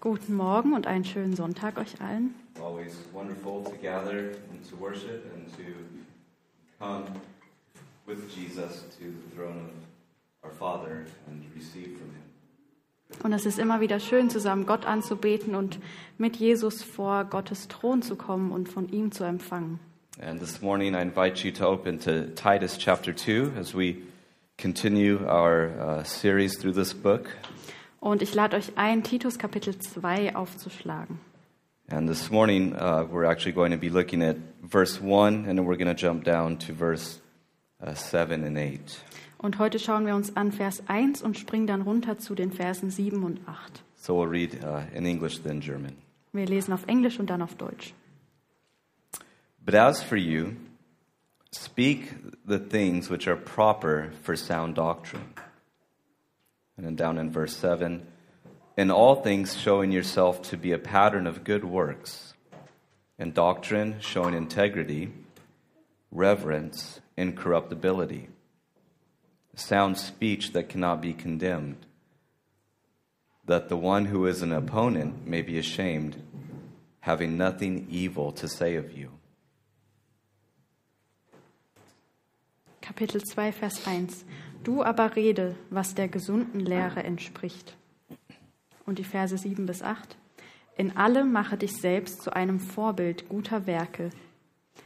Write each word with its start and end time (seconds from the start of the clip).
Guten 0.00 0.34
Morgen 0.34 0.72
und 0.74 0.86
einen 0.86 1.04
schönen 1.04 1.36
Sonntag 1.36 1.78
euch 1.78 2.00
allen. 2.00 2.34
Always 2.60 2.96
wonderful 3.12 3.62
to 3.62 3.76
gather 3.80 4.32
and 4.50 4.68
to 4.68 4.76
worship 4.80 5.24
and 5.32 5.46
to 5.56 5.62
come 6.80 7.04
with 8.06 8.18
Jesus 8.34 8.84
to 8.98 9.04
the 9.04 9.36
throne 9.36 9.70
of 10.42 10.44
our 10.44 10.50
Father 10.50 11.06
and 11.28 11.44
receive 11.54 11.96
from 11.98 12.10
Him. 12.10 12.22
Und 13.22 13.32
es 13.32 13.46
ist 13.46 13.60
immer 13.60 13.80
wieder 13.80 14.00
schön, 14.00 14.30
zusammen 14.30 14.66
Gott 14.66 14.86
anzubeten 14.86 15.54
und 15.54 15.78
mit 16.18 16.36
Jesus 16.36 16.82
vor 16.82 17.24
Gottes 17.24 17.68
Thron 17.68 18.02
zu 18.02 18.16
kommen 18.16 18.50
und 18.50 18.68
von 18.68 18.88
ihm 18.88 19.12
zu 19.12 19.22
empfangen. 19.22 19.78
And 20.20 20.40
this 20.40 20.60
morning 20.60 20.94
I 20.94 21.02
invite 21.02 21.46
you 21.46 21.52
to 21.52 21.68
open 21.68 22.00
to 22.00 22.22
Titus 22.34 22.76
chapter 22.76 23.14
2 23.14 23.56
as 23.56 23.74
we 23.76 23.98
continue 24.58 25.24
our 25.26 25.70
uh, 25.78 26.02
series 26.04 26.58
through 26.58 26.74
this 26.74 26.94
book. 26.94 27.28
Und 28.00 28.22
ich 28.22 28.34
lade 28.34 28.56
euch 28.56 28.76
ein, 28.76 29.02
Titus 29.02 29.38
Kapitel 29.38 29.78
2 29.78 30.36
aufzuschlagen. 30.36 31.18
And 31.88 32.08
this 32.08 32.30
morning 32.30 32.74
uh, 32.74 33.06
we're 33.10 33.24
actually 33.24 33.52
going 33.52 33.70
to 33.70 33.78
be 33.78 33.88
looking 33.88 34.22
at 34.22 34.36
verse 34.62 35.00
1 35.00 35.46
and 35.46 35.58
then 35.58 35.66
we're 35.66 35.76
going 35.76 35.86
to 35.86 35.94
jump 35.94 36.24
down 36.24 36.58
to 36.58 36.72
verse 36.72 37.20
uh, 37.80 37.94
7 37.94 38.44
and 38.44 38.58
8. 38.58 39.00
Und 39.38 39.58
heute 39.58 39.78
schauen 39.78 40.06
wir 40.06 40.14
uns 40.14 40.36
an 40.36 40.50
Vers 40.50 40.82
1 40.88 41.22
und 41.22 41.38
springen 41.38 41.66
dann 41.66 41.82
runter 41.82 42.18
zu 42.18 42.34
den 42.34 42.50
Versen 42.50 42.90
7 42.90 43.22
und 43.22 43.40
8. 43.46 43.82
So 43.94 44.14
we'll 44.14 44.28
read 44.28 44.64
uh, 44.64 44.82
in 44.94 45.06
English 45.06 45.42
then 45.42 45.60
German. 45.60 45.96
Wir 46.32 46.46
lesen 46.46 46.72
auf 46.72 46.86
Englisch 46.86 47.20
und 47.20 47.30
dann 47.30 47.42
auf 47.42 47.54
Deutsch. 47.54 47.94
But 49.64 49.74
as 49.74 50.02
for 50.02 50.16
you, 50.16 50.52
speak 51.56 52.12
the 52.44 52.58
things 52.58 53.10
which 53.10 53.26
are 53.26 53.36
proper 53.36 54.12
for 54.22 54.36
sound 54.36 54.74
doctrine. 54.74 55.34
And 56.76 56.86
then 56.86 56.96
down 56.96 57.18
in 57.18 57.30
verse 57.30 57.56
7 57.56 58.06
in 58.76 58.90
all 58.90 59.22
things 59.22 59.56
showing 59.56 59.90
yourself 59.90 60.42
to 60.42 60.56
be 60.56 60.72
a 60.72 60.78
pattern 60.78 61.26
of 61.26 61.44
good 61.44 61.64
works, 61.64 62.34
in 63.18 63.32
doctrine 63.32 63.96
showing 64.00 64.34
integrity, 64.34 65.12
reverence, 66.10 67.00
incorruptibility, 67.16 68.28
sound 69.54 69.96
speech 69.96 70.52
that 70.52 70.68
cannot 70.68 71.00
be 71.00 71.14
condemned, 71.14 71.86
that 73.46 73.70
the 73.70 73.76
one 73.76 74.04
who 74.04 74.26
is 74.26 74.42
an 74.42 74.52
opponent 74.52 75.26
may 75.26 75.40
be 75.40 75.58
ashamed, 75.58 76.22
having 77.00 77.38
nothing 77.38 77.86
evil 77.88 78.30
to 78.32 78.46
say 78.46 78.74
of 78.74 78.92
you. 78.92 79.10
Kapitel 82.86 83.20
2, 83.20 83.50
Vers 83.50 83.84
1. 83.84 84.24
Du 84.62 84.84
aber 84.84 85.16
rede, 85.16 85.56
was 85.70 85.96
der 85.96 86.06
gesunden 86.06 86.60
Lehre 86.60 87.02
entspricht. 87.02 87.76
Und 88.84 89.00
die 89.00 89.04
Verse 89.04 89.36
7 89.36 89.66
bis 89.66 89.82
8. 89.82 90.16
In 90.76 90.96
allem 90.96 91.32
mache 91.32 91.56
dich 91.56 91.72
selbst 91.72 92.22
zu 92.22 92.32
einem 92.32 92.60
Vorbild 92.60 93.28
guter 93.28 93.66
Werke. 93.66 94.10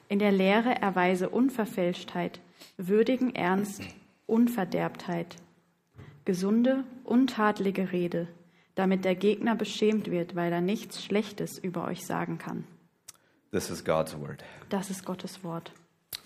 In 0.08 0.18
der 0.18 0.32
Lehre 0.32 0.80
erweise 0.80 1.28
Unverfälschtheit, 1.28 2.40
würdigen 2.78 3.34
Ernst, 3.34 3.82
Unverderbtheit, 4.26 5.36
gesunde, 6.24 6.84
untadlige 7.04 7.92
Rede, 7.92 8.28
damit 8.76 9.04
der 9.04 9.14
Gegner 9.14 9.56
beschämt 9.56 10.10
wird, 10.10 10.34
weil 10.34 10.50
er 10.50 10.62
nichts 10.62 11.04
Schlechtes 11.04 11.58
über 11.58 11.84
euch 11.84 12.06
sagen 12.06 12.38
kann. 12.38 12.64
This 13.50 13.68
is 13.68 13.84
God's 13.84 14.18
word. 14.18 14.42
Das 14.70 14.88
ist 14.88 15.04
Gottes 15.04 15.44
Wort. 15.44 15.72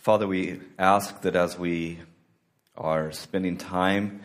Father, 0.04 0.28
we 0.28 0.60
ask 0.78 1.22
that 1.22 1.34
as 1.34 1.58
we 1.58 1.98
are 2.76 3.10
spending 3.10 3.56
time 3.56 4.20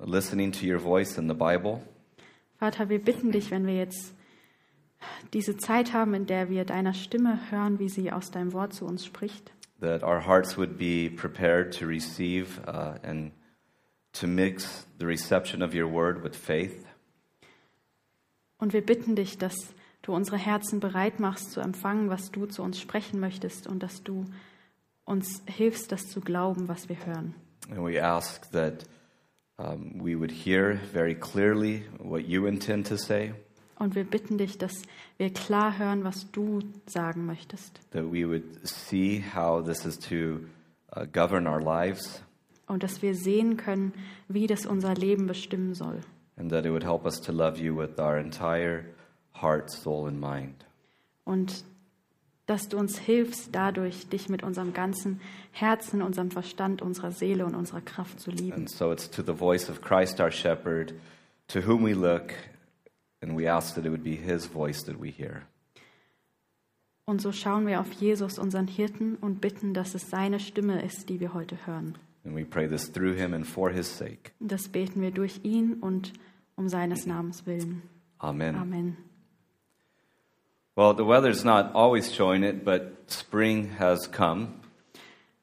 listening 0.00 0.50
to 0.50 0.66
your 0.66 0.80
voice 0.80 1.16
in 1.18 1.28
the 1.28 1.34
Bible, 1.34 1.84
Vater, 2.58 2.88
wir 2.88 2.98
bitten 2.98 3.30
dich, 3.30 3.52
wenn 3.52 3.64
wir 3.64 3.76
jetzt 3.76 4.12
diese 5.32 5.56
Zeit 5.56 5.92
haben, 5.92 6.14
in 6.14 6.26
der 6.26 6.50
wir 6.50 6.64
deiner 6.64 6.94
Stimme 6.94 7.38
hören, 7.48 7.78
wie 7.78 7.88
sie 7.88 8.10
aus 8.10 8.32
deinem 8.32 8.52
Wort 8.52 8.74
zu 8.74 8.86
uns 8.86 9.06
spricht, 9.06 9.52
that 9.78 10.02
our 10.02 10.26
hearts 10.26 10.58
would 10.58 10.76
be 10.76 11.08
prepared 11.08 11.72
to 11.78 11.86
receive 11.86 12.60
uh, 12.66 12.98
and 13.04 13.30
to 14.14 14.26
mix 14.26 14.84
the 14.98 15.06
reception 15.06 15.62
of 15.62 15.72
your 15.72 15.86
word 15.86 16.24
with 16.24 16.34
faith, 16.34 16.84
und 18.58 18.72
wir 18.72 18.84
bitten 18.84 19.14
dich, 19.14 19.38
dass 19.38 19.54
du 20.02 20.12
unsere 20.12 20.38
Herzen 20.38 20.80
bereit 20.80 21.20
machst 21.20 21.52
zu 21.52 21.60
empfangen, 21.60 22.10
was 22.10 22.32
du 22.32 22.46
zu 22.46 22.64
uns 22.64 22.80
sprechen 22.80 23.20
möchtest 23.20 23.68
und 23.68 23.84
dass 23.84 24.02
du 24.02 24.24
uns 25.08 25.42
hilfst, 25.46 25.90
das 25.90 26.08
zu 26.08 26.20
glauben, 26.20 26.68
was 26.68 26.88
wir 26.88 26.96
hören. 27.06 27.34
and 27.70 27.84
we 27.84 28.00
ask 28.02 28.50
that 28.52 28.84
um, 29.58 29.92
we 30.02 30.14
would 30.18 30.30
hear 30.30 30.78
very 30.92 31.14
clearly 31.14 31.82
what 31.98 32.22
you 32.26 32.46
intend 32.46 32.86
to 32.88 32.96
say, 32.96 33.32
Und 33.78 33.94
wir 33.94 34.04
bitten 34.04 34.38
dich, 34.38 34.58
dass 34.58 34.82
wir 35.18 35.32
klar 35.32 35.78
hören, 35.78 36.02
was 36.04 36.30
du 36.32 36.60
sagen 36.86 37.26
möchtest 37.26 37.80
that 37.92 38.04
we 38.12 38.26
would 38.28 38.44
see 38.66 39.22
how 39.34 39.62
this 39.64 39.84
is 39.84 39.98
to 39.98 40.40
uh, 40.96 41.04
govern 41.12 41.46
our 41.46 41.60
lives, 41.60 42.22
und 42.66 42.82
dass 42.82 43.00
wir 43.02 43.14
sehen 43.14 43.56
können, 43.56 43.92
wie 44.28 44.46
das 44.46 44.66
unser 44.66 44.94
Leben 44.94 45.26
bestimmen 45.26 45.74
soll. 45.74 46.00
and 46.36 46.50
that 46.52 46.64
it 46.64 46.70
would 46.70 46.84
help 46.84 47.04
us 47.04 47.20
to 47.20 47.32
love 47.32 47.58
you 47.60 47.76
with 47.76 47.98
our 47.98 48.16
entire 48.18 48.84
heart, 49.40 49.70
soul, 49.70 50.06
and 50.06 50.20
mind. 50.20 50.64
Und 51.24 51.64
dass 52.48 52.68
du 52.68 52.78
uns 52.78 52.98
hilfst, 52.98 53.50
dadurch 53.52 54.08
dich 54.08 54.30
mit 54.30 54.42
unserem 54.42 54.72
ganzen 54.72 55.20
Herzen, 55.52 56.00
unserem 56.00 56.30
Verstand, 56.30 56.80
unserer 56.80 57.12
Seele 57.12 57.44
und 57.44 57.54
unserer 57.54 57.82
Kraft 57.82 58.20
zu 58.20 58.30
lieben. 58.30 58.54
And 58.54 58.70
so 58.70 58.90
it's 58.90 59.08
to 59.10 59.22
the 59.22 59.34
voice 59.34 59.68
of 59.68 59.82
Christ 59.82 60.18
our 60.18 60.30
shepherd, 60.30 60.94
to 61.48 61.60
whom 61.60 61.84
we 61.84 61.92
look, 61.92 62.32
and 63.20 63.38
we 63.38 63.46
ask 63.50 63.74
that 63.74 63.84
it 63.84 63.90
would 63.90 64.02
be 64.02 64.16
his 64.16 64.46
voice 64.46 64.82
that 64.84 65.00
we 65.00 65.10
hear. 65.10 65.42
Und 67.04 67.20
so 67.20 67.32
schauen 67.32 67.66
wir 67.66 67.80
auf 67.80 67.92
Jesus, 67.92 68.38
unseren 68.38 68.66
Hirten, 68.66 69.16
und 69.16 69.40
bitten, 69.40 69.74
dass 69.74 69.94
es 69.94 70.08
seine 70.10 70.40
Stimme 70.40 70.82
ist, 70.82 71.10
die 71.10 71.20
wir 71.20 71.34
heute 71.34 71.56
hören. 71.66 71.98
And 72.24 72.34
we 72.34 72.44
pray 72.44 72.66
this 72.66 72.90
through 72.90 73.14
him 73.14 73.34
and 73.34 73.46
for 73.46 73.70
his 73.70 73.86
sake. 73.86 74.32
Und 74.40 74.50
das 74.52 74.68
beten 74.68 75.02
wir 75.02 75.10
durch 75.10 75.40
ihn 75.42 75.74
und 75.74 76.14
um 76.56 76.68
seines 76.68 77.06
Namens 77.06 77.46
willen. 77.46 77.82
Amen. 78.18 78.56
Amen. 78.56 78.96
Well, 80.78 80.94
the 80.94 81.04
weather's 81.04 81.44
not 81.44 81.74
always 81.74 82.14
showing 82.14 82.44
it, 82.44 82.64
but 82.64 83.10
spring 83.10 83.70
has 83.80 84.06
come. 84.06 84.60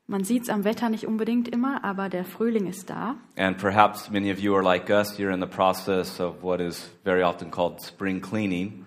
Man 0.08 0.24
sieht 0.24 0.44
es 0.44 0.50
am 0.50 0.64
Wetter 0.64 0.88
nicht 0.88 1.06
unbedingt 1.06 1.50
immer, 1.50 1.84
aber 1.84 2.08
der 2.08 2.24
Frühling 2.24 2.68
ist 2.68 2.90
da. 2.90 3.18
And 3.36 3.58
perhaps 3.58 4.10
many 4.10 4.32
of 4.32 4.40
you 4.40 4.56
are 4.56 4.64
like 4.64 4.90
us, 4.90 5.20
you're 5.20 5.34
in 5.34 5.42
the 5.42 5.46
process 5.46 6.22
of 6.22 6.42
what 6.42 6.62
is 6.62 6.90
very 7.04 7.22
often 7.22 7.52
called 7.52 7.82
spring 7.82 8.22
cleaning. 8.22 8.86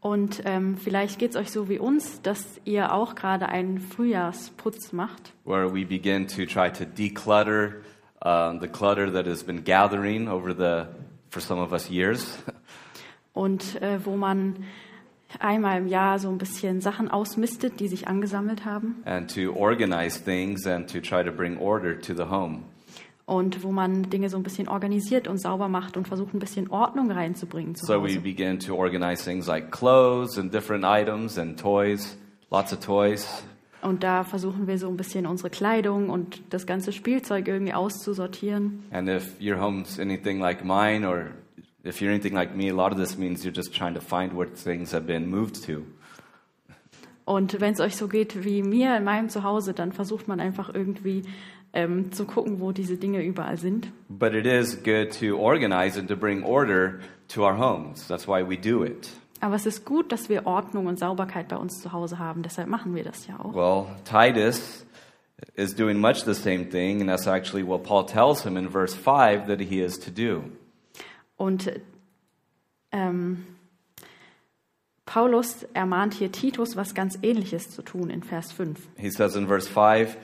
Und 0.00 0.40
ähm, 0.46 0.78
vielleicht 0.78 1.18
geht 1.18 1.32
es 1.32 1.36
euch 1.36 1.50
so 1.50 1.68
wie 1.68 1.78
uns, 1.78 2.22
dass 2.22 2.62
ihr 2.64 2.94
auch 2.94 3.14
gerade 3.14 3.50
einen 3.50 3.78
Frühjahrsputz 3.78 4.94
macht, 4.94 5.34
where 5.44 5.70
we 5.70 5.84
begin 5.84 6.26
to 6.26 6.46
try 6.46 6.70
to 6.70 6.86
declutter 6.86 7.82
um, 8.24 8.58
the 8.58 8.68
clutter 8.68 9.12
that 9.12 9.26
has 9.26 9.44
been 9.44 9.62
gathering 9.62 10.28
over 10.28 10.54
the, 10.54 10.86
for 11.28 11.42
some 11.42 11.60
of 11.60 11.72
us, 11.72 11.90
years. 11.90 12.38
und 13.34 13.82
äh, 13.82 13.98
wo 14.02 14.16
man 14.16 14.64
einmal 15.40 15.78
im 15.78 15.86
Jahr 15.88 16.18
so 16.18 16.28
ein 16.28 16.38
bisschen 16.38 16.80
Sachen 16.80 17.10
ausmistet, 17.10 17.80
die 17.80 17.88
sich 17.88 18.08
angesammelt 18.08 18.64
haben. 18.64 18.96
and 19.04 19.32
to 19.34 19.52
organize 19.54 20.22
things 20.22 20.66
and 20.66 20.90
to 20.92 21.00
try 21.00 21.24
to 21.24 21.32
bring 21.32 21.58
order 21.58 21.98
to 22.00 22.14
the 22.14 22.24
home. 22.24 22.60
Und 23.26 23.62
wo 23.62 23.72
man 23.72 24.10
Dinge 24.10 24.28
so 24.28 24.36
ein 24.36 24.42
bisschen 24.42 24.68
organisiert 24.68 25.28
und 25.28 25.38
sauber 25.40 25.66
macht 25.68 25.96
und 25.96 26.06
versucht, 26.06 26.34
ein 26.34 26.40
bisschen 26.40 26.68
Ordnung 26.70 27.10
reinzubringen 27.10 27.74
zu 27.74 27.86
So 27.86 27.94
we 28.02 28.08
Hause. 28.08 28.20
begin 28.20 28.58
to 28.60 28.74
organize 28.76 29.24
things 29.24 29.46
like 29.46 29.70
clothes 29.70 30.36
and 30.38 30.52
different 30.52 30.84
items 30.86 31.38
and 31.38 31.58
toys, 31.58 32.18
lots 32.50 32.72
of 32.74 32.80
toys. 32.80 33.26
Und 33.80 34.02
da 34.02 34.24
versuchen 34.24 34.66
wir 34.66 34.78
so 34.78 34.88
ein 34.88 34.96
bisschen 34.98 35.26
unsere 35.26 35.48
Kleidung 35.50 36.08
und 36.10 36.42
das 36.50 36.66
ganze 36.66 36.92
Spielzeug 36.92 37.48
irgendwie 37.48 37.72
auszusortieren. 37.74 38.82
And 38.90 39.08
if 39.08 39.32
your 39.40 39.58
home's 39.60 39.98
anything 39.98 40.38
like 40.40 40.62
mine, 40.64 41.06
or 41.08 41.28
if 41.84 42.00
you're 42.00 42.10
anything 42.10 42.34
like 42.34 42.54
me, 42.54 42.70
a 42.70 42.74
lot 42.74 42.92
of 42.92 42.98
this 42.98 43.16
means 43.16 43.44
you're 43.44 43.54
just 43.54 43.74
trying 43.74 43.94
to 43.94 44.00
find 44.00 44.32
where 44.32 44.48
things 44.48 44.92
have 44.92 45.06
been 45.06 45.28
moved 45.28 45.64
to. 45.66 45.84
Und 47.26 47.60
wenn 47.60 47.72
es 47.72 47.80
euch 47.80 47.96
so 47.96 48.06
geht 48.08 48.44
wie 48.44 48.62
mir 48.62 48.96
in 48.96 49.04
meinem 49.04 49.28
Zuhause, 49.28 49.72
dann 49.72 49.92
versucht 49.92 50.28
man 50.28 50.40
einfach 50.40 50.74
irgendwie 50.74 51.22
ähm, 51.72 52.12
zu 52.12 52.26
gucken, 52.26 52.60
wo 52.60 52.72
diese 52.72 52.96
Dinge 52.96 53.24
überall 53.24 53.56
sind. 53.56 53.90
But 54.08 54.34
it 54.34 54.46
is 54.46 54.82
good 54.82 55.18
to 55.20 55.38
organize 55.38 55.98
and 55.98 56.08
to 56.08 56.16
bring 56.16 56.42
order 56.42 57.00
to 57.28 57.44
our 57.44 57.56
homes. 57.56 58.06
That's 58.06 58.26
why 58.26 58.46
we 58.46 58.58
do 58.58 58.84
it. 58.84 59.10
Aber 59.40 59.54
es 59.56 59.66
ist 59.66 59.84
gut, 59.84 60.12
dass 60.12 60.28
wir 60.28 60.46
Ordnung 60.46 60.86
und 60.86 60.98
Sauberkeit 60.98 61.48
bei 61.48 61.56
uns 61.56 61.80
zu 61.80 61.92
Hause 61.92 62.18
haben. 62.18 62.42
Deshalb 62.42 62.68
machen 62.68 62.94
wir 62.94 63.04
das 63.04 63.26
ja 63.26 63.38
auch. 63.40 63.54
Well, 63.54 63.86
Titus 64.04 64.86
is 65.54 65.74
doing 65.74 65.98
much 65.98 66.24
the 66.24 66.34
same 66.34 66.68
thing, 66.68 67.00
and 67.00 67.10
that's 67.10 67.26
actually 67.26 67.66
what 67.66 67.82
Paul 67.82 68.06
tells 68.06 68.42
him 68.44 68.56
in 68.56 68.68
verse 68.68 68.94
5 68.94 69.46
that 69.48 69.60
he 69.60 69.80
is 69.80 69.98
to 69.98 70.10
do. 70.10 70.44
Und 71.36 71.70
ähm, 72.92 73.44
Paulus 75.06 75.64
ermahnt 75.74 76.14
hier 76.14 76.32
Titus, 76.32 76.76
was 76.76 76.94
ganz 76.94 77.18
Ähnliches 77.22 77.70
zu 77.70 77.82
tun 77.82 78.10
in 78.10 78.22
Vers 78.22 78.52
5. 78.52 78.78
He 78.96 79.10
says 79.10 79.36
in 79.36 79.46
verse 79.46 79.68
5, 79.68 80.16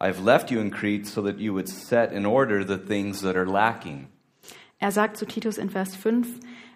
I've 0.00 0.22
left 0.24 0.50
you 0.50 0.60
in 0.60 0.70
Crete 0.70 1.06
so 1.06 1.22
that 1.22 1.38
you 1.38 1.52
would 1.54 1.68
set 1.68 2.12
in 2.12 2.24
order 2.24 2.64
the 2.64 2.78
things 2.78 3.20
that 3.22 3.36
are 3.36 3.46
lacking. 3.46 4.08
Er 4.78 4.92
sagt 4.92 5.16
zu 5.16 5.26
Titus 5.26 5.58
in 5.58 5.70
Vers 5.70 5.96
5, 5.96 6.28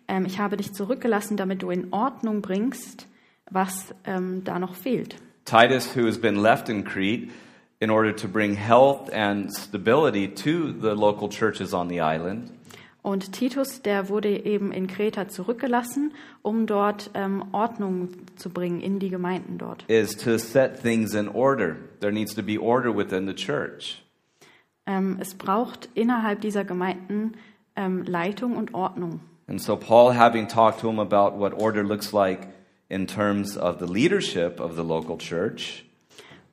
ähm, 0.08 0.26
ich 0.26 0.40
habe 0.40 0.56
dich 0.56 0.72
zurückgelassen, 0.72 1.36
damit 1.36 1.62
du 1.62 1.70
in 1.70 1.92
Ordnung 1.92 2.42
bringst, 2.42 3.06
was 3.48 3.94
ähm, 4.04 4.42
da 4.44 4.58
noch 4.58 4.74
fehlt. 4.74 5.16
Titus, 5.44 5.94
who 5.96 6.06
has 6.06 6.18
been 6.18 6.36
left 6.36 6.68
in 6.68 6.84
Crete 6.84 7.28
in 7.80 7.90
order 7.90 8.14
to 8.14 8.28
bring 8.28 8.54
health 8.54 9.12
and 9.12 9.52
stability 9.52 10.28
to 10.28 10.72
the 10.72 10.94
local 10.94 11.28
churches 11.28 11.72
on 11.72 11.88
the 11.88 12.00
island, 12.00 12.50
Und 13.02 13.32
Titus, 13.32 13.82
der 13.82 14.08
wurde 14.08 14.44
eben 14.44 14.70
in 14.70 14.86
Kreta 14.86 15.26
zurückgelassen, 15.28 16.14
um 16.42 16.66
dort 16.66 17.10
ähm, 17.14 17.44
Ordnung 17.50 18.10
zu 18.36 18.48
bringen 18.50 18.80
in 18.80 19.00
die 19.00 19.08
Gemeinden 19.10 19.58
dort. 19.58 19.84
is 19.88 20.16
to 20.16 20.38
set 20.38 20.80
things 20.80 21.12
in 21.14 21.28
order. 21.28 21.76
There 22.00 22.12
needs 22.12 22.34
to 22.36 22.42
be 22.42 22.58
order 22.60 22.96
within 22.96 23.26
the 23.26 23.34
church. 23.34 24.04
Ähm, 24.86 25.16
es 25.20 25.34
braucht 25.34 25.88
innerhalb 25.94 26.40
dieser 26.40 26.64
Gemeinden 26.64 27.32
ähm, 27.74 28.04
Leitung 28.04 28.56
und 28.56 28.72
Ordnung. 28.74 29.20
And 29.48 29.60
so, 29.60 29.76
Paul, 29.76 30.16
having 30.16 30.46
talked 30.46 30.80
to 30.80 30.88
him 30.88 31.00
about 31.00 31.36
what 31.36 31.52
order 31.60 31.82
looks 31.82 32.12
like 32.12 32.48
in 32.88 33.06
terms 33.06 33.56
of 33.56 33.80
the 33.80 33.86
leadership 33.86 34.60
of 34.60 34.76
the 34.76 34.82
local 34.82 35.18
church, 35.18 35.84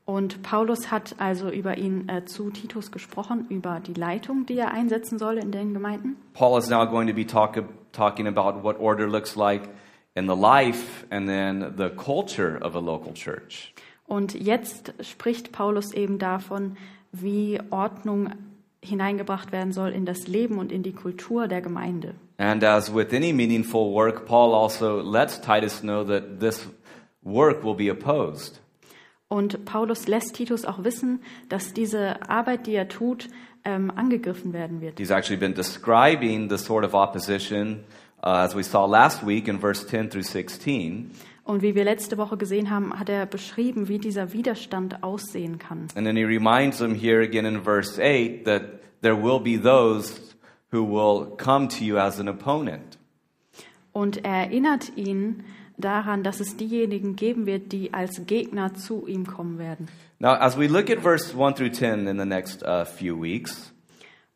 Und 0.09 0.41
Paulus 0.41 0.89
hat 0.89 1.17
also 1.19 1.51
über 1.51 1.77
ihn 1.77 2.09
äh, 2.09 2.25
zu 2.25 2.49
Titus 2.49 2.91
gesprochen, 2.91 3.45
über 3.49 3.79
die 3.79 3.93
Leitung, 3.93 4.47
die 4.47 4.57
er 4.57 4.71
einsetzen 4.71 5.19
soll 5.19 5.37
in 5.37 5.51
den 5.51 5.75
Gemeinden. 5.75 6.15
Paul 6.33 6.57
is 6.57 6.67
now 6.67 6.83
going 6.87 7.07
to 7.07 7.13
be 7.13 7.27
talk, 7.27 7.63
talking 7.91 8.25
about 8.25 8.63
what 8.63 8.79
order 8.79 9.07
looks 9.07 9.35
like 9.35 9.69
in 10.15 10.25
the 10.25 10.35
life 10.35 11.05
and 11.11 11.27
then 11.27 11.75
the 11.77 11.91
culture 11.91 12.57
of 12.59 12.75
a 12.75 12.79
local 12.79 13.13
church. 13.13 13.71
Und 14.07 14.33
jetzt 14.33 14.95
spricht 15.01 15.51
Paulus 15.51 15.93
eben 15.93 16.17
davon, 16.17 16.75
wie 17.11 17.61
Ordnung 17.69 18.31
hineingebracht 18.83 19.51
werden 19.51 19.73
soll 19.73 19.89
in 19.89 20.07
das 20.07 20.25
Leben 20.25 20.57
und 20.57 20.71
in 20.71 20.81
die 20.81 20.93
Kultur 20.93 21.47
der 21.47 21.61
Gemeinde. 21.61 22.15
And 22.39 22.63
as 22.63 22.91
with 22.91 23.13
any 23.13 23.31
meaningful 23.31 23.93
work, 23.93 24.25
Paul 24.25 24.55
also 24.55 25.01
lets 25.03 25.39
Titus 25.39 25.81
know 25.81 26.03
that 26.03 26.39
this 26.39 26.67
work 27.21 27.63
will 27.63 27.75
be 27.75 27.91
opposed. 27.91 28.59
Und 29.29 29.63
Paulus 29.63 30.07
lässt 30.07 30.33
Titus 30.33 30.65
auch 30.65 30.83
wissen, 30.83 31.21
dass 31.49 31.73
diese 31.73 32.27
Arbeit, 32.27 32.65
die 32.65 32.73
er 32.73 32.87
tut, 32.87 33.27
ähm, 33.63 33.91
angegriffen 33.95 34.53
werden 34.53 34.81
wird. 34.81 34.97
He's 34.97 35.11
actually 35.11 35.39
been 35.39 35.53
describing 35.53 36.49
the 36.49 36.57
sort 36.57 36.83
of 36.83 36.95
opposition, 36.95 37.83
uh, 38.23 38.29
as 38.29 38.55
we 38.55 38.63
saw 38.63 38.85
last 38.85 39.25
week 39.25 39.47
in 39.47 39.59
verse 39.59 39.85
10 39.85 40.09
through 40.09 40.25
16. 40.25 41.11
Und 41.43 41.61
wie 41.61 41.75
wir 41.75 41.83
letzte 41.83 42.17
Woche 42.17 42.37
gesehen 42.37 42.71
haben, 42.71 42.99
hat 42.99 43.09
er 43.09 43.27
beschrieben, 43.27 43.87
wie 43.87 43.99
dieser 43.99 44.33
Widerstand 44.33 45.03
aussehen 45.03 45.59
kann. 45.59 45.87
And 45.95 46.05
then 46.07 46.15
he 46.15 46.23
reminds 46.23 46.79
them 46.79 46.95
here 46.95 47.21
again 47.21 47.45
in 47.45 47.63
verse 47.63 48.01
8 48.01 48.45
that 48.45 48.63
there 49.01 49.15
will 49.15 49.39
be 49.39 49.61
those 49.61 50.19
who 50.71 50.83
will 50.83 51.35
come 51.37 51.67
to 51.67 51.83
you 51.83 51.97
as 51.97 52.19
an 52.19 52.27
opponent. 52.27 52.97
Und 53.91 54.23
er 54.23 54.45
erinnert 54.45 54.91
ihn 54.95 55.43
daran, 55.79 56.23
dass 56.23 56.39
es 56.39 56.57
diejenigen 56.57 57.15
geben 57.15 57.45
wird, 57.45 57.71
die 57.71 57.93
als 57.93 58.25
Gegner 58.25 58.73
zu 58.73 59.07
ihm 59.07 59.25
kommen 59.25 59.57
werden. 59.57 59.87
Now, 60.19 60.33
as 60.33 60.57
we 60.57 60.67
look 60.67 60.89
at 60.89 60.99
verse 60.99 61.33
1 61.33 61.57
through 61.57 61.71
10 61.71 62.07
in 62.07 62.19
the 62.19 62.25
next 62.25 62.63
uh, 62.63 62.85
few 62.85 63.21
weeks, 63.21 63.73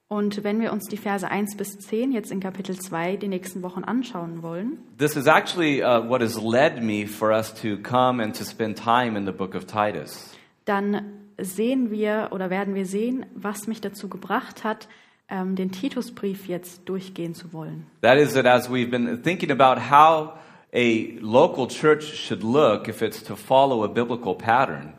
Und 0.09 0.43
wenn 0.43 0.61
wir 0.61 0.71
uns 0.71 0.83
die 0.89 0.97
Verse 0.97 1.27
1 1.27 1.57
bis 1.57 1.79
10 1.79 2.11
jetzt 2.11 2.31
in 2.31 2.39
Kapitel 2.39 2.77
2 2.77 3.15
die 3.15 3.27
nächsten 3.27 3.63
Wochen 3.63 3.83
anschauen 3.83 4.43
wollen, 4.43 4.77
this 4.99 5.15
is 5.15 5.25
actually 5.25 5.81
uh, 5.81 6.07
what 6.07 6.21
has 6.21 6.39
led 6.39 6.83
me 6.83 7.07
for 7.07 7.31
us 7.31 7.51
to 7.53 7.77
come 7.77 8.21
and 8.21 8.37
to 8.37 8.43
spend 8.43 8.77
time 8.77 9.17
in 9.17 9.25
the 9.25 9.31
book 9.31 9.55
of 9.55 9.65
Titus. 9.65 10.29
dann 10.65 11.01
sehen 11.39 11.89
wir 11.89 12.29
oder 12.31 12.49
werden 12.51 12.75
wir 12.75 12.85
sehen, 12.85 13.25
was 13.33 13.65
mich 13.65 13.81
dazu 13.81 14.07
gebracht 14.07 14.63
hat, 14.63 14.87
ähm, 15.29 15.55
den 15.55 15.71
Titusbrief 15.71 16.47
jetzt 16.47 16.87
durchgehen 16.87 17.33
zu 17.33 17.53
wollen. 17.53 17.87
That 18.01 18.17
is, 18.17 18.33
that 18.33 18.45
as 18.45 18.69
we've 18.69 18.91
been 18.91 19.23
thinking 19.23 19.51
about 19.51 19.81
how 19.89 20.33
a 20.73 21.13
local 21.21 21.67
church 21.67 22.03
should 22.15 22.43
look 22.43 22.87
if 22.87 23.01
it's 23.01 23.21
to 23.23 23.35
follow 23.35 23.83
a 23.83 23.87
biblical 23.87 24.35
pattern, 24.35 24.93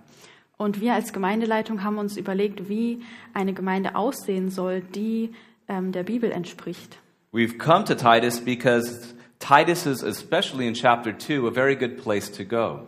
Und 0.56 0.80
wir 0.80 0.94
als 0.94 1.12
Gemeindeleitung 1.12 1.82
haben 1.82 1.98
uns 1.98 2.16
überlegt, 2.16 2.68
wie 2.68 3.02
eine 3.34 3.54
Gemeinde 3.54 3.96
aussehen 3.96 4.50
soll, 4.50 4.82
die 4.82 5.32
ähm, 5.68 5.90
der 5.92 6.04
Bibel 6.04 6.30
entspricht. 6.30 6.98
we've 7.32 7.58
come 7.58 7.84
to 7.84 7.94
Titus 7.96 8.38
because 8.40 9.14
Titus 9.40 9.84
is, 9.84 10.02
especially 10.04 10.68
in 10.68 10.74
chapter 10.74 11.12
2, 11.12 11.48
a 11.48 11.50
very 11.50 11.74
good 11.74 11.96
place 11.96 12.30
to 12.30 12.44
go. 12.44 12.86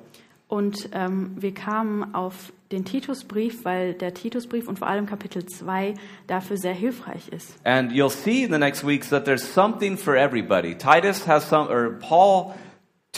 Und 0.49 0.89
ähm, 0.93 1.33
wir 1.37 1.53
kamen 1.53 2.15
auf 2.15 2.53
den 2.71 2.85
Titusbrief, 2.85 3.65
weil 3.65 3.95
der 3.95 4.15
Titusbrief 4.15 4.69
und 4.69 4.79
vor 4.79 4.87
allem 4.87 5.07
Kapitel 5.07 5.45
2 5.45 5.95
dafür 6.29 6.57
sehr 6.57 6.73
hilfreich 6.73 7.29
ist. 7.31 7.57
And 7.65 7.91
you'll 7.91 8.11
see 8.11 8.45
in 8.45 8.53
the 8.53 8.59
next 8.59 8.87
weeks 8.87 9.11
that 9.11 9.25
there's 9.25 9.43
something 9.43 9.99
for 9.99 10.15
everybody. 10.15 10.77
Titus 10.77 11.27
has 11.27 11.49
some, 11.49 11.69
or 11.69 11.99
Paul 11.99 12.55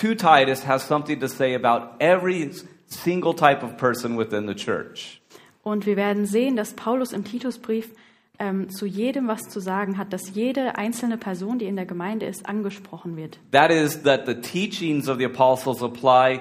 to 0.01 0.15
Titus 0.15 0.67
has 0.67 0.83
something 0.83 1.21
to 1.21 1.29
say 1.29 1.55
about 1.55 2.01
every 2.01 2.51
single 2.87 3.35
type 3.35 3.63
of 3.63 3.77
person 3.77 4.17
within 4.17 4.47
the 4.47 4.55
church. 4.55 5.21
Und 5.63 5.87
wir 5.87 5.97
werden 5.97 6.25
sehen, 6.25 6.57
dass 6.57 6.75
Paulus 6.75 7.13
im 7.13 7.25
Titusbrief 7.25 7.91
ähm, 8.39 8.71
zu 8.71 8.87
jedem 8.87 9.27
was 9.27 9.49
zu 9.49 9.61
sagen 9.61 9.99
hat, 9.99 10.13
dass 10.13 10.35
jede 10.35 10.79
einzelne 10.79 11.19
Person, 11.19 11.59
die 11.59 11.67
in 11.67 11.77
der 11.77 11.87
Gemeinde 11.87 12.27
ist, 12.27 12.47
angesprochen 12.47 13.17
wird. 13.17 13.39
That 13.51 13.71
is, 13.71 14.03
that 14.05 14.27
the 14.27 14.35
teachings 14.35 15.09
of 15.09 15.19
the 15.19 15.25
apostles 15.25 15.83
apply 15.83 16.41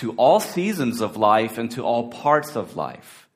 to 0.00 0.14
all 0.16 0.40
seasons 0.40 1.02
of 1.02 1.16
life 1.16 1.60
and 1.60 1.74
to 1.74 1.84
all 1.84 2.08
parts 2.08 2.56
of 2.56 2.74
life. 2.76 3.26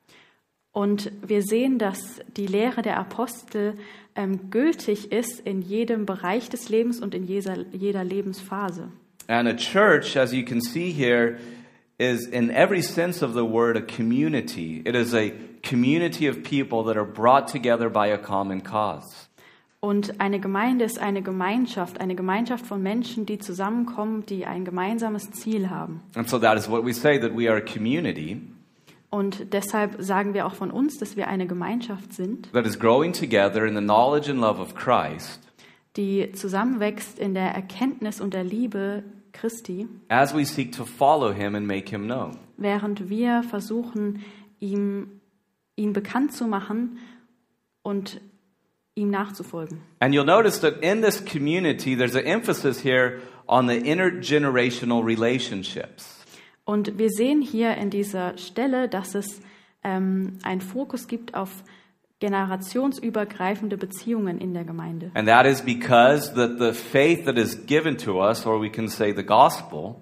Und 0.71 1.11
wir 1.25 1.41
sehen, 1.41 1.79
dass 1.79 2.21
die 2.37 2.45
Lehre 2.45 2.83
der 2.83 2.97
Apostel 2.97 3.77
ähm, 4.15 4.49
gültig 4.49 5.11
ist 5.11 5.39
in 5.39 5.61
jedem 5.61 6.05
Bereich 6.05 6.49
des 6.49 6.69
Lebens 6.69 7.01
und 7.01 7.13
in 7.15 7.23
jeder, 7.25 7.65
jeder 7.71 8.03
Lebensphase. 8.03 8.89
And 9.27 9.47
a 9.47 9.53
church, 9.53 10.15
as 10.15 10.33
you 10.33 10.43
can 10.43 10.61
see 10.61 10.91
here, 10.91 11.39
is 11.99 12.27
in 12.27 12.51
every 12.51 12.81
sense 12.81 13.21
of 13.21 13.33
the 13.33 13.43
word 13.43 13.75
a 13.75 13.81
community. 13.81 14.81
It 14.85 14.95
is 14.95 15.13
a 15.13 15.33
community 15.63 16.27
of 16.27 16.43
people 16.43 16.83
that 16.83 16.97
are 16.97 17.05
brought 17.05 17.47
together 17.47 17.89
by 17.89 18.07
a 18.07 18.17
common 18.17 18.61
cause. 18.61 19.27
Und 19.79 20.19
eine 20.19 20.39
Gemeinde 20.39 20.85
ist 20.85 20.97
eine 20.97 21.21
Gemeinschaft, 21.21 22.01
eine 22.01 22.15
Gemeinschaft 22.15 22.65
von 22.65 22.81
Menschen, 22.81 23.25
die 23.25 23.37
zusammenkommen, 23.37 24.25
die 24.25 24.45
ein 24.45 24.65
gemeinsames 24.65 25.29
Ziel 25.31 25.69
haben. 25.69 26.01
And 26.15 26.27
so 26.27 26.39
that 26.39 26.57
is 26.57 26.69
what 26.69 26.83
we 26.83 26.93
say 26.93 27.19
that 27.19 27.35
we 27.35 27.49
are 27.49 27.57
a 27.57 27.61
community 27.61 28.41
Und 29.09 29.53
deshalb 29.53 29.95
sagen 29.99 30.33
wir 30.33 30.45
auch 30.45 30.55
von 30.55 30.71
uns, 30.71 30.97
dass 30.97 31.15
wir 31.15 31.27
eine 31.27 31.47
Gemeinschaft 31.47 32.13
sind, 32.13 32.51
that 32.53 32.65
is 32.65 32.77
growing 32.79 33.13
together 33.13 33.65
in 33.65 33.75
the 33.75 33.81
knowledge 33.81 34.29
and 34.31 34.39
love 34.39 34.59
of 34.59 34.73
Christ 34.73 35.41
die 35.97 36.31
zusammenwächst 36.31 37.19
in 37.19 37.33
der 37.33 37.53
Erkenntnis 37.53 38.21
und 38.21 38.33
der 38.33 38.43
Liebe 38.43 39.03
Christi, 39.39 39.87
as 40.09 40.33
we 40.33 40.45
seek 40.45 40.75
to 40.77 40.85
follow 40.85 41.33
him 41.33 41.55
and 41.55 41.67
make 41.67 41.89
him 41.89 42.07
known. 42.07 42.37
während 42.57 43.09
wir 43.09 43.43
versuchen, 43.43 44.23
ihm, 44.59 45.21
ihn 45.75 45.93
bekannt 45.93 46.33
zu 46.33 46.47
machen 46.47 46.97
und 47.83 48.19
ihm 48.95 49.09
nachzufolgen. 49.09 49.81
And 49.99 50.13
you'll 50.13 50.25
notice 50.25 50.59
that 50.61 50.81
in 50.81 51.01
this 51.01 51.23
community, 51.23 51.95
there's 51.95 52.15
an 52.15 52.25
emphasis 52.25 52.83
here 52.83 53.21
on 53.47 53.67
the 53.67 53.77
intergenerational 53.77 55.03
relationships. 55.03 56.15
Und 56.65 56.97
wir 56.97 57.09
sehen 57.09 57.41
hier 57.41 57.77
in 57.77 57.89
dieser 57.89 58.37
Stelle, 58.37 58.89
dass 58.89 59.15
es 59.15 59.41
ähm, 59.83 60.39
einen 60.43 60.61
Fokus 60.61 61.07
gibt 61.07 61.33
auf 61.33 61.63
generationsübergreifende 62.19 63.77
Beziehungen 63.77 64.39
in 64.39 64.53
der 64.53 64.63
Gemeinde. 64.63 65.11
And 65.13 65.27
that 65.27 65.45
is 65.45 65.61
because 65.61 66.33
that 66.33 66.59
the 66.59 66.73
faith 66.73 67.25
that 67.25 67.37
is 67.37 67.65
given 67.65 67.97
to 67.97 68.21
us, 68.21 68.45
or 68.45 68.61
we 68.61 68.69
can 68.69 68.87
say 68.87 69.13
the 69.15 69.23
gospel, 69.23 69.95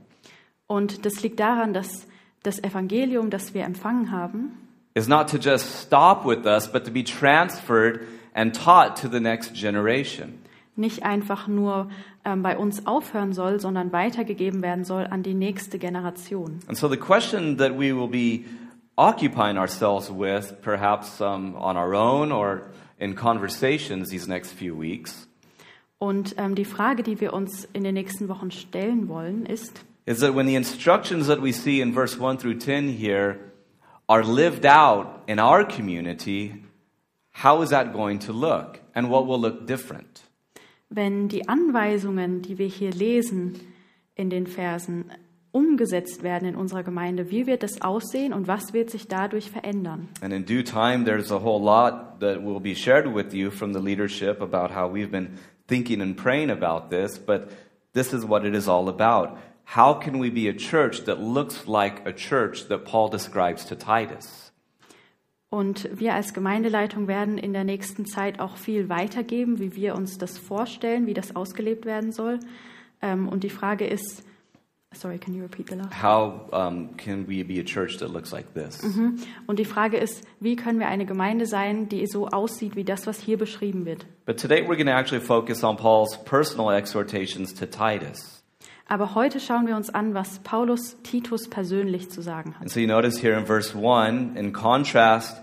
Und 0.68 1.06
das 1.06 1.22
liegt 1.22 1.40
daran, 1.40 1.74
dass 1.74 2.08
das 2.44 2.64
Evangelium, 2.64 3.30
das 3.30 3.54
wir 3.54 3.64
empfangen 3.66 4.12
haben, 4.12 4.58
is 4.96 5.08
not 5.08 5.30
to 5.30 5.38
just 5.38 5.84
stop 5.84 6.26
with 6.26 6.46
us, 6.46 6.72
but 6.72 6.86
to 6.86 6.92
be 6.92 7.04
transferred 7.04 8.00
and 8.34 8.56
taught 8.56 8.96
to 9.02 9.08
the 9.08 9.20
next 9.20 9.54
generation. 9.54 10.40
nicht 10.78 11.04
einfach 11.04 11.48
nur 11.48 11.90
ähm, 12.26 12.42
bei 12.42 12.58
uns 12.58 12.86
aufhören 12.88 13.32
soll, 13.34 13.60
sondern 13.60 13.92
weitergegeben 13.94 14.62
werden 14.62 14.84
soll 14.84 15.06
an 15.10 15.22
die 15.24 15.34
nächste 15.34 15.78
Generation. 15.80 16.60
And 16.68 16.78
so 16.78 16.90
the 16.90 16.98
question 16.98 17.58
that 17.58 17.74
we 17.74 17.96
will 17.96 18.08
be 18.10 18.46
occupying 18.98 19.58
ourselves 19.58 20.10
with, 20.10 20.62
perhaps 20.62 21.22
um, 21.22 21.56
on 21.56 21.78
our 21.78 21.94
own 21.94 22.32
or 22.32 22.72
in 23.00 23.16
conversations 23.16 24.10
these 24.10 24.28
next 24.28 24.52
few 24.52 24.76
weeks, 24.76 25.28
Und 25.98 26.36
ähm, 26.38 26.56
die 26.56 26.66
Frage, 26.66 27.04
die 27.04 27.22
wir 27.22 27.34
uns 27.34 27.64
in 27.72 27.84
den 27.84 27.94
nächsten 27.94 28.28
Wochen 28.28 28.52
stellen 28.52 29.08
wollen, 29.08 29.46
ist, 29.46 29.86
is 30.06 30.20
that 30.20 30.36
when 30.36 30.46
the 30.46 30.56
instructions 30.56 31.28
that 31.28 31.42
we 31.42 31.52
see 31.54 31.82
in 31.82 31.94
verse 31.94 32.20
1 32.20 32.38
through 32.38 32.60
10 32.60 32.90
here 32.90 33.40
are 34.08 34.24
lived 34.24 34.66
out 34.66 35.22
in 35.26 35.40
our 35.40 35.64
community, 35.66 36.64
how 37.32 37.62
is 37.64 37.70
that 37.70 37.94
going 37.94 38.20
to 38.20 38.34
look? 38.34 38.82
And 38.94 39.10
what 39.10 39.26
will 39.26 39.40
look 39.40 39.66
different? 39.66 40.26
wenn 40.90 41.28
die 41.28 41.48
Anweisungen, 41.48 42.42
die 42.42 42.58
wir 42.58 42.68
hier 42.68 42.92
lesen 42.92 43.60
in 44.16 44.30
den 44.30 44.48
Versen, 44.48 45.06
umgesetzt 45.56 46.22
werden 46.22 46.50
in 46.50 46.56
unserer 46.58 46.84
Gemeinde, 46.84 47.32
wie 47.32 47.48
wird 47.48 47.64
das 47.64 47.82
aussehen 47.82 48.34
und 48.34 48.46
was 48.46 48.74
wird 48.74 48.90
sich 48.90 49.08
dadurch 49.08 49.50
verändern? 49.50 50.10
And 50.22 50.34
in 50.34 50.46
due 50.46 50.66
time, 50.66 51.06
there's 51.06 51.32
a 51.32 51.42
whole 51.42 51.64
lot 51.64 52.20
that 52.20 52.44
will 52.44 52.60
be 52.60 52.76
shared 52.76 53.08
with 53.16 53.34
you 53.34 53.50
from 53.50 53.74
the 53.74 53.80
leadership 53.80 54.42
about 54.42 54.76
how 54.76 54.94
we've 54.94 55.12
been 55.12 55.30
thinking 55.68 56.02
and 56.02 56.18
praying 56.18 56.52
about 56.52 56.90
this, 56.90 57.18
but 57.18 57.48
this 57.94 58.12
is 58.12 58.28
what 58.28 58.44
it 58.44 58.54
is 58.54 58.68
all 58.68 58.90
about. 58.90 59.38
How 59.76 59.98
can 59.98 60.20
we 60.20 60.30
be 60.30 60.50
a 60.50 60.54
church 60.54 61.06
that 61.06 61.22
looks 61.22 61.66
like 61.68 62.06
a 62.06 62.12
church 62.12 62.68
that 62.68 62.84
Paul 62.84 63.10
describes 63.10 63.66
to 63.68 63.76
Titus? 63.76 64.52
Und 65.50 65.90
wir 65.94 66.16
als 66.16 66.34
Gemeindeleitung 66.34 67.08
werden 67.08 67.38
in 67.38 67.54
der 67.54 67.64
nächsten 67.64 68.06
Zeit 68.06 68.42
auch 68.42 68.58
viel 68.58 68.90
weitergeben, 68.90 69.60
wie 69.60 69.74
wir 69.78 69.96
uns 69.96 70.18
das 70.18 70.38
vorstellen, 70.38 71.08
wie 71.08 71.14
das 71.14 71.34
ausgelebt 71.34 71.86
werden 71.86 72.12
soll. 72.12 72.40
Ähm, 73.02 73.30
und 73.30 73.46
die 73.46 73.50
Frage 73.50 73.88
ist, 73.88 74.26
sorry, 74.96 75.18
can 75.18 75.34
you 75.34 75.42
repeat 75.42 75.70
the 75.70 75.76
last? 75.76 75.94
How 75.94 76.48
um, 76.52 76.96
can 76.98 77.26
we 77.28 77.44
be 77.44 77.60
a 77.60 77.64
church 77.64 77.98
that 78.00 78.12
looks 78.12 78.32
like 78.32 78.54
this? 78.54 78.82
Mhm. 78.82 79.20
Und 79.48 79.60
die 79.60 79.66
Frage 79.66 79.98
ist, 79.98 80.24
wie 80.40 80.56
können 80.56 80.80
wir 80.80 80.88
eine 80.88 81.06
Gemeinde 81.06 81.46
sein, 81.46 81.90
die 81.90 82.06
so 82.08 82.28
aussieht 82.28 82.76
wie 82.76 82.84
das, 82.84 83.08
was 83.08 83.20
hier 83.20 83.38
beschrieben 83.38 83.86
wird? 83.86 84.06
But 84.26 84.38
today 84.40 84.62
we're 84.62 84.76
going 84.76 84.88
to 84.88 84.94
actually 84.94 85.24
focus 85.24 85.64
on 85.64 85.78
Paul's 85.78 86.18
personal 86.24 86.72
exhortations 86.72 87.54
to 87.54 87.66
Titus. 87.66 88.44
Aber 88.88 89.16
heute 89.16 89.40
schauen 89.40 89.66
wir 89.66 89.76
uns 89.76 89.90
an, 89.90 90.14
was 90.14 90.40
Paulus 90.40 90.98
Titus 91.02 91.50
persönlich 91.50 92.12
zu 92.12 92.22
sagen 92.22 92.54
hat. 92.54 92.62
And 92.62 92.72
so 92.72 92.80
you 92.80 92.88
notice 92.88 93.22
here 93.22 93.38
in 93.38 93.46
verse 93.46 93.74
1, 93.76 94.36
in 94.36 94.54
contrast 94.54 95.42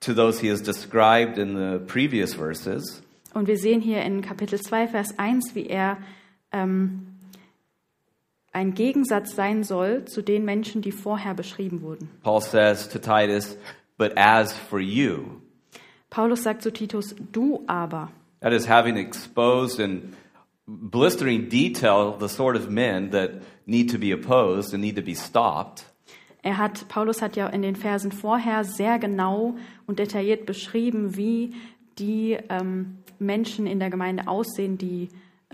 to 0.00 0.12
those 0.12 0.40
he 0.40 0.50
has 0.50 0.62
described 0.62 1.38
in 1.38 1.54
the 1.54 1.78
previous 1.86 2.34
verses, 2.34 3.02
Und 3.34 3.46
wir 3.46 3.56
sehen 3.56 3.80
hier 3.80 4.02
in 4.02 4.20
Kapitel 4.20 4.60
2, 4.60 4.88
Vers 4.88 5.18
1, 5.18 5.54
wie 5.54 5.66
er 5.66 5.96
ähm, 6.52 7.11
ein 8.52 8.74
Gegensatz 8.74 9.34
sein 9.34 9.64
soll 9.64 10.04
zu 10.04 10.22
den 10.22 10.44
Menschen, 10.44 10.82
die 10.82 10.92
vorher 10.92 11.34
beschrieben 11.34 11.82
wurden. 11.82 12.10
Paul 12.22 12.40
says 12.40 12.88
to 12.88 12.98
Titus, 12.98 13.56
But 13.98 14.12
as 14.16 14.52
for 14.52 14.80
you, 14.80 15.40
Paulus 16.10 16.42
sagt 16.42 16.62
zu 16.62 16.70
Titus, 16.72 17.14
du 17.32 17.62
aber. 17.66 18.10
that 18.40 18.52
is, 18.52 18.68
having 18.68 18.96
exposed 18.96 19.78
in 19.80 20.14
blistering 20.66 21.48
detail 21.48 22.16
the 22.18 22.28
sort 22.28 22.56
of 22.56 22.68
men 22.68 23.10
that 23.10 23.42
need 23.66 23.90
to 23.90 23.98
be 23.98 24.12
opposed 24.12 24.74
and 24.74 24.82
need 24.82 24.96
to 24.96 25.02
be 25.02 25.14
stopped. 25.14 25.84
Er 26.42 26.58
hat, 26.58 26.88
Paulus 26.88 27.22
hat 27.22 27.36
ja 27.36 27.46
in 27.46 27.62
den 27.62 27.76
Versen 27.76 28.10
vorher 28.10 28.64
sehr 28.64 28.98
genau 28.98 29.54
und 29.86 30.00
detailliert 30.00 30.44
beschrieben, 30.44 31.16
wie 31.16 31.54
die 31.98 32.36
ähm, 32.48 32.98
Menschen 33.20 33.66
in 33.66 33.78
der 33.78 33.90
Gemeinde 33.90 34.26
aussehen, 34.26 34.76
die 34.76 35.08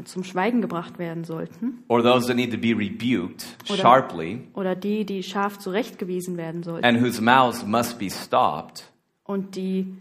zum 0.04 0.24
Schweigen 0.24 0.60
gebracht 0.60 0.98
werden 0.98 1.24
sollten. 1.24 1.84
or 1.88 2.02
those 2.02 2.26
that 2.26 2.36
need 2.36 2.50
to 2.52 2.58
be 2.58 2.72
rebuked 2.76 3.46
Oder- 3.68 3.76
sharply, 3.80 4.40
Oder 4.54 4.74
die, 4.76 5.04
die 5.04 5.22
scharf 5.22 5.58
zurechtgewiesen 5.58 6.36
werden 6.36 6.62
sollten. 6.62 6.84
and 6.84 7.00
whose 7.02 7.20
mouths 7.22 7.64
must 7.66 7.98
be 7.98 8.10
stopped 8.10 8.90
Und 9.24 9.56
die 9.56 9.94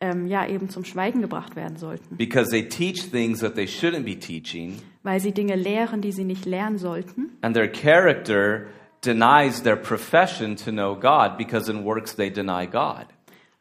ähm, 0.00 0.26
ja 0.28 0.46
eben 0.46 0.68
zum 0.68 0.84
Schweigen 0.84 1.20
gebracht 1.22 1.56
werden 1.56 1.76
sollten. 1.76 2.16
because 2.16 2.50
they 2.50 2.68
teach 2.68 3.10
things 3.10 3.40
that 3.40 3.54
they 3.56 3.64
shouldn't 3.66 4.04
be 4.04 4.16
teaching, 4.18 4.78
Weil 5.02 5.20
sie 5.20 5.32
Dinge 5.32 5.56
lehren, 5.56 6.00
die 6.02 6.12
sie 6.12 6.24
nicht 6.24 6.44
lernen 6.46 6.78
sollten. 6.78 7.30
and 7.42 7.54
their 7.56 7.68
character 7.70 8.66
denies 9.04 9.62
their 9.62 9.76
profession 9.76 10.56
to 10.56 10.70
know 10.70 10.94
God 10.94 11.36
because 11.38 11.70
in 11.70 11.84
works 11.84 12.14
they 12.14 12.30
deny 12.30 12.66
God. 12.66 13.06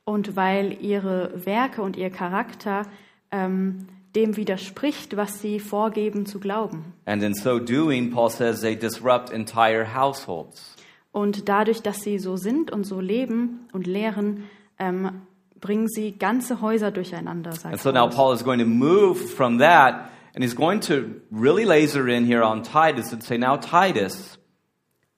Und 0.04 0.36
weil 0.36 0.78
ihre 0.82 1.46
Werke 1.46 1.82
und 1.82 1.98
ihr 1.98 2.10
Charakter 2.10 2.84
ähm, 3.32 3.88
dem 4.16 4.36
widerspricht, 4.36 5.18
was 5.18 5.42
sie 5.42 5.60
vorgeben 5.60 6.26
zu 6.26 6.40
glauben. 6.40 6.94
And 7.06 7.22
in 7.24 7.34
so 7.34 7.60
doing, 7.60 8.12
Paul 8.12 8.30
says 8.30 8.62
they 8.62 8.76
disrupt 8.76 9.32
entire 9.32 9.96
households. 9.96 10.76
Und 11.12 11.50
dadurch, 11.50 11.82
dass 11.82 12.02
sie 12.02 12.20
so 12.20 12.38
sind 12.38 12.72
und 12.72 12.84
so 12.84 13.00
leben 13.00 13.68
und 13.74 13.88
lehren, 13.88 14.44
ähm, 14.78 15.22
bringen 15.60 15.88
sie 15.88 16.12
ganze 16.18 16.62
Häuser 16.62 16.92
durcheinander. 16.92 17.52
Sagt 17.54 17.74
And 17.74 17.82
so 17.82 17.92
now. 17.92 18.10
Paul 18.10 18.34
is 18.34 18.44
going 18.44 18.60
to 18.60 18.66
move 18.66 19.16
from 19.16 19.60
that, 19.60 20.10
and 20.36 20.44
he's 20.44 20.56
going 20.56 20.80
to 20.82 21.22
really 21.32 21.66
laser 21.66 22.08
in 22.08 22.26
here 22.26 22.44
on 22.44 22.64
Titus 22.64 23.12
and 23.12 23.24
say, 23.24 23.38
Now, 23.38 23.58
Titus, 23.58 24.38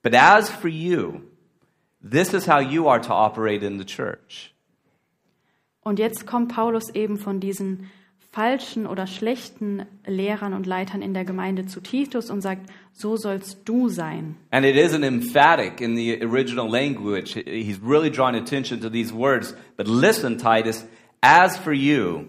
but 0.02 0.14
as 0.14 0.48
for 0.48 0.68
you, 0.68 1.22
this 2.02 2.32
is 2.32 2.46
how 2.46 2.60
you 2.60 2.88
are 2.88 3.00
to 3.00 3.12
operate 3.12 3.62
in 3.62 3.78
the 3.78 3.84
church. 3.84 4.54
Und 5.82 5.98
jetzt 5.98 6.26
kommt 6.26 6.54
Paulus 6.54 6.90
eben 6.90 7.16
von 7.16 7.40
diesen 7.40 7.90
falschen 8.32 8.86
oder 8.86 9.06
schlechten 9.06 9.84
Lehrern 10.06 10.52
und 10.52 10.66
Leitern 10.66 11.02
in 11.02 11.14
der 11.14 11.24
Gemeinde 11.24 11.66
zu 11.66 11.80
Titus 11.80 12.30
und 12.30 12.40
sagt, 12.40 12.70
so 12.92 13.16
sollst 13.16 13.68
du 13.68 13.88
sein. 13.88 14.36
And 14.50 14.64
it 14.64 14.76
isn't 14.76 15.04
emphatic 15.04 15.80
in 15.80 15.96
the 15.96 16.22
original 16.22 16.68
language. 16.68 17.34
He's 17.34 17.80
really 17.82 18.10
drawing 18.10 18.36
attention 18.36 18.80
to 18.82 18.88
these 18.88 19.12
words. 19.12 19.54
But 19.76 19.88
listen, 19.88 20.38
Titus, 20.38 20.86
as 21.22 21.58
for 21.58 21.72
you, 21.72 22.28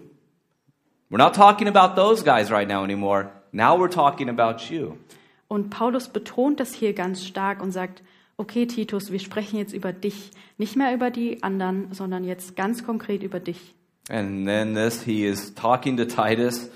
we're 1.08 1.18
not 1.18 1.34
talking 1.34 1.68
about 1.68 1.94
those 1.94 2.24
guys 2.24 2.50
right 2.50 2.68
now 2.68 2.82
anymore. 2.82 3.30
Now 3.52 3.76
we're 3.76 3.92
talking 3.92 4.28
about 4.28 4.72
you. 4.72 4.98
Und 5.46 5.70
Paulus 5.70 6.08
betont 6.08 6.58
das 6.58 6.74
hier 6.74 6.94
ganz 6.94 7.24
stark 7.24 7.62
und 7.62 7.70
sagt, 7.70 8.02
okay 8.38 8.66
Titus, 8.66 9.12
wir 9.12 9.20
sprechen 9.20 9.58
jetzt 9.58 9.74
über 9.74 9.92
dich, 9.92 10.30
nicht 10.58 10.76
mehr 10.76 10.94
über 10.94 11.10
die 11.10 11.42
anderen, 11.42 11.92
sondern 11.92 12.24
jetzt 12.24 12.56
ganz 12.56 12.84
konkret 12.84 13.22
über 13.22 13.38
dich. 13.38 13.74
And 14.08 14.46
then 14.46 14.74
this, 14.74 15.02
he 15.02 15.24
is 15.24 15.54
talking 15.54 15.96
to 15.98 16.04
Titus, 16.06 16.68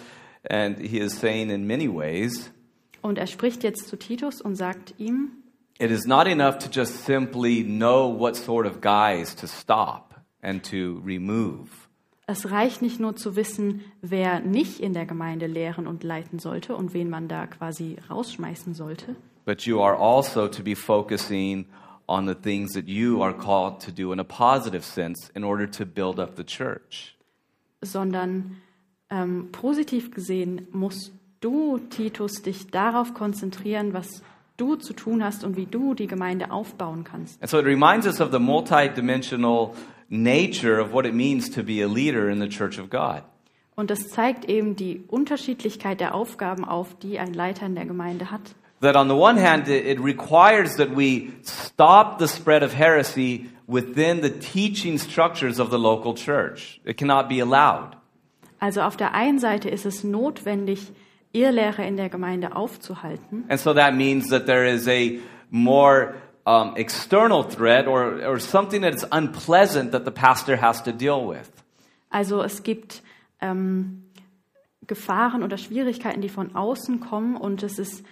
and 0.49 0.78
he 0.78 0.99
is 1.00 1.18
saying 1.18 1.50
in 1.50 1.66
many 1.66 1.88
ways, 1.88 2.50
Und 3.02 3.18
er 3.18 3.26
spricht 3.26 3.62
jetzt 3.62 3.88
zu 3.88 3.97
Titus 3.97 4.40
und 4.40 4.56
sagt 4.56 4.95
ihm, 4.99 5.30
it 5.78 5.90
is 5.90 6.06
not 6.06 6.26
enough 6.26 6.59
to 6.59 6.68
just 6.71 7.04
simply 7.04 7.62
know 7.62 8.09
what 8.09 8.37
sort 8.37 8.66
of 8.66 8.80
guys 8.80 9.35
to 9.37 9.47
stop 9.47 10.14
and 10.42 10.62
to 10.71 11.00
remove. 11.04 11.68
es 12.28 12.50
reicht 12.50 12.83
nicht 12.83 12.99
nur 12.99 13.14
zu 13.16 13.37
wissen, 13.37 13.83
wer 14.02 14.40
nicht 14.40 14.80
in 14.80 14.92
der 14.95 15.06
Gemeinde 15.06 15.47
lehren 15.47 15.87
und 15.87 16.02
leiten 16.02 16.38
sollte 16.40 16.75
und 16.75 16.92
wen 16.95 17.09
man 17.11 17.28
da 17.28 17.47
quasi 17.47 17.97
rausschmeißen 18.09 18.75
sollte, 18.75 19.14
But 19.45 19.62
you 19.62 19.80
are 19.80 19.97
also 19.97 20.49
to 20.49 20.62
be 20.64 20.75
focusing 20.75 21.66
on 22.09 22.26
the 22.26 22.35
things 22.35 22.73
that 22.73 22.88
you 22.88 23.23
are 23.23 23.33
called 23.33 23.80
to 23.85 23.92
do 23.92 24.12
in 24.12 24.18
a 24.18 24.25
positive 24.25 24.83
sense 24.85 25.30
in 25.37 25.45
order 25.45 25.71
to 25.71 25.85
build 25.87 26.18
up 26.18 26.37
the 26.37 26.45
church. 26.45 27.15
Sondern 27.90 28.57
ähm, 29.11 29.49
positiv 29.52 30.11
gesehen 30.11 30.69
musst 30.73 31.12
du, 31.40 31.78
Titus, 31.78 32.43
dich 32.43 32.69
darauf 32.69 33.14
konzentrieren, 33.14 33.93
was 33.93 34.23
du 34.57 34.76
zu 34.76 34.95
tun 34.95 35.23
hast 35.23 35.45
und 35.45 35.57
wie 35.57 35.66
du 35.66 35.95
die 35.95 36.07
Gemeinde 36.07 36.50
aufbauen 36.50 37.05
kannst. 37.05 37.40
And 37.43 37.50
so 37.50 37.59
it 37.59 37.66
reminds 37.66 38.07
us 38.07 38.21
of 38.21 38.31
the 38.33 38.38
multidimensional 38.38 39.73
nature 40.09 40.81
of 40.81 40.93
what 40.93 41.05
it 41.07 41.14
means 41.14 41.50
to 41.50 41.62
be 41.62 41.83
a 41.83 41.88
leader 41.88 42.28
in 42.28 42.40
the 42.40 42.49
church 42.49 42.78
of 42.78 42.90
God. 42.90 43.23
Und 43.75 43.90
das 43.90 44.09
zeigt 44.09 44.47
eben 44.47 44.75
die 44.75 45.05
Unterschiedlichkeit 45.07 46.00
der 46.00 46.14
Aufgaben 46.14 46.64
auf, 46.64 46.99
die 46.99 47.19
ein 47.19 47.35
Leiter 47.35 47.66
in 47.66 47.75
der 47.75 47.85
Gemeinde 47.85 48.31
hat. 48.31 48.55
That 48.81 48.97
on 48.97 49.09
the 49.09 49.14
one 49.14 49.40
hand, 49.40 49.69
it 49.69 49.87
it 49.87 50.02
requires 50.02 50.76
that 50.76 50.97
we 50.97 51.33
stop 51.45 52.19
the 52.19 52.26
spread 52.26 52.62
of 52.62 52.75
heresy 52.75 53.47
within 53.66 54.23
the 54.23 54.30
teaching 54.30 54.99
structures 54.99 55.58
of 55.58 55.70
the 55.70 55.78
local 55.78 56.14
church. 56.14 56.80
It 56.85 56.96
cannot 56.96 57.28
be 57.28 57.40
allowed. 57.40 57.96
Also 58.58 58.80
auf 58.82 58.96
der 58.96 59.14
einen 59.14 59.38
Seite 59.38 59.68
ist 59.68 59.85
es 59.85 60.02
notwendig, 60.02 60.92
Irrlehre 61.32 61.87
in 61.87 61.96
der 61.96 62.08
Gemeinde 62.08 62.56
aufzuhalten. 62.56 63.44
And 63.49 63.61
so 63.61 63.75
that 63.75 63.94
means 63.94 64.30
that 64.30 64.46
there 64.46 64.64
is 64.64 64.88
a 64.88 65.18
more 65.50 66.14
um, 66.46 66.75
external 66.76 67.42
threat 67.42 67.87
or, 67.87 68.25
or 68.25 68.38
something 68.38 68.82
that 68.82 68.94
is 68.94 69.04
unpleasant 69.12 69.92
that 69.92 70.04
the 70.04 70.11
pastor 70.11 70.56
has 70.56 70.82
to 70.82 70.92
deal 70.92 71.28
with. 71.28 71.50
Also 72.11 72.40
es 72.40 72.62
gibt 72.62 73.02
ähm, 73.42 74.04
Gefahren 74.87 75.42
oder 75.42 75.58
Schwierigkeiten, 75.58 76.23
die 76.23 76.28
von 76.28 76.54
außen 76.54 77.00
kommen 77.00 77.37
und 77.37 77.62
es 77.62 77.78
ist 77.78 78.04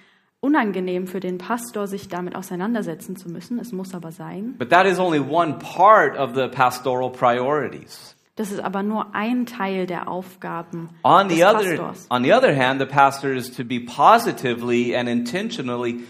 unangenehm 0.45 1.07
für 1.07 1.21
den 1.21 1.39
Pastor, 1.39 1.87
sich 1.87 2.09
damit 2.09 2.37
auseinandersetzen 2.37 3.17
zu 3.17 3.31
müssen. 3.31 3.59
Es 3.59 3.73
muss 3.73 3.95
aber 3.95 4.13
sein. 4.13 4.55
But 4.59 4.69
that 4.71 4.87
is 4.87 4.99
only 4.99 5.19
one 5.19 5.55
part 5.59 6.19
of 6.19 6.35
the 6.35 6.49
pastoral 6.49 7.11
priorities. 7.11 8.15
Das 8.37 8.51
ist 8.53 8.61
aber 8.61 8.83
nur 8.83 9.15
ein 9.15 9.47
Teil 9.47 9.87
der 9.87 10.09
Aufgaben 10.09 10.91
On 11.03 11.29
des 11.29 11.39
the 11.39 11.45
other, 11.45 11.77
Pastors. 11.77 12.07
on 12.11 12.25
the 12.25 12.33
other 12.35 12.55
hand, 12.55 12.81
the 12.81 12.87
pastor 12.87 13.33
is 13.33 13.51
to 13.51 13.65
be 13.65 13.81
positively 13.81 14.95
and 14.95 15.09
intentionally 15.09 16.01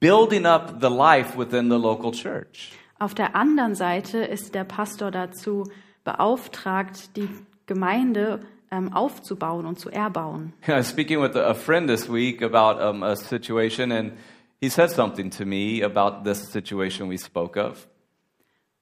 building 0.00 0.46
up 0.46 0.80
the 0.80 0.88
life 0.88 1.38
within 1.38 1.70
the 1.70 1.76
local 1.76 2.10
church. 2.12 2.72
Auf 2.98 3.14
der 3.14 3.36
anderen 3.36 3.74
Seite 3.74 4.18
ist 4.18 4.54
der 4.54 4.64
Pastor 4.64 5.10
dazu 5.10 5.64
beauftragt, 6.02 7.16
die 7.16 7.28
Gemeinde 7.66 8.40
ähm, 8.70 8.92
aufzubauen 8.92 9.66
und 9.66 9.78
zu 9.78 9.90
erbauen. 9.90 10.52
I 10.68 10.72
was 10.72 10.88
speaking 10.88 11.20
with 11.20 11.36
a 11.36 11.54
friend 11.54 11.88
this 11.88 12.08
week 12.08 12.42
about 12.42 12.80
um, 12.82 13.02
a 13.02 13.16
situation, 13.16 13.92
and 13.92 14.12
he 14.60 14.68
said 14.68 14.90
something 14.90 15.30
to 15.30 15.44
me 15.44 15.82
about 15.82 16.24
this 16.24 16.50
situation 16.50 17.10
we 17.10 17.18
spoke 17.18 17.58
of. 17.58 17.88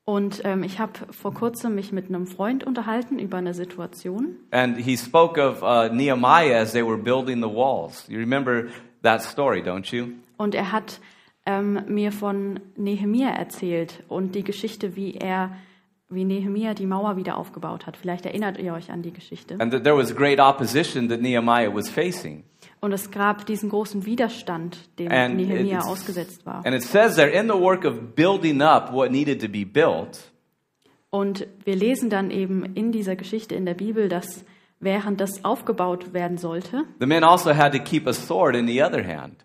Und 0.06 0.42
ähm, 0.44 0.62
ich 0.62 0.80
habe 0.80 0.92
vor 1.12 1.32
kurzem 1.32 1.74
mich 1.74 1.90
mit 1.90 2.08
einem 2.08 2.26
Freund 2.26 2.64
unterhalten 2.64 3.18
über 3.18 3.38
eine 3.38 3.54
Situation. 3.54 4.36
And 4.50 4.76
he 4.76 4.98
spoke 4.98 5.40
of 5.40 5.62
uh, 5.62 5.92
Nehemiah 5.92 6.60
as 6.60 6.72
they 6.72 6.84
were 6.84 6.98
building 6.98 7.40
the 7.40 7.48
walls. 7.48 8.06
You 8.08 8.18
remember 8.18 8.66
that 9.02 9.22
story, 9.22 9.62
don't 9.62 9.94
you? 9.94 10.08
Und 10.36 10.54
er 10.54 10.72
hat 10.72 11.00
ähm, 11.46 11.80
mir 11.88 12.12
von 12.12 12.60
Nehemia 12.76 13.30
erzählt 13.30 14.02
und 14.08 14.34
die 14.34 14.44
Geschichte, 14.44 14.94
wie 14.94 15.14
er 15.14 15.56
wie 16.08 16.24
Nehemia 16.24 16.74
die 16.74 16.86
Mauer 16.86 17.16
wieder 17.16 17.36
aufgebaut 17.36 17.86
hat. 17.86 17.96
Vielleicht 17.96 18.26
erinnert 18.26 18.58
ihr 18.58 18.72
euch 18.74 18.90
an 18.90 19.02
die 19.02 19.12
Geschichte. 19.12 19.56
And 19.58 19.72
that 19.72 19.84
there 19.84 19.96
was 19.96 20.14
great 20.14 20.38
opposition 20.38 21.08
that 21.08 21.20
Nehemiah 21.20 21.72
was 21.74 21.88
facing. 21.88 22.44
Und 22.80 22.92
es 22.92 23.10
gab 23.10 23.46
diesen 23.46 23.70
großen 23.70 24.04
Widerstand, 24.04 24.78
dem 24.98 25.10
And 25.10 25.36
Nehemia 25.36 25.80
ausgesetzt 25.80 26.44
war. 26.44 26.64
And 26.66 26.74
it 26.74 26.82
says 26.82 27.16
there, 27.16 27.30
in 27.30 27.46
the 27.48 27.54
work 27.54 27.84
of 27.84 28.14
building 28.14 28.60
up 28.60 28.92
what 28.92 29.10
needed 29.10 29.40
to 29.40 29.48
be 29.48 29.64
built, 29.64 30.30
Und 31.10 31.46
wir 31.64 31.76
lesen 31.76 32.10
dann 32.10 32.30
eben 32.30 32.64
in 32.74 32.90
dieser 32.92 33.14
Geschichte 33.16 33.54
in 33.54 33.64
der 33.64 33.74
Bibel, 33.74 34.08
dass 34.08 34.44
während 34.80 35.20
das 35.20 35.44
aufgebaut 35.44 36.12
werden 36.12 36.36
sollte, 36.38 36.84
the 37.00 37.06
men 37.06 37.24
also 37.24 37.54
had 37.54 37.72
to 37.72 37.78
keep 37.78 38.06
a 38.06 38.12
sword 38.12 38.54
in 38.56 38.66
the 38.66 38.82
other 38.82 39.02
hand. 39.06 39.36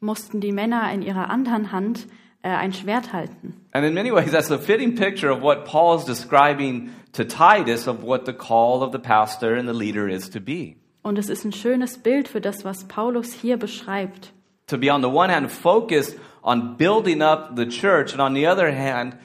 mussten 0.00 0.40
die 0.40 0.52
Männer 0.52 0.90
in 0.92 1.02
ihrer 1.02 1.30
anderen 1.30 1.70
Hand 1.70 2.06
äh, 2.42 2.48
ein 2.48 2.72
Schwert 2.72 3.12
halten. 3.12 3.54
And 3.72 3.84
in 3.84 3.94
many 3.94 4.10
ways, 4.12 4.30
that's 4.30 4.50
a 4.50 4.58
fitting 4.58 4.94
picture 4.94 5.30
of 5.30 5.42
what 5.42 5.64
Paul 5.64 5.96
is 5.98 6.04
describing 6.04 6.90
to 7.12 7.24
Titus 7.24 7.86
of 7.86 8.02
what 8.02 8.26
the 8.26 8.32
call 8.32 8.82
of 8.82 8.92
the 8.92 8.98
pastor 8.98 9.54
and 9.54 9.68
the 9.68 9.74
leader 9.74 10.08
is 10.08 10.28
to 10.30 10.40
be. 10.40 10.76
Und 11.02 11.18
es 11.18 11.28
ist 11.28 11.44
ein 11.44 11.52
schönes 11.52 11.98
Bild 11.98 12.28
für 12.28 12.40
das, 12.40 12.64
was 12.64 12.84
Paulus 12.84 13.32
hier 13.32 13.56
beschreibt. 13.56 14.32
To 14.66 14.76
be 14.76 14.92
on 14.92 15.02
the 15.02 15.08
one 15.08 15.32
hand 15.32 15.50
focused 15.50 16.18
on 16.42 16.76
building 16.76 17.22
up 17.22 17.56
the 17.56 17.66
church, 17.66 18.12
and 18.12 18.20
on 18.20 18.34
the 18.34 18.46
other 18.46 18.70
hand, 18.72 19.16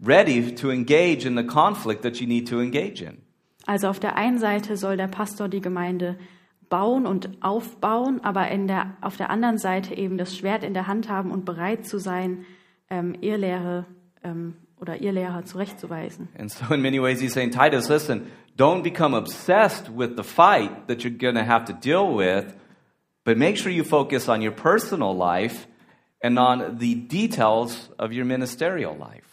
ready 0.00 0.54
to 0.54 0.70
engage 0.70 1.26
in 1.26 1.36
the 1.36 1.44
conflict 1.44 2.02
that 2.02 2.20
you 2.20 2.26
need 2.26 2.48
to 2.48 2.60
engage 2.60 3.02
in. 3.02 3.18
Also 3.66 3.88
auf 3.88 4.00
der 4.00 4.16
einen 4.16 4.38
Seite 4.38 4.76
soll 4.76 4.96
der 4.96 5.08
Pastor 5.08 5.48
die 5.48 5.60
Gemeinde 5.60 6.16
bauen 6.68 7.06
und 7.06 7.42
aufbauen, 7.42 8.20
aber 8.22 8.48
in 8.48 8.66
der, 8.66 8.96
auf 9.00 9.16
der 9.16 9.30
anderen 9.30 9.58
Seite 9.58 9.94
eben 9.94 10.18
das 10.18 10.36
Schwert 10.36 10.64
in 10.64 10.74
der 10.74 10.86
Hand 10.86 11.08
haben 11.08 11.30
und 11.30 11.44
bereit 11.44 11.86
zu 11.86 11.98
sein, 11.98 12.44
ähm, 12.90 13.14
Irrlehre 13.20 13.86
ähm, 14.22 14.54
oder 14.80 15.00
Irrlehrer 15.00 15.44
zurechtzuweisen. 15.44 16.28
And 16.38 16.50
so, 16.50 16.72
in 16.74 16.82
many 16.82 17.00
ways, 17.00 17.20
he's 17.20 17.32
saying, 17.32 17.50
Titus, 17.50 17.88
listen, 17.88 18.26
don't 18.56 18.82
become 18.82 19.16
obsessed 19.16 19.90
with 19.96 20.16
the 20.16 20.22
fight 20.22 20.88
that 20.88 21.02
you're 21.02 21.16
going 21.16 21.36
to 21.36 21.44
have 21.44 21.64
to 21.66 21.72
deal 21.72 22.14
with, 22.14 22.54
but 23.24 23.36
make 23.36 23.56
sure 23.56 23.72
you 23.72 23.84
focus 23.84 24.28
on 24.28 24.42
your 24.42 24.52
personal 24.52 25.14
life 25.16 25.66
and 26.22 26.38
on 26.38 26.78
the 26.78 26.94
details 26.94 27.90
of 27.98 28.12
your 28.12 28.24
ministerial 28.24 28.96
life. 28.96 29.24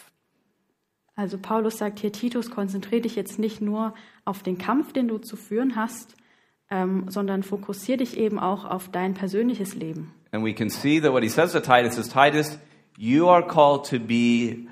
Also 1.18 1.38
Paulus 1.38 1.78
sagt 1.78 2.00
hier, 2.00 2.12
Titus, 2.12 2.52
konzentriere 2.52 3.02
dich 3.02 3.16
jetzt 3.16 3.40
nicht 3.40 3.62
nur 3.62 3.94
auf 4.26 4.44
den 4.44 4.58
Kampf, 4.58 4.92
den 4.92 5.08
du 5.08 5.18
zu 5.18 5.38
führen 5.38 5.78
hast, 5.78 6.16
ähm, 6.70 7.06
sondern 7.10 7.44
fokussiere 7.44 7.98
dich 7.98 8.18
eben 8.18 8.40
auch 8.40 8.66
auf 8.66 8.90
dein 8.90 9.14
persönliches 9.14 9.76
Leben. 9.76 10.14
And 10.32 10.44
we 10.44 10.54
can 10.54 10.70
see 10.70 11.00
that 11.00 11.14
what 11.14 11.24
he 11.24 11.30
says 11.30 11.52
to 11.54 11.60
Titus 11.60 11.98
is, 11.98 12.10
Titus, 12.10 12.58
you 12.98 13.30
are 13.30 13.46
called 13.46 13.86
to 13.90 14.00
be 14.00 14.68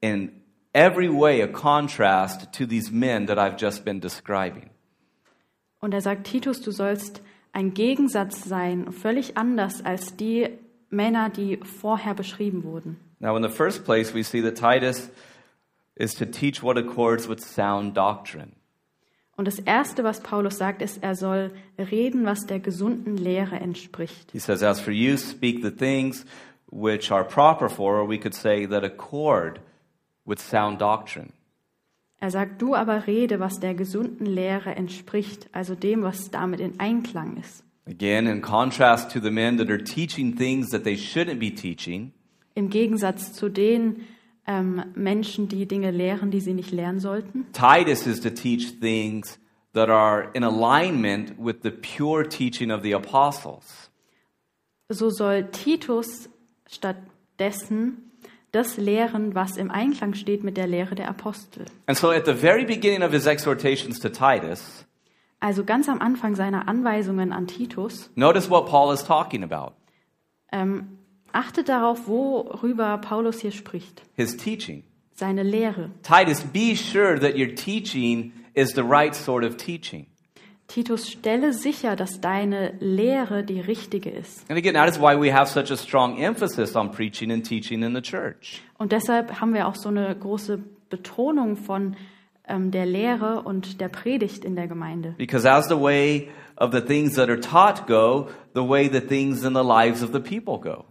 in 0.00 0.32
every 0.72 1.08
way 1.08 1.42
a 1.42 1.48
contrast 1.48 2.52
to 2.52 2.66
these 2.66 2.90
men 2.90 3.26
that 3.26 3.38
I've 3.38 3.56
just 3.58 3.84
been 3.84 4.00
describing. 4.00 4.70
Und 5.80 5.94
er 5.94 6.00
sagt, 6.00 6.28
Titus, 6.28 6.60
du 6.60 6.70
sollst 6.70 7.22
ein 7.52 7.74
Gegensatz 7.74 8.44
sein, 8.44 8.92
völlig 8.92 9.36
anders 9.36 9.84
als 9.84 10.16
die 10.16 10.48
Männer, 10.90 11.28
die 11.28 11.58
vorher 11.58 12.14
beschrieben 12.14 12.64
wurden. 12.64 12.98
Now, 13.18 13.36
in 13.36 13.42
the 13.42 13.48
first 13.48 13.84
place, 13.84 14.14
we 14.14 14.22
see 14.22 14.42
that 14.42 14.56
Titus 14.56 15.10
is 15.94 16.14
to 16.14 16.24
teach 16.24 16.62
what 16.62 16.76
accords 16.76 17.28
with 17.28 17.40
sound 17.40 17.96
doctrine. 17.96 18.52
Und 19.36 19.48
das 19.48 19.58
Erste, 19.58 20.04
was 20.04 20.20
Paulus 20.20 20.58
sagt, 20.58 20.82
ist, 20.82 21.02
er 21.02 21.14
soll 21.14 21.52
reden, 21.78 22.26
was 22.26 22.46
der 22.46 22.60
gesunden 22.60 23.16
Lehre 23.16 23.56
entspricht. 23.56 24.30
He 24.32 24.38
says, 24.38 24.62
As 24.62 24.80
for 24.80 24.92
you, 24.92 25.16
speak 25.16 25.62
the 25.62 25.70
things 25.70 26.26
which 26.70 27.10
are 27.10 27.24
proper 27.24 27.68
for, 27.68 27.96
or 27.96 28.08
we 28.08 28.18
could 28.18 28.34
say 28.34 28.66
that 28.66 28.84
accord 28.84 29.60
with 30.26 30.38
sound 30.38 30.80
doctrine. 30.80 31.32
Er 32.20 32.30
sagt, 32.30 32.62
du 32.62 32.76
aber 32.76 33.08
rede, 33.08 33.40
was 33.40 33.58
der 33.58 33.74
gesunden 33.74 34.26
Lehre 34.26 34.76
entspricht, 34.76 35.48
also 35.50 35.74
dem, 35.74 36.02
was 36.02 36.30
damit 36.30 36.60
in 36.60 36.78
Einklang 36.78 37.36
ist. 37.36 37.64
Again, 37.88 38.28
in 38.28 38.40
contrast 38.42 39.10
to 39.10 39.18
the 39.18 39.30
men 39.30 39.58
that 39.58 39.68
are 39.68 39.82
teaching 39.82 40.36
things 40.36 40.70
that 40.70 40.84
they 40.84 40.94
shouldn't 40.94 41.40
be 41.40 41.52
teaching, 41.52 42.12
Im 42.54 42.68
Gegensatz 42.68 43.32
zu 43.32 43.48
den 43.48 44.04
ähm, 44.46 44.84
Menschen, 44.94 45.48
die 45.48 45.66
Dinge 45.66 45.90
lehren, 45.90 46.30
die 46.30 46.40
sie 46.40 46.54
nicht 46.54 46.72
lernen 46.72 47.00
sollten. 47.00 47.46
Titus 47.52 48.06
is 48.06 48.20
to 48.20 48.30
teach 48.30 48.78
things 48.80 49.38
that 49.72 49.88
are 49.88 50.28
in 50.34 50.44
alignment 50.44 51.34
with 51.38 51.56
the 51.62 51.70
pure 51.70 52.28
teaching 52.28 52.70
of 52.70 52.82
the 52.82 52.94
apostles. 52.94 53.90
So 54.88 55.10
soll 55.10 55.44
Titus 55.50 56.28
stattdessen 56.68 58.10
das 58.52 58.76
lehren, 58.76 59.34
was 59.34 59.56
im 59.56 59.70
Einklang 59.70 60.14
steht 60.14 60.44
mit 60.44 60.58
der 60.58 60.66
Lehre 60.66 60.94
der 60.94 61.08
Apostel. 61.08 61.64
And 61.86 61.96
so 61.96 62.10
at 62.10 62.26
the 62.26 62.34
very 62.34 62.64
beginning 62.66 63.02
of 63.02 63.12
his 63.12 63.26
exhortations 63.26 63.98
to 64.00 64.10
Titus, 64.10 64.86
Also 65.40 65.64
ganz 65.64 65.88
am 65.88 66.00
Anfang 66.00 66.36
seiner 66.36 66.68
Anweisungen 66.68 67.32
an 67.32 67.46
Titus, 67.46 68.10
notice 68.14 68.48
what 68.50 68.66
Paul 68.66 68.92
is 68.92 69.02
talking 69.02 69.42
about 69.42 69.72
ähm, 70.52 70.98
achtet 71.32 71.68
darauf, 71.68 72.06
worüber 72.08 72.98
Paulus 72.98 73.40
hier 73.40 73.52
spricht. 73.52 74.02
his 74.16 74.36
teaching. 74.36 74.82
Seine 75.14 75.42
Lehre. 75.42 75.90
Titus, 76.02 76.42
be 76.42 76.74
sure 76.74 77.18
that 77.18 77.36
your 77.36 77.54
teaching 77.54 78.32
is 78.54 78.72
the 78.74 78.82
right 78.82 79.14
sort 79.14 79.44
of 79.44 79.56
teaching. 79.56 80.06
Titus, 80.68 81.10
stelle 81.10 81.52
sicher, 81.52 81.96
dass 81.96 82.20
deine 82.20 82.74
Lehre 82.80 83.44
die 83.44 83.60
richtige 83.60 84.08
ist. 84.08 84.48
And 84.48 84.58
again, 84.58 84.74
that 84.74 84.88
is 84.88 84.98
why 84.98 85.14
we 85.14 85.32
have 85.32 85.50
such 85.50 85.70
a 85.70 85.76
strong 85.76 86.18
emphasis 86.18 86.74
on 86.74 86.90
preaching 86.90 87.30
and 87.30 87.46
teaching 87.46 87.82
in 87.82 87.94
the 87.94 88.00
church. 88.00 88.62
Und 88.78 88.92
deshalb 88.92 89.40
haben 89.40 89.52
wir 89.52 89.68
auch 89.68 89.74
so 89.76 89.90
eine 89.90 90.14
große 90.16 90.60
Betonung 90.88 91.56
von 91.56 91.96
ähm, 92.48 92.70
der 92.70 92.86
Lehre 92.86 93.42
und 93.42 93.80
der 93.80 93.88
Predigt 93.88 94.44
in 94.44 94.56
der 94.56 94.66
Gemeinde. 94.66 95.14
Because 95.18 95.48
as 95.48 95.68
the 95.68 95.78
way 95.78 96.28
of 96.56 96.72
the 96.72 96.80
things 96.80 97.16
that 97.16 97.28
are 97.28 97.40
taught 97.40 97.86
go, 97.86 98.28
the 98.54 98.66
way 98.66 98.88
the 98.88 99.00
things 99.00 99.44
in 99.44 99.54
the 99.54 99.62
lives 99.62 100.02
of 100.02 100.12
the 100.12 100.20
people 100.20 100.58
go. 100.58 100.86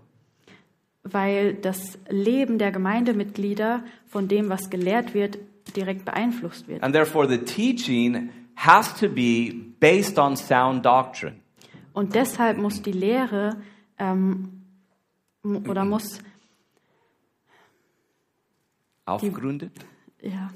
Weil 1.04 1.56
das 1.56 1.98
Leben 2.10 2.58
der 2.60 2.72
Gemeindemitglieder 2.72 3.84
von 4.08 4.28
dem, 4.28 4.50
was 4.50 4.70
gelehrt 4.70 5.14
wird, 5.14 5.40
direkt 5.76 6.06
beeinflusst 6.06 6.68
wird. 6.68 6.84
And 6.84 6.94
therefore, 6.94 7.28
the 7.28 7.40
teaching 7.40 8.30
has 8.56 8.94
to 9.00 9.10
be 9.10 9.54
based 9.80 10.18
on 10.20 10.36
sound 10.38 10.86
doctrine. 10.86 11.36
Und 11.94 12.16
deshalb 12.16 12.58
muss 12.58 12.82
die 12.82 12.92
Lehre 12.92 13.58
ähm, 13.98 14.62
oder 15.44 15.84
muss, 15.86 16.22
Aufgründet? 19.06 19.72
ja, 20.22 20.52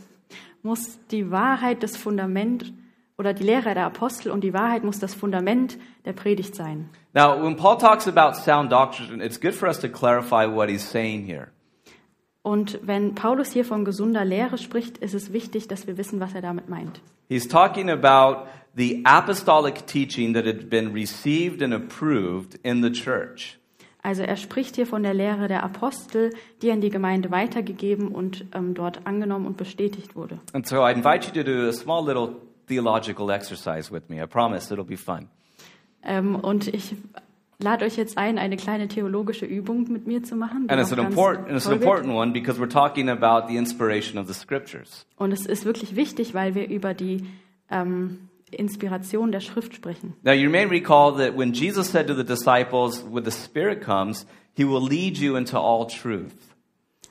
muss 0.62 1.00
die 1.12 1.30
Wahrheit 1.32 1.84
das 1.84 1.98
Fundament 1.98 2.74
oder 3.18 3.34
die 3.34 3.44
Lehre 3.44 3.74
der 3.74 3.86
Apostel 3.86 4.32
und 4.32 4.44
die 4.44 4.54
Wahrheit 4.54 4.84
muss 4.84 5.00
das 5.00 5.14
Fundament 5.14 5.78
der 6.06 6.14
Predigt 6.14 6.56
sein. 6.56 6.90
Now, 7.14 7.42
when 7.42 7.56
Paul 7.56 7.78
talks 7.78 8.08
about 8.08 8.38
sound 8.38 8.72
doctrine, 8.72 9.24
it's 9.24 9.40
good 9.40 9.54
for 9.54 9.68
us 9.68 9.80
to 9.80 9.88
clarify 9.88 10.46
what 10.46 10.70
he's 10.70 10.90
saying 10.90 11.26
here. 11.26 11.48
Und 12.42 12.80
wenn 12.84 13.16
Paulus 13.16 13.52
hier 13.52 13.66
von 13.66 13.86
gesunder 13.86 14.24
Lehre 14.24 14.60
spricht, 14.60 15.00
ist 15.00 15.16
es 15.16 15.34
wichtig, 15.34 15.68
dass 15.68 15.88
wir 15.88 15.98
wissen, 15.98 16.20
was 16.20 16.36
er 16.36 16.42
damit 16.42 16.70
meint. 16.70 17.02
He's 17.28 17.48
talking 17.48 17.90
about 17.90 18.48
the 18.76 19.02
apostolic 19.04 19.88
teaching 19.88 20.34
that 20.36 20.46
had 20.46 20.70
been 20.70 20.94
received 20.94 21.64
and 21.64 21.74
approved 21.74 22.60
in 22.62 22.84
the 22.84 22.92
church. 22.92 23.58
Also 24.04 24.22
er 24.22 24.38
spricht 24.38 24.76
hier 24.76 24.86
von 24.86 25.02
der 25.02 25.16
Lehre 25.16 25.48
der 25.48 25.64
Apostel, 25.64 26.32
die 26.62 26.72
an 26.72 26.82
die 26.82 26.92
Gemeinde 26.92 27.32
weitergegeben 27.32 28.10
und 28.10 28.46
ähm, 28.54 28.76
dort 28.76 29.08
angenommen 29.08 29.48
und 29.48 29.58
bestätigt 29.58 30.16
wurde. 30.16 30.40
And 30.54 30.68
so 30.68 30.88
I 30.88 30.92
invite 30.92 31.26
you 31.26 31.34
to 31.34 31.44
do 31.44 31.68
a 31.68 31.74
small 31.74 32.06
little 32.06 32.36
theological 32.68 33.32
exercise 33.32 33.92
with 33.92 34.10
me. 34.10 34.22
I 34.22 34.26
promise 34.26 34.72
it'll 34.74 34.86
be 34.86 34.98
fun. 34.98 35.30
Ähm, 36.04 36.36
und 36.36 36.68
ich 36.68 36.96
lade 37.60 37.86
euch 37.86 37.98
jetzt 37.98 38.18
ein, 38.18 38.38
eine 38.38 38.58
kleine 38.58 38.88
theologische 38.88 39.46
Übung 39.46 39.92
mit 39.92 40.08
mir 40.08 40.24
zu 40.24 40.36
machen. 40.36 40.70
And 40.70 40.80
it's 40.80 40.92
an 40.92 41.00
important, 41.00 41.50
it's 41.50 41.68
an 41.68 41.74
important 41.74 42.14
one 42.14 42.34
because 42.34 42.60
we're 42.60 42.70
talking 42.70 43.10
about 43.10 43.48
the 43.48 43.58
inspiration 43.58 44.20
of 44.20 44.28
the 44.28 44.34
scriptures. 44.34 45.06
Und 45.18 45.32
es 45.32 45.46
ist 45.46 45.66
wirklich 45.66 45.96
wichtig, 45.96 46.34
weil 46.34 46.56
wir 46.56 46.68
über 46.70 46.94
die 46.94 47.26
ähm, 47.70 48.30
Inspiration 48.52 49.32
der 49.32 49.40
Schrift 49.40 49.74
sprechen. 49.76 50.14
Now, 50.24 50.34
you 50.34 50.50
may 50.50 50.66
recall 50.66 51.16
that 51.18 51.38
when 51.38 51.54
Jesus 51.54 51.90
said 51.90 52.08
to 52.08 52.14
the 52.14 52.24
disciples, 52.24 53.04
when 53.04 53.24
the 53.24 53.32
Spirit 53.32 53.82
comes, 53.82 54.26
he 54.54 54.64
will 54.64 54.82
lead 54.82 55.18
you 55.18 55.36
into 55.36 55.58
all 55.58 55.88
truth. 55.88 56.34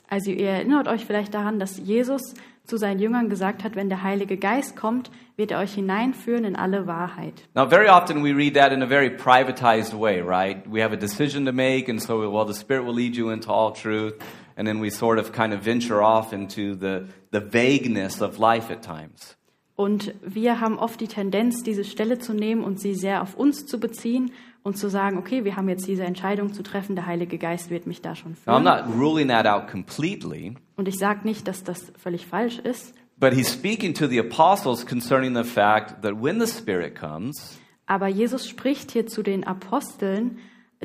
Also 0.09 0.31
ihr 0.31 0.49
erinnert 0.49 0.87
euch 0.87 1.05
vielleicht 1.05 1.35
daran, 1.35 1.59
dass 1.59 1.79
Jesus 1.79 2.35
zu 2.64 2.77
seinen 2.77 2.98
Jüngern 2.98 3.29
gesagt 3.29 3.62
hat, 3.62 3.77
wenn 3.77 3.88
der 3.88 4.03
Heilige 4.03 4.37
Geist 4.37 4.77
kommt, 4.77 5.11
wird 5.37 5.50
er 5.50 5.61
euch 5.61 5.74
hineinführen 5.74 6.44
in 6.44 6.57
alle 6.57 6.87
Wahrheit. 6.87 7.48
Now, 7.55 7.68
very 7.68 7.88
often 7.88 8.24
we 8.24 8.35
read 8.35 8.55
that 8.55 8.72
in 8.72 8.83
a 8.83 8.87
very 8.87 9.11
privatized 9.11 9.98
way, 9.98 10.20
right? 10.20 10.64
We 10.70 10.83
have 10.83 10.92
a 10.92 10.98
decision 10.98 11.44
to 11.46 11.53
make, 11.53 11.90
and 11.90 12.00
so, 12.00 12.20
well, 12.31 12.46
the 12.46 12.59
Spirit 12.59 12.85
will 12.85 12.94
lead 12.94 13.16
you 13.16 13.31
into 13.31 13.50
all 13.50 13.72
truth. 13.72 14.14
And 14.57 14.68
then 14.68 14.81
we 14.81 14.90
sort 14.90 15.18
of 15.18 15.33
kind 15.33 15.53
of 15.53 15.62
venture 15.62 16.03
off 16.03 16.33
into 16.33 16.77
the, 16.77 17.07
the 17.33 17.40
vagueness 17.40 18.22
of 18.22 18.38
life 18.38 18.72
at 18.72 18.83
times. 18.83 19.37
Und 19.77 20.14
wir 20.22 20.61
haben 20.61 20.79
oft 20.79 21.00
die 21.00 21.09
Tendenz, 21.09 21.64
diese 21.64 21.83
Stelle 21.83 22.20
zu 22.20 22.33
nehmen 22.33 22.62
und 22.62 22.79
sie 22.79 22.94
sehr 22.94 23.22
auf 23.22 23.35
uns 23.35 23.66
zu 23.66 23.81
beziehen 23.81 24.31
und 24.64 24.77
zu 24.77 24.88
sagen, 24.90 25.18
okay, 25.18 25.44
wir 25.44 25.55
haben 25.57 25.68
jetzt 25.68 25.87
diese 25.87 26.03
Entscheidung 26.05 26.53
zu 26.53 26.62
treffen, 26.64 26.96
der 26.96 27.07
Heilige 27.07 27.38
Geist 27.38 27.70
wird 27.70 27.87
mich 27.87 28.00
da 28.03 28.16
schon 28.16 28.33
Now, 28.46 28.55
I'm 28.57 28.62
führen. 28.62 28.64
not 28.64 28.98
ruling 29.00 29.29
that 29.29 29.46
out 29.46 29.68
completely, 29.70 30.55
Und 30.77 30.88
ich 30.88 30.96
sage 30.98 31.20
nicht, 31.24 31.46
dass 31.46 31.62
das 31.62 31.92
völlig 32.03 32.27
falsch 32.27 32.59
ist, 32.59 32.92
But 33.16 33.33
he's 33.33 33.53
speaking 33.53 33.94
to 33.94 34.09
the 34.09 34.18
apostles 34.18 34.85
concerning 34.85 35.37
the 35.37 35.44
fact 35.44 36.03
that 36.03 36.20
when 36.20 36.40
the 36.40 36.46
Spirit 36.48 36.98
comes, 36.98 37.59
Aber 37.87 38.09
Jesus 38.09 38.48
spricht 38.48 38.90
hier 38.90 39.07
zu 39.07 39.22
den 39.22 39.44
Aposteln 39.44 40.38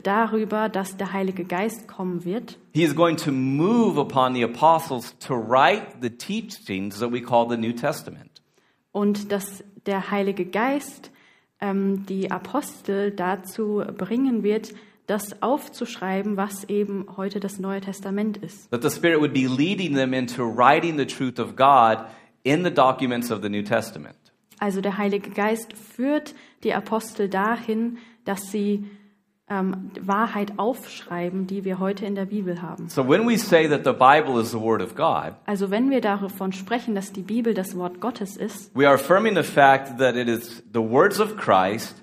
darüber, 0.03 0.69
dass 0.69 0.97
der 0.97 1.11
Heilige 1.13 1.45
Geist 1.45 1.87
kommen 1.87 2.25
wird. 2.25 2.57
he 2.73 2.83
is 2.83 2.93
going 2.95 3.17
to 3.17 3.31
move 3.31 3.99
upon 3.99 4.33
the 4.35 4.43
apostles 4.43 5.17
to 5.19 5.33
write 5.33 5.87
the 6.01 6.09
teachings 6.09 6.99
that 6.99 7.11
we 7.11 7.21
call 7.21 7.49
the 7.49 7.57
New 7.57 7.71
Testament. 7.73 8.41
Und 8.91 9.31
dass 9.31 9.63
der 9.85 10.11
Heilige 10.11 10.45
Geist 10.45 11.11
die 11.61 12.31
Apostel 12.31 13.11
dazu 13.11 13.83
bringen 13.97 14.43
wird, 14.43 14.73
das 15.07 15.41
aufzuschreiben, 15.41 16.37
was 16.37 16.63
eben 16.65 17.07
heute 17.17 17.39
das 17.39 17.59
Neue 17.59 17.81
Testament 17.81 18.37
ist. 18.37 18.69
That 18.71 18.83
the 18.83 18.89
Spirit 18.89 19.19
would 19.19 19.33
be 19.33 19.47
leading 19.47 19.95
them 19.95 20.13
into 20.13 20.43
writing 20.43 20.97
the 20.97 21.05
truth 21.05 21.39
of 21.39 21.55
God 21.55 22.05
in 22.43 22.63
the 22.63 22.71
documents 22.71 23.31
of 23.31 23.41
the 23.41 23.49
New 23.49 23.63
Testament. 23.63 24.15
Also 24.59 24.81
der 24.81 24.97
Heilige 24.97 25.31
Geist 25.31 25.73
führt 25.73 26.35
die 26.63 26.73
Apostel 26.73 27.27
dahin, 27.27 27.97
dass 28.25 28.51
sie 28.51 28.85
ähm, 29.49 29.91
Wahrheit 29.99 30.53
aufschreiben, 30.57 31.47
die 31.47 31.63
wir 31.63 31.79
heute 31.79 32.05
in 32.05 32.15
der 32.15 32.25
Bibel 32.25 32.61
haben. 32.61 32.89
So 32.89 33.07
when 33.07 33.27
we 33.27 33.37
say 33.37 33.67
that 33.67 33.83
the 33.83 33.93
Bible 33.93 34.39
is 34.39 34.51
the 34.51 34.59
Word 34.59 34.81
of 34.81 34.95
God, 34.95 35.33
Also 35.45 35.71
wenn 35.71 35.89
wir 35.89 36.01
davon 36.01 36.53
sprechen, 36.53 36.95
dass 36.95 37.11
die 37.11 37.21
Bibel 37.21 37.53
das 37.53 37.75
Wort 37.75 37.99
Gottes 37.99 38.37
ist, 38.37 38.75
we 38.75 38.85
are 38.85 38.95
affirming 38.95 39.35
the 39.35 39.43
fact 39.43 39.97
that 39.97 40.15
it 40.15 40.27
is 40.27 40.63
the 40.73 40.79
words 40.79 41.19
of 41.19 41.35
Christ 41.37 41.95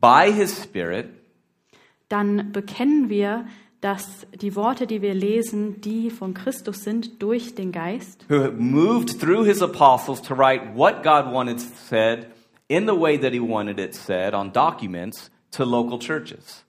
by 0.00 0.32
His 0.32 0.62
Spirit 0.62 1.06
dann 2.08 2.52
bekennen 2.52 3.10
wir, 3.10 3.44
dass 3.82 4.26
die 4.40 4.56
Worte, 4.56 4.86
die 4.86 5.02
wir 5.02 5.14
lesen, 5.14 5.80
die 5.82 6.10
von 6.10 6.32
Christus 6.34 6.82
sind 6.84 7.22
durch 7.22 7.54
den 7.54 7.70
Geist 7.70 8.24
who 8.28 8.50
moved 8.56 9.20
through 9.20 9.44
His 9.44 9.62
apostles 9.62 10.20
to 10.22 10.34
write 10.34 10.74
what 10.74 11.02
God 11.02 11.32
wanted 11.32 11.60
said 11.60 12.26
in 12.68 12.86
the 12.86 12.98
way 12.98 13.18
that 13.18 13.32
He 13.32 13.40
wanted 13.40 13.78
it 13.78 13.94
said 13.94 14.34
on 14.34 14.52
documents 14.52 15.30
to 15.52 15.64
local 15.64 15.98
churches. 15.98 16.64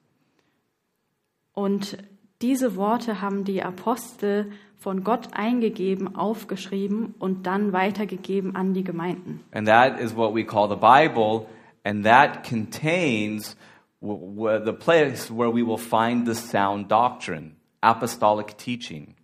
Und 1.59 1.97
diese 2.41 2.77
Worte 2.77 3.19
haben 3.19 3.43
die 3.43 3.61
Apostel 3.61 4.49
von 4.77 5.03
Gott 5.03 5.33
eingegeben, 5.33 6.15
aufgeschrieben 6.15 7.15
und 7.19 7.45
dann 7.45 7.73
weitergegeben 7.73 8.55
an 8.55 8.73
die 8.73 8.85
Gemeinden. 8.85 9.41
And 9.51 9.67
that 9.67 9.99
is 9.99 10.15
what 10.15 10.33
we 10.33 10.45
call 10.45 10.69
the 10.69 10.77
Bible, 10.77 11.47
and 11.83 12.05
that 12.05 12.47
contains 12.47 13.57
the 13.99 14.71
place 14.71 15.29
where 15.29 15.53
we 15.53 15.67
will 15.67 15.77
find 15.77 16.25
the 16.25 16.33
sound 16.33 16.89
doctrine, 16.89 17.57
apostolic 17.81 18.57
teaching. 18.57 19.15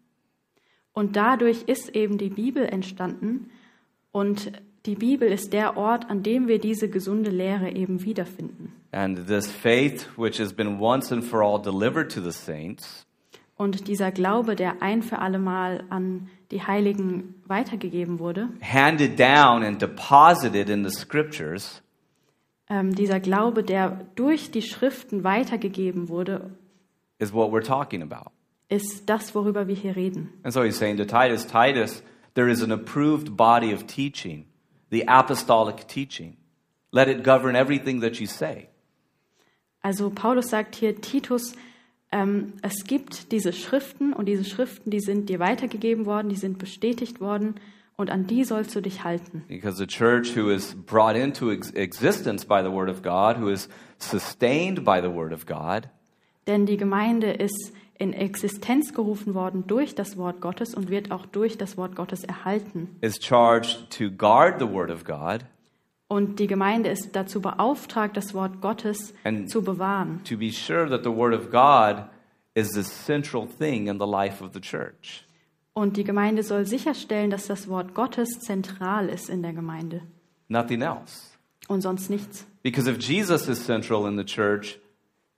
Und 0.91 1.15
dadurch 1.15 1.63
ist 1.63 1.95
eben 1.95 2.17
die 2.17 2.29
Bibel 2.29 2.65
entstanden 2.65 3.49
und 4.11 4.51
die 4.85 4.95
Bibel 4.95 5.31
ist 5.31 5.51
der 5.53 5.77
Ort, 5.77 6.09
an 6.09 6.23
dem 6.23 6.47
wir 6.47 6.59
diese 6.59 6.89
gesunde 6.89 7.29
Lehre 7.31 7.71
eben 7.71 8.03
wiederfinden. 8.03 8.71
And 8.91 9.27
this 9.27 9.51
faith, 9.51 10.07
which 10.17 10.39
has 10.39 10.53
been 10.53 10.79
once 10.79 11.11
and 11.11 11.23
for 11.23 11.41
all 11.41 11.61
delivered 11.61 12.11
to 12.13 12.21
the 12.21 12.31
saints, 12.31 13.05
Und 13.57 13.87
dieser 13.87 14.11
Glaube, 14.11 14.55
der 14.57 14.81
ein 14.81 15.01
für 15.01 15.19
allemal 15.19 15.85
an 15.89 16.29
die 16.51 16.61
Heiligen 16.61 17.35
weitergegeben 17.47 18.19
wurde, 18.19 18.49
handed 18.61 19.17
down 19.19 19.63
and 19.63 19.81
deposited 19.81 20.69
in 20.69 20.83
the 20.83 20.91
scriptures, 20.91 21.81
ähm, 22.69 22.93
dieser 22.95 23.19
Glaube, 23.19 23.63
der 23.63 24.07
durch 24.15 24.51
die 24.51 24.61
Schriften 24.61 25.23
weitergegeben 25.23 26.09
wurde, 26.09 26.51
is 27.19 27.33
what 27.33 27.51
we're 27.51 27.65
talking 27.65 28.01
about. 28.01 28.29
ist 28.67 29.09
das, 29.09 29.33
worüber 29.35 29.67
wir 29.67 29.75
hier 29.75 29.95
reden. 29.95 30.33
And 30.43 30.53
so 30.53 30.63
he's 30.63 30.77
saying 30.77 30.97
to 30.97 31.05
Titus, 31.05 31.45
Titus, 31.47 32.03
there 32.33 32.49
is 32.49 32.61
an 32.61 32.71
approved 32.71 33.37
body 33.37 33.73
of 33.73 33.85
teaching, 33.85 34.45
the 34.91 35.03
apostolic 35.07 35.87
teaching. 35.87 36.37
Let 36.91 37.07
it 37.07 37.23
govern 37.23 37.55
everything 37.55 38.01
that 38.01 38.19
you 38.19 38.27
say. 38.27 38.69
Also 39.81 40.09
Paulus 40.09 40.47
sagt 40.49 40.75
hier, 40.75 40.99
Titus, 40.99 41.53
ähm, 42.11 42.53
es 42.61 42.85
gibt 42.85 43.31
diese 43.31 43.53
Schriften 43.53 44.13
und 44.13 44.25
diese 44.27 44.45
Schriften, 44.45 44.89
die 44.89 44.99
sind 44.99 45.29
dir 45.29 45.39
weitergegeben 45.39 46.05
worden, 46.05 46.29
die 46.29 46.37
sind 46.37 46.57
bestätigt 46.57 47.19
worden 47.19 47.55
und 47.97 48.09
an 48.09 48.25
die 48.27 48.43
sollst 48.43 48.75
du 48.75 48.81
dich 48.81 49.03
halten. 49.03 49.43
Because 49.47 49.77
the 49.77 49.87
church 49.87 50.35
who 50.35 50.49
is 50.49 50.75
brought 50.85 51.15
into 51.15 51.51
ex- 51.51 51.71
existence 51.71 52.45
by 52.45 52.61
the 52.63 52.71
Word 52.71 52.89
of 52.89 53.03
God, 53.03 53.37
who 53.37 53.49
is 53.49 53.69
sustained 53.99 54.83
by 54.83 55.01
the 55.01 55.13
Word 55.13 55.33
of 55.33 55.45
God, 55.45 55.89
Denn 56.47 56.65
die 56.67 56.77
Gemeinde 56.77 57.31
ist 57.31 57.73
in 57.97 58.13
Existenz 58.13 58.93
gerufen 58.93 59.33
worden 59.33 59.65
durch 59.67 59.95
das 59.95 60.17
Wort 60.17 60.41
Gottes 60.41 60.73
und 60.75 60.89
wird 60.89 61.11
auch 61.11 61.25
durch 61.25 61.57
das 61.57 61.77
Wort 61.77 61.95
Gottes 61.95 62.23
erhalten. 62.23 62.89
is 63.01 63.17
charged 63.21 63.89
to 63.89 64.09
guard 64.11 64.59
the 64.59 64.67
Word 64.69 64.91
of 64.91 65.03
God 65.05 65.45
Und 66.07 66.39
die 66.39 66.47
Gemeinde 66.47 66.89
ist 66.89 67.15
dazu 67.15 67.41
beauftragt, 67.41 68.15
das 68.17 68.33
Wort 68.33 68.61
Gottes 68.61 69.13
And- 69.23 69.49
zu 69.49 69.61
bewahren. 69.63 70.21
to 70.23 70.37
be 70.37 70.51
sure 70.51 70.87
that 70.89 71.03
the 71.03 71.09
Word 71.11 71.33
of 71.33 71.49
God 71.51 72.05
is 72.53 72.69
the 72.73 72.83
central 72.83 73.47
thing 73.47 73.87
in 73.87 73.97
the 73.99 74.05
life 74.05 74.43
of 74.43 74.51
the 74.53 74.61
church. 74.61 75.25
Und 75.73 75.97
die 75.97 76.03
Gemeinde 76.05 76.43
soll 76.43 76.65
sicherstellen, 76.65 77.29
dass 77.29 77.47
das 77.47 77.67
Wort 77.67 77.93
Gottes 77.95 78.29
zentral 78.39 79.09
ist 79.09 79.29
in 79.29 79.41
der 79.41 79.51
Gemeinde 79.53 80.01
Nothing 80.47 80.81
else. 80.81 81.31
und 81.67 81.81
sonst 81.81 82.09
nichts. 82.09 82.45
Because 82.61 82.89
if 82.89 82.97
Jesus 82.99 83.47
is 83.47 83.65
central 83.65 84.07
in 84.07 84.17
the 84.17 84.23
church, 84.25 84.79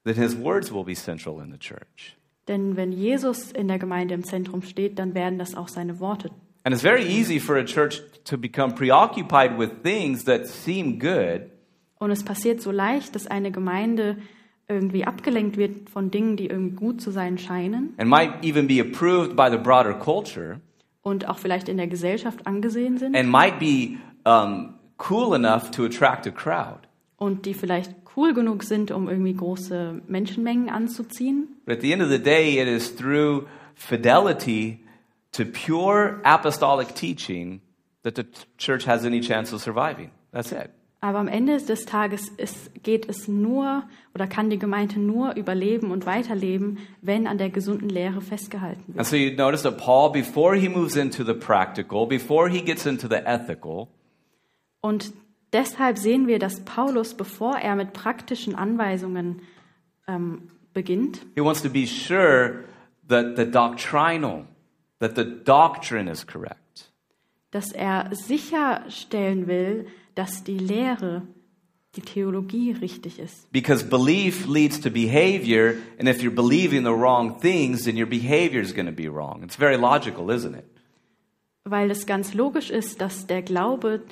then 0.03 0.15
his 0.15 0.37
words 0.37 0.71
will 0.71 0.83
be 0.83 0.95
central 0.95 1.39
in 1.41 1.51
the 1.51 1.57
church. 1.57 2.16
Denn 2.47 2.77
wenn 2.77 2.91
Jesus 2.91 3.51
in 3.51 3.67
der 3.67 3.79
Gemeinde 3.79 4.13
im 4.13 4.23
Zentrum 4.23 4.61
steht, 4.61 4.99
dann 4.99 5.13
werden 5.13 5.37
das 5.37 5.55
auch 5.55 5.67
seine 5.67 5.99
Worte. 5.99 6.29
And 6.63 6.73
it's 6.73 6.81
very 6.81 7.05
easy 7.05 7.39
for 7.39 7.55
a 7.55 7.63
church 7.63 8.01
to 8.25 8.37
become 8.37 8.73
preoccupied 8.75 9.57
with 9.57 9.69
things 9.83 10.25
that 10.25 10.47
seem 10.47 10.99
good 10.99 11.49
Und 11.99 12.11
es 12.11 12.23
passiert 12.23 12.61
so 12.61 12.71
leicht, 12.71 13.15
dass 13.15 13.25
eine 13.25 13.51
Gemeinde 13.51 14.17
irgendwie 14.67 15.05
abgelenkt 15.05 15.57
wird 15.57 15.89
von 15.89 16.11
Dingen, 16.11 16.35
die 16.35 16.47
irgendwie 16.47 16.75
gut 16.75 17.01
zu 17.01 17.11
sein 17.11 17.37
scheinen 17.37 17.93
and 17.97 18.09
might 18.09 18.43
even 18.43 18.67
be 18.67 18.81
approved 18.81 19.35
by 19.35 19.49
the 19.49 19.57
broader 19.57 19.93
culture 19.93 20.59
und 21.01 21.27
auch 21.29 21.37
vielleicht 21.37 21.69
in 21.69 21.77
der 21.77 21.87
Gesellschaft 21.87 22.45
angesehen 22.45 22.97
sind 22.97 23.15
and 23.15 23.29
might 23.29 23.59
be 23.59 23.97
um, 24.25 24.75
cool 25.09 25.33
enough 25.33 25.71
to 25.71 25.85
attract 25.85 26.27
a 26.27 26.31
crowd. 26.31 26.86
Und 27.17 27.45
die 27.45 27.53
vielleicht 27.53 27.93
cool 28.15 28.33
genug 28.33 28.63
sind, 28.63 28.91
um 28.91 29.09
irgendwie 29.09 29.33
große 29.33 30.01
Menschenmengen 30.07 30.69
anzuziehen. 30.69 31.47
But 31.65 31.77
at 31.77 31.81
the 31.81 31.91
end 31.91 32.01
of 32.01 32.09
the 32.09 32.19
day, 32.19 32.61
it 32.61 32.67
is 32.67 32.95
through 32.95 33.47
fidelity 33.75 34.79
to 35.33 35.43
pure 35.45 36.19
apostolic 36.23 36.95
teaching 36.95 37.61
that 38.03 38.15
the 38.15 38.23
church 38.57 38.87
has 38.87 39.03
any 39.03 39.19
chance 39.19 39.53
of 39.53 39.61
surviving. 39.61 40.11
That's 40.31 40.51
it. 40.51 40.69
Aber 40.99 41.19
am 41.19 41.27
Ende 41.27 41.57
des 41.57 41.85
Tages 41.85 42.27
ist, 42.37 42.83
geht 42.83 43.07
es 43.07 43.27
nur 43.27 43.83
oder 44.15 44.25
kann 44.25 44.49
die 44.49 44.57
Gemeinde 44.57 44.99
nur 44.99 45.35
überleben 45.35 45.91
und 45.91 46.07
weiterleben, 46.07 46.79
wenn 47.01 47.27
an 47.27 47.37
der 47.37 47.51
gesunden 47.51 47.87
Lehre 47.87 48.19
festgehalten 48.21 48.83
wird. 48.87 48.97
And 48.97 49.07
so 49.07 49.15
you 49.15 49.35
notice 49.35 49.61
that 49.61 49.77
Paul, 49.77 50.11
before 50.11 50.55
he 50.55 50.67
moves 50.67 50.95
into 50.95 51.23
the 51.23 51.33
practical, 51.33 52.07
before 52.07 52.49
he 52.49 52.61
gets 52.61 52.87
into 52.87 53.07
the 53.07 53.17
ethical, 53.25 53.89
Und 54.81 55.11
deshalb 55.57 55.97
sehen 55.97 56.27
wir, 56.27 56.39
dass 56.39 56.63
Paulus, 56.63 57.15
bevor 57.15 57.57
er 57.57 57.75
mit 57.75 57.93
praktischen 57.93 58.55
Anweisungen 58.55 59.41
ähm, 60.07 60.49
beginnt, 60.73 61.25
he 61.35 61.41
wants 61.41 61.61
to 61.61 61.69
be 61.69 61.87
sure 61.87 62.63
that 63.07 63.35
the 63.35 63.45
doctrinal, 63.45 64.45
that 64.99 65.15
the 65.15 65.25
doctrine 65.25 66.09
is 66.09 66.25
correct. 66.25 66.91
dass 67.51 67.71
er 67.71 68.09
sicherstellen 68.11 69.47
will, 69.47 69.87
dass 70.15 70.43
die 70.43 70.59
Lehre, 70.59 71.23
die 71.95 72.01
Theologie 72.01 72.73
richtig 72.73 73.17
ist. 73.17 73.51
Because 73.51 73.83
belief 73.83 74.47
leads 74.47 74.79
to 74.79 74.91
behavior, 74.91 75.75
and 75.97 76.07
if 76.07 76.21
you're 76.21 76.29
believing 76.29 76.83
the 76.83 76.93
wrong 76.93 77.39
things, 77.39 77.85
then 77.85 77.97
your 77.97 78.05
behavior 78.05 78.61
is 78.61 78.73
going 78.73 78.85
to 78.85 78.91
be 78.91 79.07
wrong. 79.07 79.41
It's 79.43 79.55
very 79.57 79.77
logical, 79.77 80.29
isn't 80.29 80.55
it? 80.55 80.65
Weil 81.63 81.89
es 81.89 82.05
ganz 82.05 82.33
logisch 82.33 82.69
ist, 82.69 83.01
dass 83.01 83.25
der 83.27 83.41
Glaube 83.41 84.03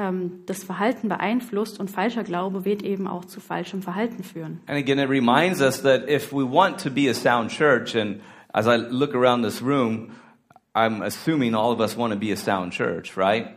ähm, 0.00 0.40
das 0.46 0.64
Verhalten 0.64 1.08
beeinflusst 1.08 1.78
und 1.78 1.90
falscher 1.90 2.24
Glaube 2.24 2.64
wird 2.64 2.82
eben 2.82 3.06
auch 3.06 3.26
zu 3.26 3.38
falschem 3.38 3.82
Verhalten 3.82 4.24
führen. 4.24 4.60
And 4.66 4.78
again, 4.78 4.98
it 4.98 5.10
reminds 5.10 5.60
us 5.60 5.82
that 5.82 6.08
if 6.08 6.32
we 6.32 6.42
want 6.42 6.80
to 6.82 6.90
be 6.90 7.08
a 7.10 7.14
sound 7.14 7.50
church, 7.50 7.94
and 7.94 8.20
as 8.52 8.66
I 8.66 8.76
look 8.76 9.14
around 9.14 9.44
this 9.44 9.62
room, 9.62 10.12
I'm 10.74 11.02
assuming 11.02 11.54
all 11.54 11.72
of 11.72 11.80
us 11.80 11.96
want 11.96 12.14
to 12.14 12.18
be 12.18 12.32
a 12.32 12.36
sound 12.36 12.72
church, 12.72 13.16
right? 13.16 13.48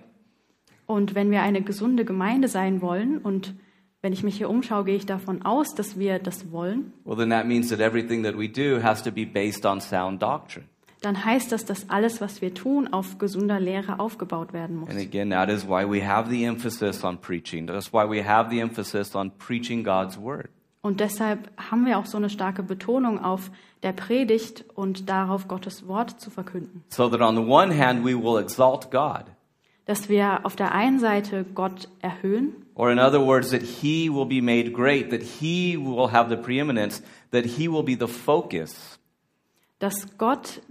Und 0.86 1.16
wenn 1.16 1.32
wir 1.32 1.42
eine 1.42 1.62
gesunde 1.62 2.04
Gemeinde 2.04 2.50
sein 2.50 2.82
wollen 2.82 3.20
und 3.20 3.56
wenn 4.02 4.12
ich 4.12 4.22
mich 4.22 4.36
hier 4.36 4.50
umschaue, 4.50 4.84
gehe 4.84 4.96
ich 4.98 5.06
davon 5.06 5.44
aus, 5.44 5.76
dass 5.76 5.98
wir 5.98 6.20
das 6.20 6.52
wollen, 6.52 6.92
Well, 7.06 7.16
then 7.16 7.30
that 7.30 7.48
means 7.48 7.70
that 7.70 7.80
everything 7.80 8.24
that 8.24 8.38
we 8.38 8.50
do 8.50 8.84
has 8.84 9.02
to 9.04 9.12
be 9.12 9.26
based 9.26 9.66
on 9.66 9.80
sound 9.80 10.22
doctrine. 10.22 10.66
Dann 11.04 11.24
heißt 11.26 11.52
das, 11.52 11.66
dass 11.66 11.90
alles, 11.90 12.22
was 12.22 12.42
wir 12.42 12.54
tun, 12.54 12.88
auf 12.92 13.18
gesunder 13.18 13.60
Lehre 13.60 14.00
aufgebaut 14.00 14.54
werden 14.54 14.78
muss. 14.78 14.90
And 14.90 15.00
again, 15.00 15.30
that 15.32 15.50
is 15.50 15.68
why 15.68 15.86
we 15.86 16.06
have 16.06 16.30
the 16.30 16.44
emphasis 16.46 17.04
on 17.04 17.20
preaching. 17.20 17.68
That's 17.68 17.92
why 17.92 18.10
we 18.10 18.26
have 18.26 18.50
the 18.50 18.60
emphasis 18.60 19.16
on 19.16 19.32
preaching 19.38 19.84
God's 19.84 20.18
word. 20.18 20.50
Und 20.82 21.00
deshalb 21.00 21.50
haben 21.58 21.86
wir 21.86 21.98
auch 21.98 22.06
so 22.06 22.18
eine 22.18 22.30
starke 22.30 22.62
Betonung 22.64 23.24
auf 23.24 23.52
der 23.84 23.94
Predigt 23.94 24.66
und 24.76 25.10
darauf, 25.10 25.48
Gottes 25.48 25.88
Wort 25.88 26.20
zu 26.20 26.30
verkünden. 26.30 26.84
So 26.90 27.10
that 27.10 27.22
on 27.22 27.36
the 27.36 27.42
one 27.42 27.78
hand, 27.78 28.06
we 28.06 28.16
will 28.16 28.42
exalt 28.42 28.92
God. 28.92 29.26
dass 29.86 30.08
wir 30.08 30.46
auf 30.46 30.56
der 30.56 30.74
einen 30.74 31.00
Seite 31.00 31.46
Gott 31.54 31.90
erhöhen 32.02 32.56
Or, 32.76 32.92
in 32.92 32.98
other 32.98 33.24
words, 33.24 33.52
that 33.52 33.62
he 33.62 34.10
will 34.10 34.26
be 34.26 34.42
made 34.42 34.72
great, 34.72 35.12
that 35.12 35.22
he 35.22 35.78
will 35.78 36.12
have 36.12 36.30
the 36.30 36.42
preeminence, 36.42 37.04
that 37.32 37.46
he 37.46 37.70
will 37.70 37.84
be 37.84 37.96
the 37.96 38.08
focus. 38.08 39.00
dass 39.80 40.18
Gott 40.18 40.62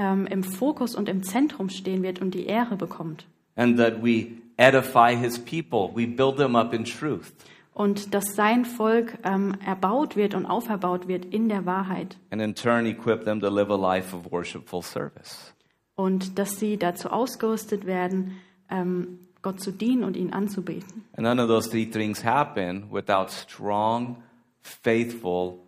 ähm, 0.00 0.26
im 0.26 0.42
Fokus 0.42 0.94
und 0.94 1.08
im 1.08 1.22
Zentrum 1.22 1.68
stehen 1.68 2.02
wird 2.02 2.20
und 2.20 2.32
die 2.32 2.46
Ehre 2.46 2.76
bekommt. 2.76 3.26
and 3.56 3.76
that 3.78 4.02
we 4.02 4.38
edify 4.58 5.14
his 5.14 5.38
people. 5.38 5.90
We 5.94 6.06
build 6.06 6.38
them 6.38 6.56
up 6.56 6.72
in 6.72 6.84
truth. 6.84 7.32
Und 7.74 8.14
dass 8.14 8.34
sein 8.34 8.64
Volk 8.64 9.18
ähm, 9.22 9.54
erbaut 9.64 10.16
wird 10.16 10.34
und 10.34 10.46
auferbaut 10.46 11.08
wird 11.08 11.24
in 11.26 11.48
der 11.48 11.66
Wahrheit. 11.66 12.16
And 12.30 12.40
in 12.40 12.54
turn, 12.54 12.86
equip 12.86 13.24
them 13.24 13.40
to 13.40 13.48
live 13.48 13.70
a 13.70 13.76
life 13.76 14.14
of 14.16 14.30
worshipful 14.32 14.82
service. 14.82 15.54
Und 15.94 16.38
dass 16.38 16.58
sie 16.58 16.78
dazu 16.78 17.10
ausgerüstet 17.10 17.84
werden, 17.86 18.36
ähm, 18.70 19.18
Gott 19.42 19.60
zu 19.60 19.72
dienen 19.72 20.04
und 20.04 20.16
ihn 20.16 20.32
anzubeten. 20.32 21.04
And 21.16 21.24
none 21.26 21.42
of 21.42 21.48
those 21.48 21.68
three 21.70 21.86
things 21.86 22.24
happen 22.24 22.84
without 22.90 23.28
strong, 23.30 24.16
faithful, 24.62 25.58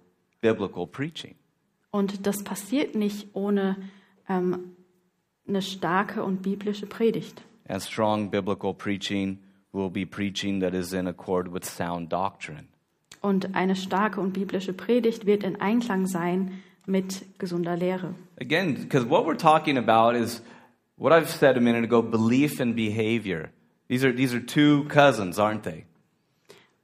biblical 0.41 0.87
preaching. 0.87 1.35
Und 1.91 2.27
das 2.27 2.43
passiert 2.43 2.95
nicht 2.95 3.29
ohne 3.35 3.77
ähm, 4.29 4.77
eine 5.47 5.63
starke 5.63 6.23
und 6.23 6.43
biblische 6.43 6.87
Predigt. 6.87 7.43
And 7.69 7.83
strong 7.83 8.31
biblical 8.31 8.75
preaching 8.75 9.39
will 9.73 9.91
be 9.91 10.05
preaching 10.05 10.61
that 10.61 10.75
is 10.75 10.93
in 10.93 11.07
accord 11.07 11.53
with 11.53 11.65
sound 11.65 12.13
doctrine. 12.13 12.69
Und 13.21 13.55
eine 13.55 13.77
starke 13.77 14.21
und 14.21 14.33
biblische 14.33 14.73
Predigt 14.73 15.27
wird 15.27 15.45
in 15.45 15.61
Einklang 15.61 16.07
sein 16.07 16.63
mit 16.87 17.25
gesunder 17.39 17.77
Lehre. 17.77 18.15
Again, 18.41 18.75
because 18.75 19.09
what 19.09 19.25
we're 19.25 19.37
talking 19.37 19.79
about 19.79 20.17
is 20.17 20.43
what 20.97 21.13
I've 21.13 21.31
said 21.31 21.57
a 21.57 21.61
minute 21.61 21.85
ago 21.85 22.03
belief 22.03 22.61
and 22.61 22.75
behavior. 22.75 23.51
These 23.89 24.05
are, 24.05 24.13
these 24.13 24.35
are 24.35 24.41
two 24.41 24.85
cousins, 24.89 25.39
aren't 25.39 25.63
they? 25.63 25.85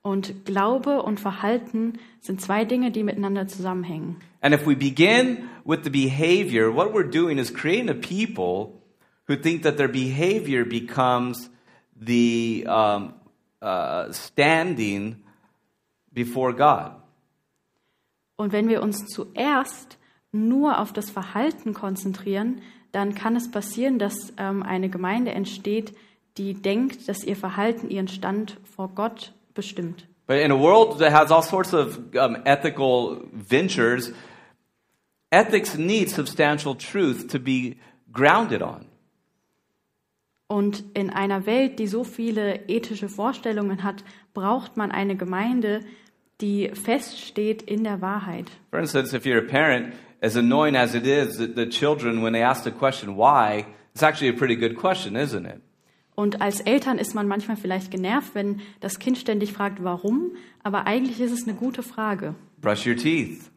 Und 0.02 0.44
Glaube 0.44 1.02
und 1.02 1.18
Verhalten 1.20 1.98
sind 2.20 2.40
zwei 2.40 2.64
Dinge, 2.64 2.90
die 2.92 3.02
miteinander 3.02 3.48
zusammenhängen. 3.48 4.16
And 4.40 4.54
if 4.54 4.66
we 4.66 4.74
begin 4.74 5.48
with 5.64 5.84
the 5.84 5.90
behavior, 5.90 6.70
what 6.70 6.92
we're 6.92 7.10
doing 7.10 7.38
is 7.38 7.50
creating 7.50 7.88
a 7.88 7.94
people 7.94 8.82
who 9.26 9.36
think 9.36 9.62
that 9.62 9.76
their 9.76 9.88
behavior 9.88 10.64
becomes 10.64 11.50
the 12.00 12.64
um, 12.66 13.14
uh, 13.60 14.12
standing 14.12 15.22
before 16.12 16.52
God. 16.52 16.92
Und 18.36 18.52
wenn 18.52 18.68
wir 18.68 18.82
uns 18.82 19.06
zuerst 19.06 19.98
nur 20.30 20.78
auf 20.78 20.92
das 20.92 21.10
Verhalten 21.10 21.74
konzentrieren, 21.74 22.62
dann 22.92 23.14
kann 23.14 23.36
es 23.36 23.50
passieren, 23.50 23.98
dass 23.98 24.32
ähm, 24.38 24.62
eine 24.62 24.88
Gemeinde 24.88 25.32
entsteht, 25.32 25.94
die 26.36 26.54
denkt, 26.54 27.08
dass 27.08 27.24
ihr 27.24 27.36
Verhalten 27.36 27.90
ihren 27.90 28.08
Stand 28.08 28.58
vor 28.76 28.88
Gott 28.94 29.32
bestimmt. 29.54 30.06
But 30.26 30.36
in 30.38 30.52
a 30.52 30.58
world 30.58 30.98
that 30.98 31.12
has 31.12 31.32
all 31.32 31.42
sorts 31.42 31.72
of 31.72 31.98
um, 32.14 32.36
ethical 32.44 33.22
ventures, 33.32 34.12
ethics 35.30 35.76
need 35.76 36.10
substantial 36.10 36.74
truth 36.74 37.28
to 37.28 37.38
be 37.38 37.76
grounded 38.12 38.62
on. 38.62 38.86
Und 40.48 40.82
in 40.94 41.10
einer 41.10 41.44
Welt, 41.44 41.78
die 41.78 41.86
so 41.86 42.04
viele 42.04 42.68
ethische 42.68 43.10
Vorstellungen 43.10 43.82
hat, 43.82 44.02
braucht 44.32 44.78
man 44.78 44.90
eine 44.90 45.14
Gemeinde, 45.14 45.80
die 46.40 46.70
feststeht 46.72 47.62
in 47.62 47.84
der 47.84 48.00
Wahrheit. 48.00 48.46
For 48.70 48.80
instance, 48.80 49.14
if 49.14 49.24
you're 49.24 49.44
a 49.44 49.50
parent, 49.50 49.92
as 50.22 50.36
annoying 50.36 50.74
as 50.74 50.94
it 50.94 51.06
is, 51.06 51.36
the, 51.36 51.46
the 51.46 51.68
children, 51.68 52.22
when 52.22 52.32
they 52.32 52.42
ask 52.42 52.64
the 52.64 52.70
question 52.70 53.16
why, 53.16 53.66
it's 53.92 54.02
actually 54.02 54.30
a 54.30 54.38
pretty 54.38 54.56
good 54.56 54.76
question, 54.76 55.16
isn't 55.16 55.44
it? 55.44 55.60
Und 56.14 56.40
als 56.40 56.60
Eltern 56.60 56.98
ist 56.98 57.14
man 57.14 57.28
manchmal 57.28 57.56
vielleicht 57.56 57.92
genervt, 57.92 58.34
wenn 58.34 58.60
das 58.80 58.98
Kind 58.98 59.18
ständig 59.18 59.52
fragt, 59.52 59.84
warum, 59.84 60.32
aber 60.64 60.84
eigentlich 60.86 61.20
ist 61.20 61.30
es 61.30 61.46
eine 61.46 61.56
gute 61.56 61.84
Frage. 61.84 62.34
Brush 62.60 62.86
your 62.86 62.96
teeth. 62.96 63.50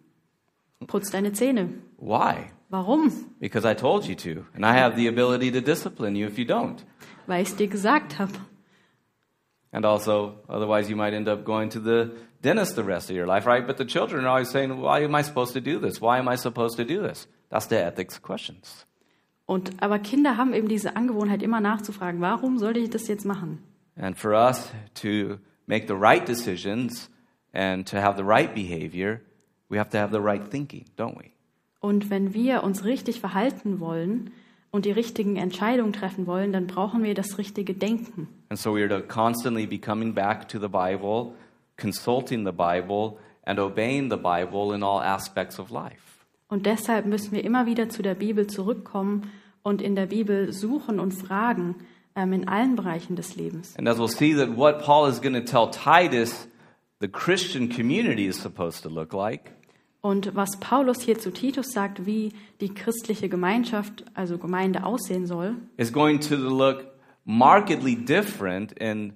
Putz 0.88 1.10
deine 1.12 1.32
Zähne. 1.32 1.70
Why? 1.98 2.52
Warum? 2.70 3.12
Because 3.40 3.66
I 3.66 3.74
told 3.74 4.06
you 4.06 4.16
to, 4.16 4.46
and 4.56 4.66
I 4.66 4.74
have 4.74 4.96
the 4.96 5.08
ability 5.08 5.52
to 5.52 5.62
discipline 5.62 6.16
you 6.16 6.26
if 6.26 6.38
you 6.38 6.46
don't. 6.46 6.84
Weil 7.28 7.44
ich 7.44 7.56
dir 7.56 7.68
gesagt 7.68 8.18
habe. 8.18 8.34
And 9.74 9.86
also, 9.86 10.40
otherwise, 10.50 10.90
you 10.90 10.96
might 10.96 11.14
end 11.14 11.30
up 11.30 11.46
going 11.46 11.70
to 11.70 11.80
the 11.80 12.12
dentist 12.42 12.76
the 12.76 12.84
rest 12.84 13.10
of 13.10 13.16
your 13.16 13.26
life, 13.26 13.46
right? 13.46 13.66
But 13.66 13.78
the 13.78 13.86
children 13.86 14.26
are 14.26 14.30
always 14.30 14.50
saying, 14.50 14.82
Why 14.82 15.04
am 15.04 15.16
I 15.16 15.22
supposed 15.22 15.54
to 15.54 15.62
do 15.62 15.80
this? 15.80 16.02
Why 16.02 16.18
am 16.18 16.28
I 16.28 16.36
supposed 16.36 16.78
to 16.78 16.84
do 16.84 17.02
this? 17.02 17.28
That's 17.50 17.68
the 17.68 17.78
ethics 17.78 18.20
questions. 18.22 18.86
Und, 19.46 19.82
aber 19.82 20.00
Kinder 20.00 20.38
haben 20.38 20.54
eben 20.54 20.68
diese 20.68 20.96
Angewohnheit, 20.96 21.44
immer 21.44 21.60
nachzufragen, 21.60 22.22
warum 22.22 22.58
sollte 22.58 22.80
ich 22.80 22.90
das 22.90 23.08
jetzt 23.08 23.26
machen? 23.26 23.60
And 23.98 24.18
for 24.18 24.34
us 24.34 24.72
to 25.02 25.40
make 25.68 25.88
the 25.88 25.96
right 25.96 26.26
decisions 26.26 27.10
and 27.54 27.86
to 27.90 27.98
have 27.98 28.16
the 28.16 28.24
right 28.24 28.54
behavior, 28.54 29.20
we 29.72 29.78
have 29.78 29.90
to 29.90 29.98
have 29.98 30.12
the 30.12 30.22
right 30.22 30.44
thinking, 30.50 30.86
don't 30.98 31.18
we? 31.18 31.32
Und 31.80 32.10
wenn 32.12 32.34
wir 32.34 32.64
uns 32.64 32.84
richtig 32.86 33.20
verhalten 33.20 33.80
wollen 33.80 34.32
und 34.70 34.86
die 34.86 34.92
richtigen 34.92 35.36
Entscheidungen 35.36 35.94
treffen 35.94 36.28
wollen, 36.28 36.54
dann 36.54 36.68
brauchen 36.68 37.04
wir 37.04 37.16
das 37.16 37.38
richtige 37.38 37.74
Denken. 37.74 38.28
And 38.50 38.60
so 38.60 38.76
we 38.76 38.84
are 38.84 38.90
to 38.90 39.02
constantly 39.02 39.66
be 39.66 39.80
coming 39.80 40.14
back 40.14 40.48
to 40.50 40.60
the 40.60 40.68
Bible, 40.68 41.34
consulting 41.78 42.46
the 42.46 42.52
Bible, 42.52 43.18
and 43.46 43.60
obeying 43.60 44.12
the 44.12 44.18
Bible 44.18 44.76
in 44.76 44.84
all 44.84 45.02
aspects 45.02 45.60
of 45.60 45.72
life. 45.72 45.98
Und 46.48 46.66
deshalb 46.66 47.06
müssen 47.06 47.32
wir 47.32 47.44
immer 47.44 47.66
wieder 47.66 47.90
zu 47.90 48.04
der 48.04 48.14
Bibel 48.14 48.46
zurückkommen 48.46 49.32
und 49.64 49.82
in 49.82 49.96
der 49.96 50.08
Bibel 50.08 50.52
suchen 50.52 51.00
und 51.00 51.14
fragen 51.14 51.76
ähm, 52.16 52.34
in 52.34 52.48
allen 52.48 52.76
Bereichen 52.76 53.16
des 53.16 53.36
Lebens. 53.36 53.76
And 53.78 53.88
as 53.88 53.98
we'll 53.98 54.08
see, 54.08 54.36
that 54.36 54.56
what 54.58 54.84
Paul 54.84 55.10
is 55.10 55.22
going 55.22 55.34
to 55.34 55.42
tell 55.42 55.72
Titus, 55.72 56.48
the 57.00 57.08
Christian 57.08 57.70
community 57.70 58.28
is 58.28 58.40
supposed 58.40 58.84
to 58.84 58.90
look 58.90 59.14
like, 59.14 59.52
Und 60.02 60.36
was 60.36 60.60
Paulus 60.60 61.02
hier 61.02 61.20
zu 61.20 61.32
Titus 61.32 61.72
sagt, 61.72 62.06
wie 62.08 62.34
die 62.60 62.74
christliche 62.74 63.30
Gemeinschaft, 63.30 64.04
also 64.16 64.40
Gemeinde 64.40 64.84
aussehen 64.84 65.28
soll, 65.28 65.56
is 65.78 65.94
going 65.94 66.20
to 66.20 66.36
look 66.36 66.86
markedly 67.24 67.96
different 67.96 68.72
in 68.74 69.14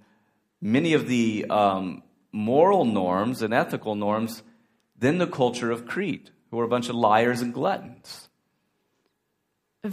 many 0.61 0.95
of 0.95 1.07
the 1.07 1.45
um, 1.49 2.03
moral 2.31 2.85
norms 2.85 3.41
and 3.41 3.51
ethical 3.51 3.95
norms 3.95 4.43
than 4.99 5.19
the 5.19 5.25
culture 5.25 5.71
of 5.71 5.85
Crete, 5.87 6.31
who 6.51 6.57
were 6.57 6.65
a 6.65 6.69
bunch 6.69 6.87
of 6.87 6.95
liars 6.95 7.41
and 7.41 7.53
gluttons. 7.53 8.29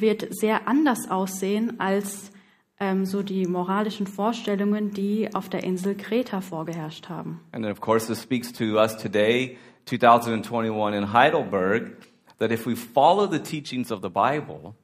wird 0.01 0.27
sehr 0.31 0.67
anders 0.69 1.11
aussehen 1.11 1.79
als 1.79 2.33
ähm, 2.81 3.05
so 3.05 3.23
die 3.23 3.47
moralischen 3.47 4.07
Vorstellungen, 4.07 4.91
die 4.91 5.35
auf 5.35 5.49
der 5.49 5.63
Insel 5.65 5.95
Kreta 5.95 6.41
vorgeherrscht 6.41 7.09
haben. 7.09 7.41
And 7.53 7.67
of 7.67 7.81
course, 7.81 8.07
this 8.07 8.23
speaks 8.23 8.53
to 8.53 8.79
us 8.79 8.97
today, 8.97 9.59
2021 9.87 10.95
in 10.95 11.13
Heidelberg, 11.13 11.97
that 12.39 12.51
if 12.51 12.67
we 12.67 12.75
follow 12.77 13.27
the 13.31 13.39
teachings 13.39 13.91
of 13.91 14.01
the 14.03 14.09
Bible, 14.09 14.75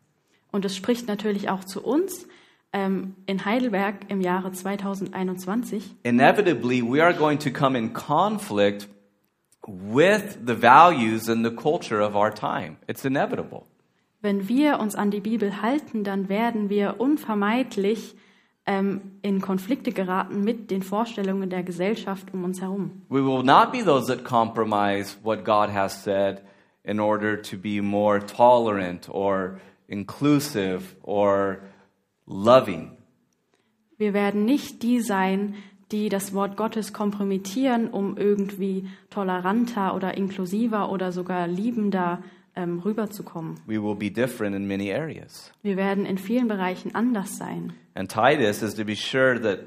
Und 0.51 0.65
es 0.65 0.75
spricht 0.75 1.07
natürlich 1.09 1.51
auch 1.51 1.63
zu 1.65 1.83
uns 1.85 2.27
ähm, 2.73 3.15
in 3.27 3.45
Heidelberg 3.45 4.07
im 4.09 4.21
Jahre 4.21 4.51
2021. 4.51 5.95
inevitably 6.05 6.83
we 6.83 7.03
are 7.03 7.15
going 7.15 7.39
to 7.39 7.51
come 7.51 7.77
in 7.79 7.93
conflict 7.93 8.89
with 9.67 10.39
the 10.47 10.55
values 10.55 11.29
and 11.29 11.45
the 11.45 11.55
culture 11.55 12.01
of 12.01 12.15
our 12.15 12.33
time. 12.35 12.77
It's 12.87 13.05
inevitable. 13.05 13.65
Wenn 14.21 14.49
wir 14.49 14.81
uns 14.81 14.95
an 14.95 15.11
die 15.11 15.21
Bibel 15.21 15.63
halten, 15.63 16.03
dann 16.03 16.29
werden 16.29 16.71
wir 16.71 16.97
unvermeidlich 16.99 18.17
in 18.69 19.41
Konflikte 19.41 19.93
geraten 19.93 20.45
mit 20.45 20.71
den 20.71 20.83
Vorstellungen 20.83 21.49
der 21.49 21.63
Gesellschaft 21.63 22.35
um 22.35 22.45
uns 22.45 22.61
herum. 22.61 23.03
We 23.09 23.25
will 23.25 23.43
not 23.43 23.73
be 23.73 23.83
those 23.83 24.15
that 24.15 24.25
compromise 24.25 25.17
what 25.23 25.45
God 25.45 25.71
has 25.73 26.05
said 26.05 26.43
in 26.85 27.01
order 27.01 27.41
to 27.41 27.57
be 27.57 27.81
more 27.81 28.21
tolerant 28.21 29.09
or 29.09 29.59
inclusive 29.87 30.97
or 31.03 31.61
loving. 32.27 32.93
Wir 33.97 34.13
werden 34.13 34.45
nicht 34.45 34.83
die 34.83 35.01
sein, 35.01 35.55
die 35.91 36.09
das 36.11 36.35
Wort 36.35 36.57
Gottes 36.57 36.93
kompromittieren, 36.93 37.89
um 37.89 38.17
irgendwie 38.17 38.87
toleranter 39.11 39.95
oder 39.95 40.17
inklusiver 40.17 40.91
oder 40.93 41.11
sogar 41.13 41.47
liebender 41.47 42.23
ähm, 42.59 42.81
rüberzukommen. 42.81 43.61
We 43.67 43.81
will 43.81 43.95
be 43.95 44.11
different 44.11 44.55
in 44.57 44.67
many 44.67 44.93
areas. 44.93 45.53
Wir 45.63 45.77
werden 45.77 46.05
in 46.05 46.19
vielen 46.19 46.49
Bereichen 46.49 46.95
anders 46.95 47.39
sein. 47.39 47.73
And 47.95 48.11
Titus 48.11 48.63
is 48.63 48.75
to 48.75 48.85
be 48.85 48.97
sure 48.97 49.41
that 49.41 49.61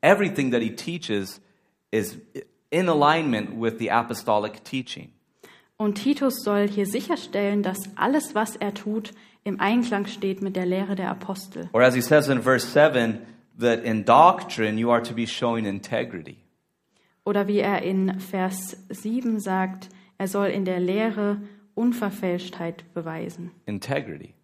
everything 0.00 0.50
that 0.52 0.62
he 0.62 0.74
teaches 0.74 1.40
is 1.90 2.18
in 2.70 2.88
alignment 2.88 3.60
with 3.60 3.78
the 3.78 3.90
apostolic 3.90 4.64
teaching. 4.64 5.10
Und 5.76 6.02
Titus 6.02 6.42
soll 6.42 6.66
hier 6.68 6.86
sicherstellen, 6.86 7.62
dass 7.62 7.78
alles, 7.96 8.34
was 8.34 8.56
er 8.56 8.74
tut, 8.74 9.12
im 9.44 9.60
Einklang 9.60 10.06
steht 10.06 10.42
mit 10.42 10.56
der 10.56 10.66
Lehre 10.66 10.96
der 10.96 11.10
Apostel. 11.10 11.68
Or 11.72 11.82
as 11.82 11.94
he 11.94 12.00
says 12.00 12.28
in 12.28 12.42
verse 12.42 12.66
7, 12.66 13.20
that 13.60 13.84
in 13.84 14.04
doctrine 14.04 14.78
you 14.78 14.90
are 14.90 15.02
to 15.02 15.14
be 15.14 15.26
showing 15.26 15.66
integrity. 15.66 16.38
Oder 17.24 17.46
wie 17.46 17.58
er 17.58 17.82
in 17.82 18.18
Vers 18.20 18.76
7 18.88 19.38
sagt, 19.38 19.90
er 20.16 20.28
soll 20.28 20.48
in 20.48 20.64
der 20.64 20.80
Lehre 20.80 21.40
Unverfälschtheit 21.78 22.84
beweisen. 22.92 23.52
Integrity. 23.66 24.34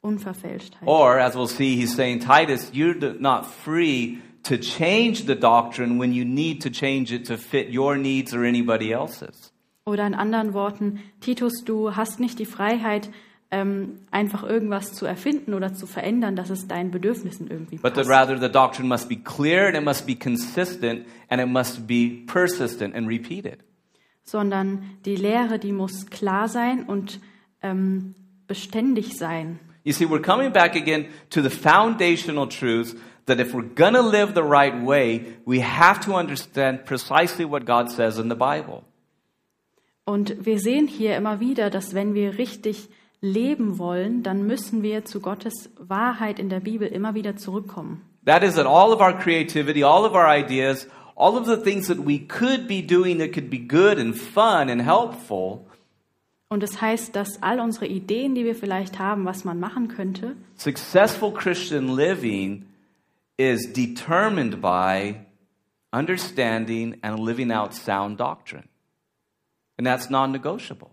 Unverfälschtheit. 0.00 0.86
Or, 0.86 1.18
as 1.18 1.34
we'll 1.34 1.48
see, 1.48 1.76
he's 1.76 1.94
saying, 1.94 2.20
Titus, 2.20 2.70
you're 2.72 2.94
not 3.18 3.46
free 3.46 4.18
to 4.44 4.58
change 4.58 5.24
the 5.26 5.34
doctrine 5.34 5.98
when 5.98 6.12
you 6.12 6.24
need 6.24 6.62
to 6.62 6.70
change 6.70 7.12
it 7.12 7.26
to 7.26 7.36
fit 7.38 7.70
your 7.70 7.96
needs 7.96 8.34
or 8.34 8.44
anybody 8.44 8.92
else's. 8.92 9.50
Oder 9.86 10.06
in 10.06 10.14
anderen 10.14 10.54
Worten, 10.54 11.00
Titus, 11.20 11.64
du 11.64 11.94
hast 11.96 12.20
nicht 12.20 12.38
die 12.38 12.46
Freiheit, 12.46 13.10
ähm, 13.50 14.00
einfach 14.10 14.42
irgendwas 14.42 14.92
zu 14.94 15.06
erfinden 15.06 15.54
oder 15.54 15.74
zu 15.74 15.86
verändern, 15.86 16.36
dass 16.36 16.50
es 16.50 16.66
deinen 16.66 16.90
Bedürfnissen 16.90 17.48
irgendwie 17.48 17.76
But 17.76 17.94
passt. 17.94 18.08
rather 18.10 18.38
the 18.38 18.50
doctrine 18.50 18.88
must 18.88 19.08
be 19.08 19.16
clear 19.16 19.66
and 19.66 19.76
it 19.76 19.84
must 19.84 20.06
be 20.06 20.14
consistent 20.16 21.06
and 21.28 21.40
it 21.40 21.48
must 21.48 21.86
be 21.86 22.24
persistent 22.26 22.94
and 22.94 23.08
repeated. 23.08 23.58
Sondern 24.24 24.82
die 25.04 25.16
Lehre, 25.16 25.58
die 25.58 25.72
muss 25.72 26.06
klar 26.06 26.48
sein 26.48 26.84
und 26.84 27.20
ähm, 27.62 28.14
beständig 28.46 29.16
sein. 29.16 29.58
You 29.84 29.92
see, 29.92 30.06
we're 30.06 30.22
coming 30.22 30.50
back 30.50 30.76
again 30.76 31.06
to 31.30 31.42
the 31.42 31.50
foundational 31.50 32.48
truths 32.48 32.96
that 33.26 33.38
if 33.38 33.52
we're 33.52 33.68
to 33.74 34.00
live 34.00 34.34
the 34.34 34.42
right 34.42 34.74
way, 34.82 35.34
we 35.44 35.60
have 35.60 36.00
to 36.00 36.14
understand 36.14 36.84
precisely 36.84 37.44
what 37.44 37.66
God 37.66 37.90
says 37.90 38.18
in 38.18 38.28
the 38.28 38.34
Bible. 38.34 38.82
Und 40.06 40.44
wir 40.44 40.58
sehen 40.58 40.86
hier 40.86 41.16
immer 41.16 41.40
wieder, 41.40 41.70
dass 41.70 41.94
wenn 41.94 42.14
wir 42.14 42.36
richtig 42.36 42.88
leben 43.20 43.78
wollen, 43.78 44.22
dann 44.22 44.46
müssen 44.46 44.82
wir 44.82 45.04
zu 45.06 45.20
Gottes 45.20 45.70
Wahrheit 45.78 46.38
in 46.38 46.50
der 46.50 46.60
Bibel 46.60 46.86
immer 46.86 47.14
wieder 47.14 47.36
zurückkommen. 47.36 48.02
That 48.26 48.42
is 48.42 48.54
that 48.54 48.66
all 48.66 48.92
of 48.92 49.00
our 49.00 49.12
creativity, 49.12 49.82
all 49.82 50.04
of 50.04 50.12
our 50.12 50.26
ideas, 50.26 50.86
all 51.16 51.36
of 51.36 51.46
the 51.46 51.56
things 51.56 51.86
that 51.88 51.98
we 52.04 52.18
could 52.18 52.66
be 52.66 52.82
doing 52.82 53.18
that 53.18 53.32
could 53.32 53.48
be 53.50 53.58
good 53.58 53.98
and 53.98 54.14
fun 54.16 54.68
and 54.68 54.82
helpful, 54.82 55.66
Und 56.50 56.62
das 56.62 56.80
heißt, 56.80 57.16
dass 57.16 57.42
all 57.42 57.58
unsere 57.58 57.86
Ideen, 57.86 58.34
die 58.36 58.44
wir 58.44 58.54
vielleicht 58.54 58.98
haben, 59.00 59.24
was 59.24 59.44
man 59.44 59.58
machen 59.58 59.88
könnte, 59.88 60.36
successful 60.56 61.32
Christian 61.32 61.88
living 61.96 62.64
is 63.36 63.72
determined 63.72 64.60
by 64.60 65.16
understanding 65.92 66.96
and 67.02 67.18
living 67.18 67.50
out 67.50 67.74
sound 67.74 68.20
doctrine. 68.20 68.64
And 69.78 69.86
that's 69.86 70.10
non 70.10 70.30
negotiable. 70.32 70.90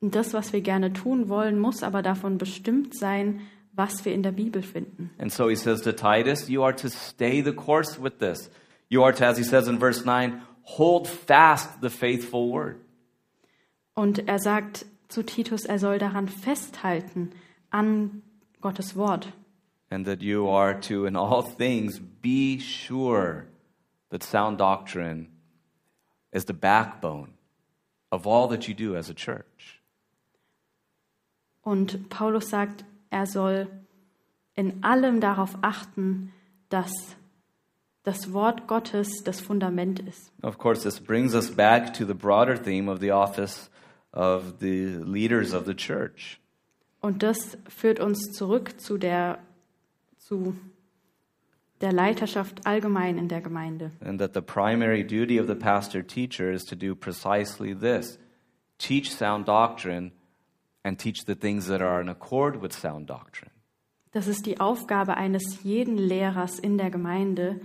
und 0.00 0.14
das, 0.14 0.34
was 0.34 0.52
wir 0.52 0.60
gerne 0.60 0.92
tun 0.92 1.28
wollen, 1.28 1.58
muss 1.58 1.82
aber 1.82 2.02
davon 2.02 2.38
bestimmt 2.38 2.96
sein, 2.96 3.40
was 3.72 4.04
wir 4.04 4.12
in 4.12 4.22
der 4.22 4.32
Bibel 4.32 4.62
finden. 4.62 5.10
And 5.18 5.30
so 5.30 5.48
he 5.48 5.54
says 5.56 5.82
to 5.82 5.92
Titus, 5.92 6.48
You 6.48 6.64
are 6.64 6.74
to 6.74 6.88
stay 6.88 7.42
the 7.42 7.52
course 7.52 8.02
with 8.02 8.18
this. 8.18 8.50
You 8.88 9.02
are 9.02 9.12
to, 9.12 9.24
as 9.24 9.38
he 9.38 9.44
says 9.44 9.68
in 9.68 9.78
verse 9.78 10.04
9, 10.04 10.42
hold 10.62 11.08
fast 11.08 11.80
the 11.80 11.90
faithful 11.90 12.50
word. 12.50 12.80
Und 13.94 14.28
er 14.28 14.38
sagt 14.38 14.84
zu 15.08 15.22
Titus, 15.22 15.64
er 15.64 15.78
soll 15.78 15.98
daran 15.98 16.28
festhalten, 16.28 17.32
an 17.70 18.22
Gottes 18.60 18.94
Wort. 18.94 19.32
And 19.90 20.06
that 20.06 20.22
you 20.22 20.48
are 20.48 20.74
to, 20.82 21.06
in 21.06 21.16
all 21.16 21.42
things, 21.42 22.00
be 22.20 22.58
sure 22.58 23.46
that 24.10 24.22
sound 24.22 24.58
doctrine 24.58 25.28
is 26.32 26.44
the 26.44 26.52
backbone 26.52 27.34
of 28.10 28.26
all 28.26 28.48
that 28.48 28.68
you 28.68 28.74
do 28.74 28.96
as 28.96 29.08
a 29.08 29.14
church. 29.14 29.80
Und 31.62 32.08
Paulus 32.10 32.48
sagt, 32.48 32.84
er 33.10 33.26
soll 33.26 33.68
in 34.54 34.82
allem 34.84 35.20
darauf 35.20 35.56
achten, 35.62 36.32
dass 36.68 36.92
das 38.06 38.32
Wort 38.32 38.68
Gottes 38.68 39.24
das 39.24 39.40
Fundament 39.40 39.98
ist. 39.98 40.32
Of 40.42 40.58
course, 40.58 40.82
this 40.82 41.00
brings 41.00 41.34
us 41.34 41.50
back 41.50 41.92
to 41.94 42.06
the 42.06 42.14
broader 42.14 42.56
theme 42.56 42.88
of 42.88 43.00
the 43.00 43.10
office 43.10 43.68
of 44.12 44.60
the 44.60 44.96
leaders 45.04 45.52
of 45.52 45.66
the 45.66 45.74
church. 45.74 46.40
Und 47.00 47.24
das 47.24 47.58
führt 47.68 47.98
uns 47.98 48.32
zurück 48.32 48.80
zu 48.80 48.96
der, 48.96 49.38
zu 50.18 50.54
der 51.80 51.92
Leiterschaft 51.92 52.64
allgemein 52.64 53.18
in 53.18 53.26
der 53.26 53.40
Gemeinde. 53.40 53.90
And 54.04 54.20
that 54.20 54.34
the 54.34 54.40
primary 54.40 55.02
duty 55.04 55.40
of 55.40 55.48
the 55.48 55.56
pastor 55.56 56.06
teacher 56.06 56.52
is 56.52 56.64
to 56.66 56.76
do 56.76 56.94
precisely 56.94 57.74
this 57.74 58.20
teach 58.78 59.12
sound 59.12 59.48
doctrine 59.48 60.12
and 60.84 60.96
teach 60.96 61.24
the 61.26 61.34
things 61.34 61.66
that 61.66 61.82
are 61.82 62.00
in 62.00 62.08
accord 62.08 62.62
with 62.62 62.72
sound 62.72 63.10
doctrine. 63.10 63.50
Das 64.12 64.28
ist 64.28 64.46
die 64.46 64.60
Aufgabe 64.60 65.16
eines 65.16 65.64
jeden 65.64 65.98
Lehrers 65.98 66.60
in 66.60 66.78
der 66.78 66.90
Gemeinde, 66.90 67.60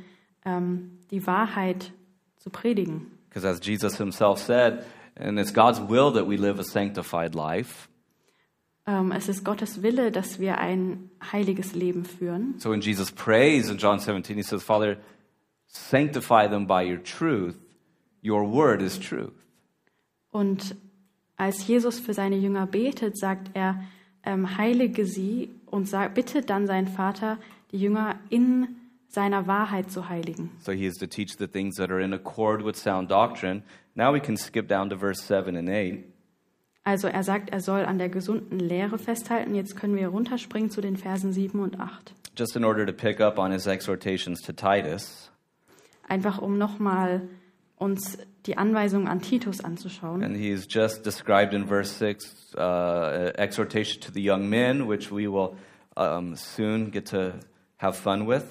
ähm, 0.45 0.99
die 1.11 1.25
Wahrheit 1.27 1.91
zu 2.37 2.49
predigen. 2.49 3.07
Because 3.29 3.47
as 3.47 3.59
Jesus 3.63 3.97
himself 3.97 4.39
said, 4.39 4.83
and 5.15 5.39
it's 5.39 5.53
God's 5.53 5.79
will 5.79 6.11
that 6.13 6.27
we 6.27 6.35
live 6.35 6.59
a 6.59 6.63
sanctified 6.63 7.33
life. 7.33 7.87
Ähm, 8.87 9.11
es 9.11 9.29
ist 9.29 9.45
Gottes 9.45 9.83
Wille, 9.83 10.11
dass 10.11 10.39
wir 10.39 10.57
ein 10.57 11.09
heiliges 11.31 11.73
Leben 11.73 12.03
führen. 12.03 12.55
So 12.57 12.71
when 12.71 12.81
Jesus 12.81 13.11
prays 13.11 13.69
in 13.69 13.77
John 13.77 13.99
17, 13.99 14.35
he 14.35 14.43
says, 14.43 14.63
Father, 14.63 14.97
sanctify 15.67 16.47
them 16.47 16.65
by 16.65 16.83
your 16.83 17.01
truth. 17.01 17.55
Your 18.23 18.51
word 18.51 18.81
is 18.81 18.99
truth. 18.99 19.33
Und 20.31 20.75
als 21.37 21.67
Jesus 21.67 21.99
für 21.99 22.13
seine 22.13 22.37
Jünger 22.37 22.65
betet, 22.65 23.17
sagt 23.17 23.51
er, 23.53 23.81
ähm, 24.23 24.57
heilige 24.57 25.05
sie 25.05 25.49
und 25.65 25.87
sagt, 25.87 26.15
bittet 26.15 26.49
dann 26.49 26.67
seinen 26.67 26.87
Vater, 26.87 27.37
die 27.71 27.77
Jünger 27.77 28.19
in 28.29 28.67
seiner 29.11 29.45
Wahrheit 29.45 29.91
zu 29.91 30.09
heiligen. 30.09 30.49
So 30.59 30.71
he 30.71 30.85
is 30.85 30.95
to 30.95 31.07
teach 31.07 31.37
the 31.37 31.47
things 31.47 31.75
that 31.75 31.91
are 31.91 32.01
in 32.01 32.13
accord 32.13 32.63
with 32.63 32.75
sound 32.75 33.11
doctrine. 33.11 33.63
Now 33.93 34.13
we 34.13 34.19
can 34.19 34.37
skip 34.37 34.67
down 34.67 34.89
to 34.89 34.97
verse 34.97 35.21
7 35.21 35.55
and 35.55 35.69
8. 35.69 36.03
Also 36.83 37.07
er 37.07 37.23
sagt, 37.23 37.51
er 37.51 37.59
soll 37.59 37.85
an 37.85 37.99
der 37.99 38.09
gesunden 38.09 38.59
Lehre 38.59 38.97
festhalten. 38.97 39.53
Jetzt 39.53 39.75
können 39.75 39.95
wir 39.95 40.07
runterspringen 40.07 40.71
zu 40.71 40.81
den 40.81 40.97
Versen 40.97 41.31
7 41.31 41.59
und 41.59 41.79
8. 41.79 42.15
just 42.35 42.55
in 42.55 42.63
order 42.63 42.85
to 42.85 42.93
pick 42.93 43.19
up 43.19 43.37
on 43.37 43.51
his 43.51 43.67
exhortations 43.67 44.41
to 44.41 44.53
Titus. 44.53 45.29
Einfach 46.07 46.39
um 46.39 46.57
nochmal 46.57 47.29
uns 47.77 48.17
die 48.45 48.57
Anweisungen 48.57 49.07
an 49.07 49.21
Titus 49.21 49.61
anzuschauen. 49.61 50.23
And 50.23 50.35
he's 50.35 50.65
just 50.69 51.05
described 51.05 51.53
in 51.53 51.65
verse 51.67 51.91
6 51.91 52.55
uh, 52.55 53.31
exhortation 53.37 54.01
to 54.01 54.11
the 54.11 54.21
young 54.21 54.49
men, 54.49 54.87
which 54.87 55.11
we 55.11 55.27
will 55.27 55.55
um, 55.95 56.35
soon 56.35 56.91
get 56.91 57.05
to 57.07 57.33
have 57.77 57.97
fun 57.97 58.27
with. 58.27 58.43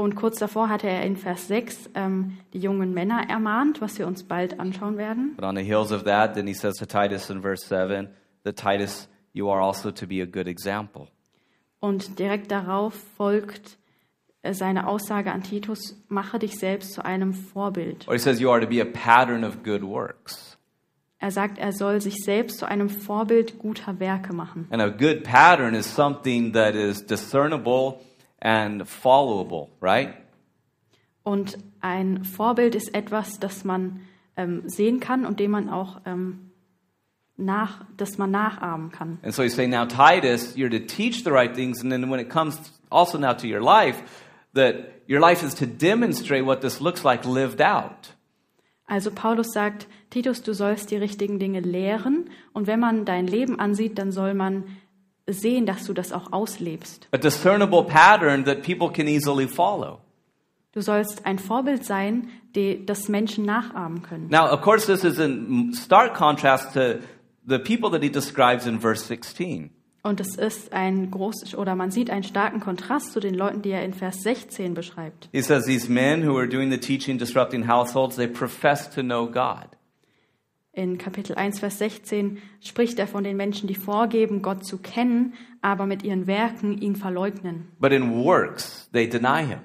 Und 0.00 0.16
kurz 0.16 0.38
davor 0.38 0.70
hatte 0.70 0.88
er 0.88 1.02
in 1.02 1.18
Vers 1.18 1.46
6 1.48 1.90
ähm, 1.94 2.38
die 2.54 2.58
jungen 2.58 2.94
Männer 2.94 3.28
ermahnt, 3.28 3.82
was 3.82 3.98
wir 3.98 4.06
uns 4.06 4.22
bald 4.22 4.58
anschauen 4.58 4.96
werden. 4.96 5.34
But 5.36 5.44
on 5.44 5.56
the 5.56 5.62
heels 5.62 5.92
of 5.92 6.04
that, 6.04 6.32
then 6.32 6.46
he 6.46 6.54
says 6.54 6.76
to 6.76 6.86
Titus 6.86 7.28
in 7.28 7.42
verse 7.42 7.66
7 7.66 8.08
that 8.44 8.56
Titus, 8.56 9.10
you 9.34 9.50
are 9.50 9.60
also 9.60 9.90
to 9.90 10.06
be 10.06 10.22
a 10.22 10.24
good 10.24 10.46
example. 10.46 11.08
Und 11.80 12.18
direkt 12.18 12.50
darauf 12.50 12.94
folgt 13.18 13.76
äh, 14.40 14.54
seine 14.54 14.86
Aussage 14.86 15.32
an 15.32 15.42
Titus, 15.42 16.02
mache 16.08 16.38
dich 16.38 16.58
selbst 16.58 16.94
zu 16.94 17.04
einem 17.04 17.34
Vorbild. 17.34 18.08
Or 18.08 18.14
he 18.14 18.18
says 18.18 18.40
you 18.40 18.50
are 18.50 18.62
to 18.62 18.66
be 18.66 18.80
a 18.80 18.86
pattern 18.86 19.44
of 19.44 19.62
good 19.62 19.82
works. 19.82 20.56
Er 21.18 21.30
sagt, 21.30 21.58
er 21.58 21.72
soll 21.72 22.00
sich 22.00 22.24
selbst 22.24 22.58
zu 22.58 22.64
einem 22.66 22.88
Vorbild 22.88 23.58
guter 23.58 24.00
Werke 24.00 24.32
machen. 24.32 24.66
And 24.70 24.80
a 24.80 24.88
good 24.88 25.24
pattern 25.24 25.74
is 25.74 25.94
something 25.94 26.54
that 26.54 26.74
is 26.74 27.04
discernible 27.04 28.00
and 28.40 28.82
followable, 28.86 29.68
right? 29.80 30.14
Und 31.22 31.58
ein 31.80 32.24
Vorbild 32.24 32.74
ist 32.74 32.94
etwas, 32.94 33.38
das 33.38 33.64
man 33.64 34.00
ähm, 34.36 34.62
sehen 34.66 35.00
kann 35.00 35.26
und 35.26 35.38
dem 35.38 35.50
man 35.50 35.68
auch 35.68 36.00
ähm, 36.06 36.50
nach, 37.36 37.84
das 37.96 38.18
man 38.18 38.30
nachahmen 38.30 38.90
kann. 38.90 39.18
And 39.22 39.34
so 39.34 39.42
he's 39.42 39.54
saying, 39.54 39.70
now, 39.70 39.84
Titus, 39.84 40.56
you're 40.56 40.70
to 40.70 40.78
teach 40.86 41.24
the 41.24 41.30
right 41.30 41.54
things. 41.54 41.82
And 41.82 41.90
then 41.90 42.10
when 42.10 42.20
it 42.20 42.30
comes 42.30 42.58
also 42.90 43.18
now 43.18 43.34
to 43.34 43.46
your 43.46 43.62
life, 43.62 44.02
that 44.54 45.02
your 45.08 45.20
life 45.20 45.44
is 45.44 45.54
to 45.56 45.66
demonstrate 45.66 46.44
what 46.44 46.60
this 46.60 46.80
looks 46.80 47.04
like 47.04 47.24
lived 47.24 47.60
out. 47.60 48.14
Also 48.86 49.10
Paulus 49.10 49.52
sagt, 49.52 49.86
Titus, 50.10 50.42
du 50.42 50.52
sollst 50.52 50.90
die 50.90 50.96
richtigen 50.96 51.38
Dinge 51.38 51.60
lehren 51.60 52.28
und 52.52 52.66
wenn 52.66 52.80
man 52.80 53.04
dein 53.04 53.28
Leben 53.28 53.60
ansieht, 53.60 53.98
dann 53.98 54.10
soll 54.10 54.34
man 54.34 54.64
sehen, 55.32 55.66
dass 55.66 55.86
du 55.86 55.92
das 55.92 56.12
auch 56.12 56.32
auslebst. 56.32 57.08
A 57.12 57.18
discernible 57.18 57.84
pattern 57.84 58.44
that 58.44 58.62
people 58.62 58.90
can 58.90 59.06
easily 59.06 59.46
follow. 59.46 60.00
Du 60.72 60.80
sollst 60.80 61.26
ein 61.26 61.38
Vorbild 61.38 61.84
sein, 61.84 62.28
die, 62.54 62.86
das 62.86 63.08
Menschen 63.08 63.44
nachahmen 63.44 64.02
können. 64.02 64.28
Now, 64.28 64.52
of 64.52 64.60
course, 64.62 64.86
this 64.86 65.02
is 65.02 65.18
in 65.18 65.74
stark 65.74 66.14
contrast 66.14 66.74
to 66.74 67.00
the 67.46 67.58
people 67.58 67.90
that 67.90 68.02
he 68.02 68.10
describes 68.10 68.66
in 68.66 68.80
verse 68.80 69.04
16. 69.04 69.70
Und 70.02 70.18
es 70.20 70.36
ist 70.36 70.72
ein 70.72 71.10
groß 71.10 71.54
oder 71.56 71.74
man 71.74 71.90
sieht 71.90 72.08
einen 72.08 72.22
starken 72.22 72.60
Kontrast 72.60 73.12
zu 73.12 73.20
den 73.20 73.34
Leuten, 73.34 73.60
die 73.60 73.70
er 73.70 73.84
in 73.84 73.92
Vers 73.92 74.22
16 74.22 74.72
beschreibt. 74.72 75.28
He 75.32 75.42
says 75.42 75.66
these 75.66 75.90
men 75.90 76.26
who 76.26 76.38
are 76.38 76.48
doing 76.48 76.70
the 76.70 76.78
teaching, 76.78 77.18
disrupting 77.18 77.68
households, 77.68 78.16
they 78.16 78.26
profess 78.26 78.88
to 78.88 79.02
know 79.02 79.26
God. 79.26 79.68
In 80.80 80.96
Kapitel 80.96 81.34
1, 81.36 81.60
Vers 81.60 81.76
16 81.76 82.38
spricht 82.62 82.98
er 82.98 83.06
von 83.06 83.22
den 83.22 83.36
Menschen, 83.36 83.68
die 83.68 83.74
vorgeben, 83.74 84.40
Gott 84.40 84.64
zu 84.64 84.78
kennen, 84.78 85.34
aber 85.60 85.84
mit 85.84 86.04
ihren 86.04 86.26
Werken 86.26 86.80
ihn 86.80 86.96
verleugnen. 86.96 87.68
But 87.78 87.92
in 87.92 88.24
works, 88.24 88.88
they 88.90 89.06
deny 89.06 89.44
him. 89.44 89.58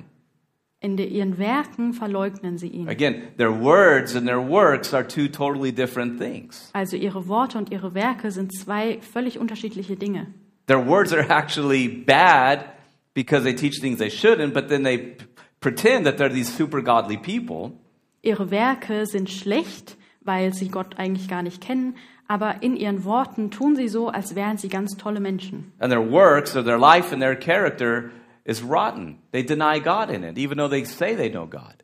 In 0.81 0.97
ihren 0.97 1.37
Werken 1.37 1.93
verleugnen 1.93 2.57
sie 2.57 2.67
ihn. 2.67 2.89
Again, 2.89 3.29
their 3.37 3.49
words 3.49 4.13
and 4.13 4.27
their 4.27 4.45
works 4.45 4.93
are 4.93 5.07
two 5.07 5.29
totally 5.29 5.71
different 5.71 6.19
things. 6.19 6.69
Also 6.73 6.97
ihre 6.97 7.29
Worte 7.29 7.57
und 7.59 7.71
ihre 7.71 7.93
Werke 7.93 8.29
sind 8.29 8.53
zwei 8.53 8.99
völlig 8.99 9.39
unterschiedliche 9.39 9.95
Dinge. 9.95 10.33
Their 10.67 10.85
words 10.85 11.13
are 11.13 11.25
actually 11.29 11.87
bad 11.87 12.65
because 13.13 13.45
they 13.45 13.55
teach 13.55 13.79
things 13.79 13.99
they 13.99 14.09
shouldn't, 14.09 14.53
but 14.53 14.67
then 14.67 14.83
they 14.83 15.15
pretend 15.61 16.05
that 16.07 16.17
they're 16.17 16.27
these 16.27 16.53
super 16.53 16.81
godly 16.81 17.15
people. 17.15 17.71
Ihre 18.21 18.51
Werke 18.51 19.05
sind 19.05 19.29
schlecht, 19.29 19.95
weil 20.25 20.53
sie 20.53 20.67
Gott 20.69 20.97
eigentlich 20.97 21.27
gar 21.29 21.43
nicht 21.43 21.61
kennen, 21.61 21.95
aber 22.27 22.61
in 22.61 22.75
ihren 22.75 23.05
Worten 23.05 23.51
tun 23.51 23.75
sie 23.75 23.87
so, 23.87 24.09
als 24.09 24.35
wären 24.35 24.57
sie 24.57 24.67
ganz 24.67 24.97
tolle 24.97 25.19
Menschen. 25.19 25.71
And 25.79 25.91
their 25.91 26.11
works 26.11 26.55
or 26.55 26.63
their 26.63 26.79
life 26.79 27.13
and 27.13 27.21
their 27.21 27.35
character 27.35 28.09
is 28.43 28.63
rotten. 28.63 29.19
They 29.31 29.43
deny 29.45 29.79
God 29.79 30.09
in 30.09 30.23
it, 30.23 30.37
even 30.37 30.57
though 30.57 30.69
they 30.69 30.83
say 30.85 31.15
they 31.15 31.29
know 31.29 31.45
God. 31.47 31.75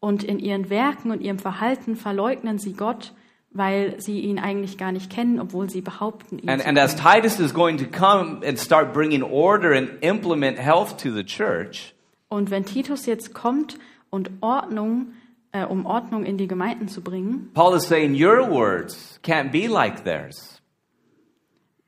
Und 0.00 0.24
in 0.24 0.38
ihren 0.38 0.68
Werken 0.68 1.10
und 1.10 1.20
ihrem 1.22 1.38
Verhalten 1.38 1.96
verleugnen 1.96 2.58
sie 2.58 2.72
Gott, 2.74 3.12
weil 3.50 4.00
sie 4.00 4.20
ihn 4.20 4.38
eigentlich 4.38 4.78
gar 4.78 4.92
nicht 4.92 5.10
kennen, 5.10 5.38
obwohl 5.40 5.70
sie 5.70 5.80
behaupten, 5.80 6.38
ihn 6.38 6.48
And, 6.48 6.62
zu 6.62 6.68
and 6.68 6.78
as 6.78 6.96
kennen. 6.96 7.22
Titus 7.22 7.38
is 7.40 7.54
going 7.54 7.78
to 7.78 7.84
come 7.86 8.40
and 8.46 8.58
start 8.58 8.92
bringing 8.92 9.22
order 9.22 9.72
and 9.76 9.90
implement 10.02 10.58
health 10.58 10.96
to 11.02 11.10
the 11.10 11.24
church, 11.24 11.94
Und 12.28 12.50
wenn 12.50 12.64
Titus 12.64 13.04
jetzt 13.06 13.34
kommt 13.34 13.78
und 14.10 14.30
Ordnung, 14.40 15.12
äh, 15.52 15.64
um 15.64 15.86
Ordnung 15.86 16.24
in 16.24 16.36
die 16.36 16.48
Gemeinden 16.48 16.88
zu 16.88 17.02
bringen, 17.02 17.50
Paul 17.54 17.76
is 17.76 17.86
saying 17.86 18.14
your 18.14 18.50
words 18.50 19.20
can't 19.22 19.50
be 19.50 19.66
like 19.66 20.04
theirs. 20.04 20.62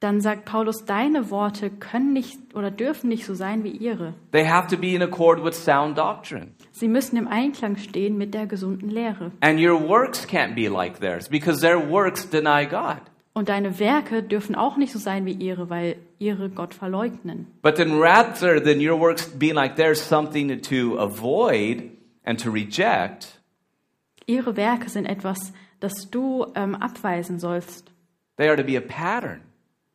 dann 0.04 0.20
sagt 0.20 0.44
Paulus, 0.44 0.84
deine 0.84 1.30
Worte 1.30 1.70
können 1.70 2.12
nicht 2.12 2.38
oder 2.54 2.70
dürfen 2.70 3.08
nicht 3.08 3.24
so 3.24 3.34
sein 3.34 3.64
wie 3.64 3.70
ihre. 3.70 4.12
They 4.32 4.46
have 4.46 4.68
to 4.68 4.76
be 4.76 4.94
in 4.94 5.02
accord 5.02 5.42
with 5.42 5.54
sound 5.54 5.96
doctrine. 5.96 6.48
Sie 6.72 6.88
müssen 6.88 7.16
im 7.16 7.26
Einklang 7.26 7.76
stehen 7.76 8.18
mit 8.18 8.34
der 8.34 8.46
gesunden 8.46 8.90
Lehre. 8.90 9.32
And 9.40 9.58
your 9.58 9.80
works 9.88 10.28
can't 10.28 10.54
be 10.54 10.68
like 10.68 11.00
theirs 11.00 11.28
because 11.30 11.60
their 11.62 11.90
works 11.90 12.28
deny 12.28 12.66
God. 12.66 13.00
Und 13.32 13.48
deine 13.48 13.80
Werke 13.80 14.22
dürfen 14.22 14.54
auch 14.54 14.76
nicht 14.76 14.92
so 14.92 14.98
sein 14.98 15.24
wie 15.24 15.32
ihre, 15.32 15.70
weil 15.70 15.96
ihre 16.18 16.50
Gott 16.50 16.74
verleugnen. 16.74 17.46
But 17.62 17.76
then 17.76 17.98
rather 17.98 18.62
than 18.62 18.78
your 18.78 19.00
works 19.00 19.26
being 19.26 19.54
like 19.54 19.74
theirs, 19.76 20.06
something 20.06 20.60
to 20.60 20.98
avoid 20.98 21.90
and 22.24 22.38
to 22.42 22.50
reject, 22.50 23.33
Ihre 24.26 24.56
Werke 24.56 24.88
sind 24.88 25.06
etwas, 25.06 25.52
das 25.80 26.10
du 26.10 26.46
ähm, 26.54 26.74
abweisen 26.74 27.38
sollst. 27.38 27.90
they 28.36 28.48
are 28.48 28.56
to 28.56 28.64
be 28.64 28.76
a 28.76 28.80
pattern, 28.80 29.42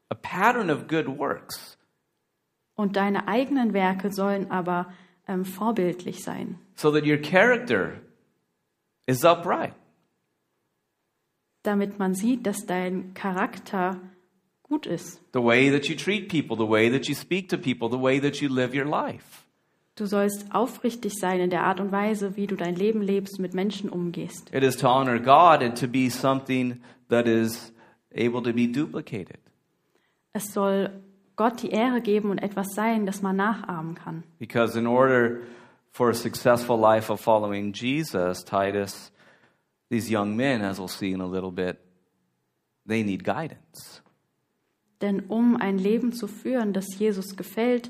a 0.10 0.16
pattern 0.16 0.70
of 0.70 0.88
good 0.88 1.08
works. 1.08 1.78
Und 2.76 2.96
deine 2.96 3.28
eigenen 3.28 3.74
Werke 3.74 4.12
sollen 4.12 4.50
aber 4.52 4.94
ähm, 5.28 5.44
vorbildlich 5.46 6.24
sein, 6.24 6.58
so 6.76 6.92
that 6.92 7.06
your 7.06 7.18
character 7.18 8.00
is 9.06 9.24
upright. 9.26 9.74
damit 11.64 12.00
man 12.00 12.14
sieht, 12.14 12.46
dass 12.48 12.66
dein 12.66 13.14
Charakter 13.14 14.00
gut 14.64 14.86
ist. 14.86 15.22
The 15.34 15.44
way 15.44 15.70
that 15.72 15.88
you 15.88 15.96
treat 15.96 16.30
people, 16.30 16.56
the 16.56 16.70
way 16.70 16.90
that 16.90 17.08
you 17.08 17.16
speak 17.16 17.50
to 17.50 17.58
people, 17.58 17.90
the 17.90 18.02
way 18.02 18.20
that 18.22 18.38
you 18.42 18.48
live 18.48 18.74
your 18.74 18.86
life. 18.86 19.44
Du 20.00 20.06
sollst 20.06 20.56
aufrichtig 20.56 21.16
sein 21.20 21.42
in 21.42 21.50
der 21.50 21.66
Art 21.66 21.82
und 21.82 21.92
Weise, 21.92 22.38
wie 22.38 22.48
du 22.48 22.56
dein 22.56 22.74
Leben 22.74 23.02
lebst, 23.02 23.38
mit 23.38 23.54
Menschen 23.54 23.90
umgehst. 23.90 24.50
It 24.54 24.64
is 24.64 24.78
to 24.78 24.88
honor 24.88 25.20
God 25.20 25.62
and 25.62 25.78
to 25.78 25.90
be 25.90 26.10
something 26.10 26.80
that 27.10 27.28
is 27.28 27.74
able 28.16 28.42
to 28.42 28.54
be 28.54 28.66
duplicated. 28.66 29.40
Es 30.32 30.54
soll 30.54 30.90
Gott 31.36 31.62
die 31.64 31.72
Ehre 31.72 32.00
geben 32.00 32.30
und 32.30 32.38
etwas 32.38 32.68
sein, 32.74 33.06
das 33.06 33.22
man 33.22 33.36
nachahmen 33.36 33.96
kann. 33.96 34.24
Because 34.38 34.80
in 34.80 34.88
order 34.88 35.42
for 35.92 36.10
a 36.10 36.14
successful 36.14 36.80
life 36.80 37.12
of 37.12 37.20
following 37.20 37.74
Jesus, 37.74 38.46
Titus, 38.46 39.12
these 39.90 40.10
young 40.10 40.34
men, 40.34 40.62
as 40.62 40.80
we'll 40.80 40.88
see 40.88 41.12
in 41.12 41.20
a 41.20 41.28
little 41.28 41.52
bit, 41.52 41.78
they 42.88 43.04
need 43.04 43.26
guidance. 43.26 44.02
Denn 45.02 45.26
um 45.28 45.58
ein 45.58 45.78
Leben 45.78 46.14
zu 46.14 46.28
führen, 46.28 46.72
das 46.72 46.98
Jesus 46.98 47.36
gefällt, 47.36 47.90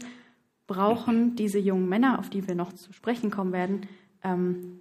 brauchen 0.70 1.36
diese 1.36 1.59
jungen 1.59 1.89
Männer, 1.89 2.20
auf 2.20 2.30
die 2.30 2.47
wir 2.47 2.55
noch 2.55 2.72
zu 2.72 2.93
sprechen 2.93 3.32
kommen 3.32 3.51
werden, 3.51 3.88
ähm, 4.24 4.80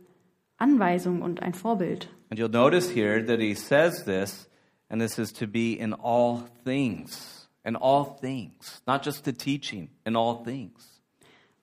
Anweisung 0.59 1.23
und 1.23 1.43
ein 1.43 1.55
Vorbild. 1.55 2.09
And 2.31 2.39
you'll 2.39 2.51
notice 2.51 2.95
here 2.95 3.25
that 3.25 3.41
he 3.41 3.55
says 3.55 4.05
this, 4.05 4.49
and 4.91 5.01
this 5.01 5.19
is 5.19 5.33
to 5.33 5.47
be 5.47 5.73
in 5.73 5.95
all 5.95 6.43
things. 6.65 7.49
In 7.65 7.75
all 7.75 8.17
things. 8.21 8.83
Not 8.87 9.05
just 9.05 9.25
the 9.25 9.33
teaching, 9.33 9.89
in 10.05 10.15
all 10.15 10.45
things. 10.45 11.01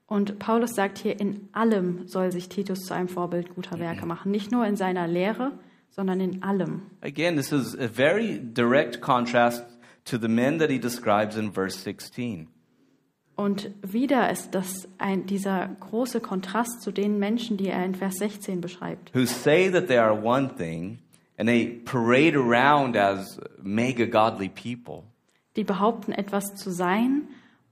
Und 0.07 0.39
Paulus 0.39 0.76
sagt 0.76 0.97
hier, 0.99 1.19
in 1.19 1.49
allem 1.51 2.07
soll 2.07 2.32
sich 2.32 2.49
Titus 2.49 2.86
zu 2.86 2.93
einem 2.93 3.07
Vorbild 3.07 3.53
guter 3.55 3.80
Werke 3.80 4.05
machen. 4.05 4.32
Nicht 4.32 4.51
nur 4.51 4.65
in 4.65 4.76
seiner 4.76 5.07
Lehre, 5.07 5.51
sondern 5.89 6.19
in 6.19 6.43
allem. 6.43 6.82
Again, 7.01 7.36
this 7.36 7.51
is 7.51 7.76
a 7.76 7.88
very 7.88 8.39
direct 8.39 9.01
contrast 9.01 9.63
to 10.05 10.17
the 10.17 10.28
men 10.28 10.59
that 10.59 10.69
he 10.69 10.80
describes 10.80 11.38
in 11.38 11.51
verse 11.51 11.78
16. 11.78 12.47
Und 13.36 13.69
wieder 13.81 14.29
ist 14.31 14.55
das 14.55 14.88
ein, 14.97 15.25
dieser 15.25 15.67
große 15.79 16.21
Kontrast 16.21 16.81
zu 16.81 16.91
den 16.91 17.19
Menschen, 17.19 17.57
die 17.57 17.67
er 17.67 17.83
in 17.83 17.93
Vers 17.95 18.15
16 18.15 18.61
beschreibt. 18.61 19.13
Who 19.13 19.25
say 19.25 19.69
that 19.69 19.88
they 19.88 19.97
are 19.97 20.13
one 20.13 20.55
thing, 20.55 20.99
and 21.38 21.49
they 21.49 21.65
parade 21.83 22.38
around 22.38 22.95
as 22.95 23.39
mega 23.61 24.05
godly 24.05 24.47
people, 24.49 25.03
Die 25.57 25.63
behaupten, 25.65 26.11
etwas 26.13 26.55
zu 26.55 26.69
sein 26.71 27.23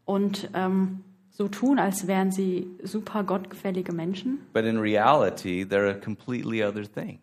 und 0.05 0.49
ähm, 0.53 1.03
so 1.29 1.47
tun, 1.47 1.79
als 1.79 2.07
wären 2.07 2.31
sie 2.31 2.67
super 2.83 3.23
gottgefällige 3.23 3.93
Menschen. 3.93 4.39
but 4.53 4.65
in 4.65 4.77
reality, 4.77 5.63
they're 5.63 5.89
a 5.89 5.93
completely 5.99 6.61
other 6.63 6.83
thing. 6.83 7.19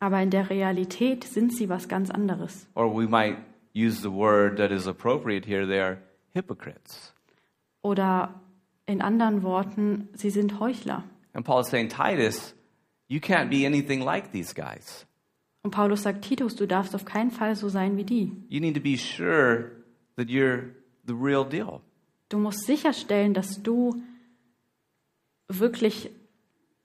Aber 0.00 0.20
in 0.20 0.30
der 0.30 0.50
Realität 0.50 1.24
sind 1.24 1.54
sie 1.54 1.68
was 1.68 1.88
ganz 1.88 2.10
anderes. 2.10 2.66
Or 2.74 2.92
we 2.92 3.06
might 3.08 3.36
use 3.74 4.02
the 4.02 4.10
word 4.12 4.58
that 4.58 4.70
is 4.72 4.86
appropriate 4.88 5.46
here, 5.46 5.66
they 5.66 5.80
are 5.80 5.98
hypocrites. 6.34 7.12
Oder 7.86 8.34
in 8.86 9.00
anderen 9.00 9.44
Worten, 9.44 10.08
sie 10.12 10.30
sind 10.30 10.58
Heuchler. 10.58 11.04
And 11.34 11.44
Paul 11.44 11.60
is 11.60 11.68
saying, 11.68 11.88
Titus, 11.88 12.52
you 13.06 13.20
can't 13.20 13.48
be 13.48 13.64
anything 13.64 14.00
like 14.00 14.32
these 14.32 14.52
guys. 14.52 15.06
Und 15.62 15.70
Paulus 15.70 16.02
sagt, 16.02 16.22
Titus, 16.22 16.56
du 16.56 16.66
darfst 16.66 16.96
auf 16.96 17.04
keinen 17.04 17.30
Fall 17.30 17.54
so 17.54 17.68
sein 17.68 17.96
wie 17.96 18.02
die. 18.02 18.32
You 18.48 18.60
need 18.60 18.74
to 18.74 18.80
be 18.80 18.96
sure 18.96 19.70
that 20.16 20.28
you're 20.28 20.70
the 21.06 21.14
real 21.14 21.44
deal. 21.44 21.80
Du 22.28 22.38
musst 22.38 22.66
sicherstellen, 22.66 23.34
dass 23.34 23.62
du 23.62 24.02
wirklich 25.48 26.10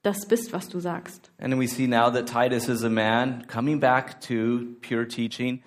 das 0.03 0.27
bist, 0.27 0.53
was 0.53 0.69
du 0.69 0.79
sagst. 0.79 1.31
And 1.39 1.57
we 1.57 1.67
see 1.67 1.87
now 1.87 2.11
that 2.11 2.27
Titus 2.27 2.69
is 2.69 2.83
a 2.83 2.89
man 2.89 3.47
coming 3.47 3.79
back 3.79 4.21
to 4.27 4.75
pure 4.81 5.07
teaching 5.07 5.63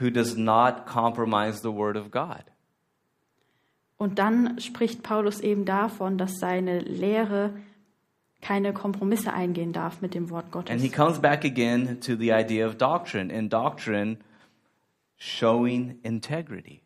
who 0.00 0.10
does 0.10 0.34
not 0.34 0.86
compromise 0.86 1.60
the 1.60 1.72
word 1.72 1.98
of 1.98 2.10
God. 2.10 2.44
Und 4.02 4.18
dann 4.18 4.58
spricht 4.58 5.04
Paulus 5.04 5.38
eben 5.38 5.64
davon, 5.64 6.18
dass 6.18 6.40
seine 6.40 6.80
Lehre 6.80 7.54
keine 8.40 8.72
Kompromisse 8.72 9.32
eingehen 9.32 9.72
darf 9.72 10.00
mit 10.00 10.14
dem 10.14 10.28
Wort 10.28 10.46
And 10.56 10.80
he 10.80 10.88
Gottes. 10.88 10.92
comes 10.92 11.20
back 11.20 11.44
again 11.44 12.00
to 12.00 12.16
the 12.16 12.32
idea 12.32 12.66
of 12.66 12.76
doctrine, 12.78 13.32
and 13.32 13.52
doctrine 13.52 14.16
showing 15.18 16.00
integrity. 16.02 16.82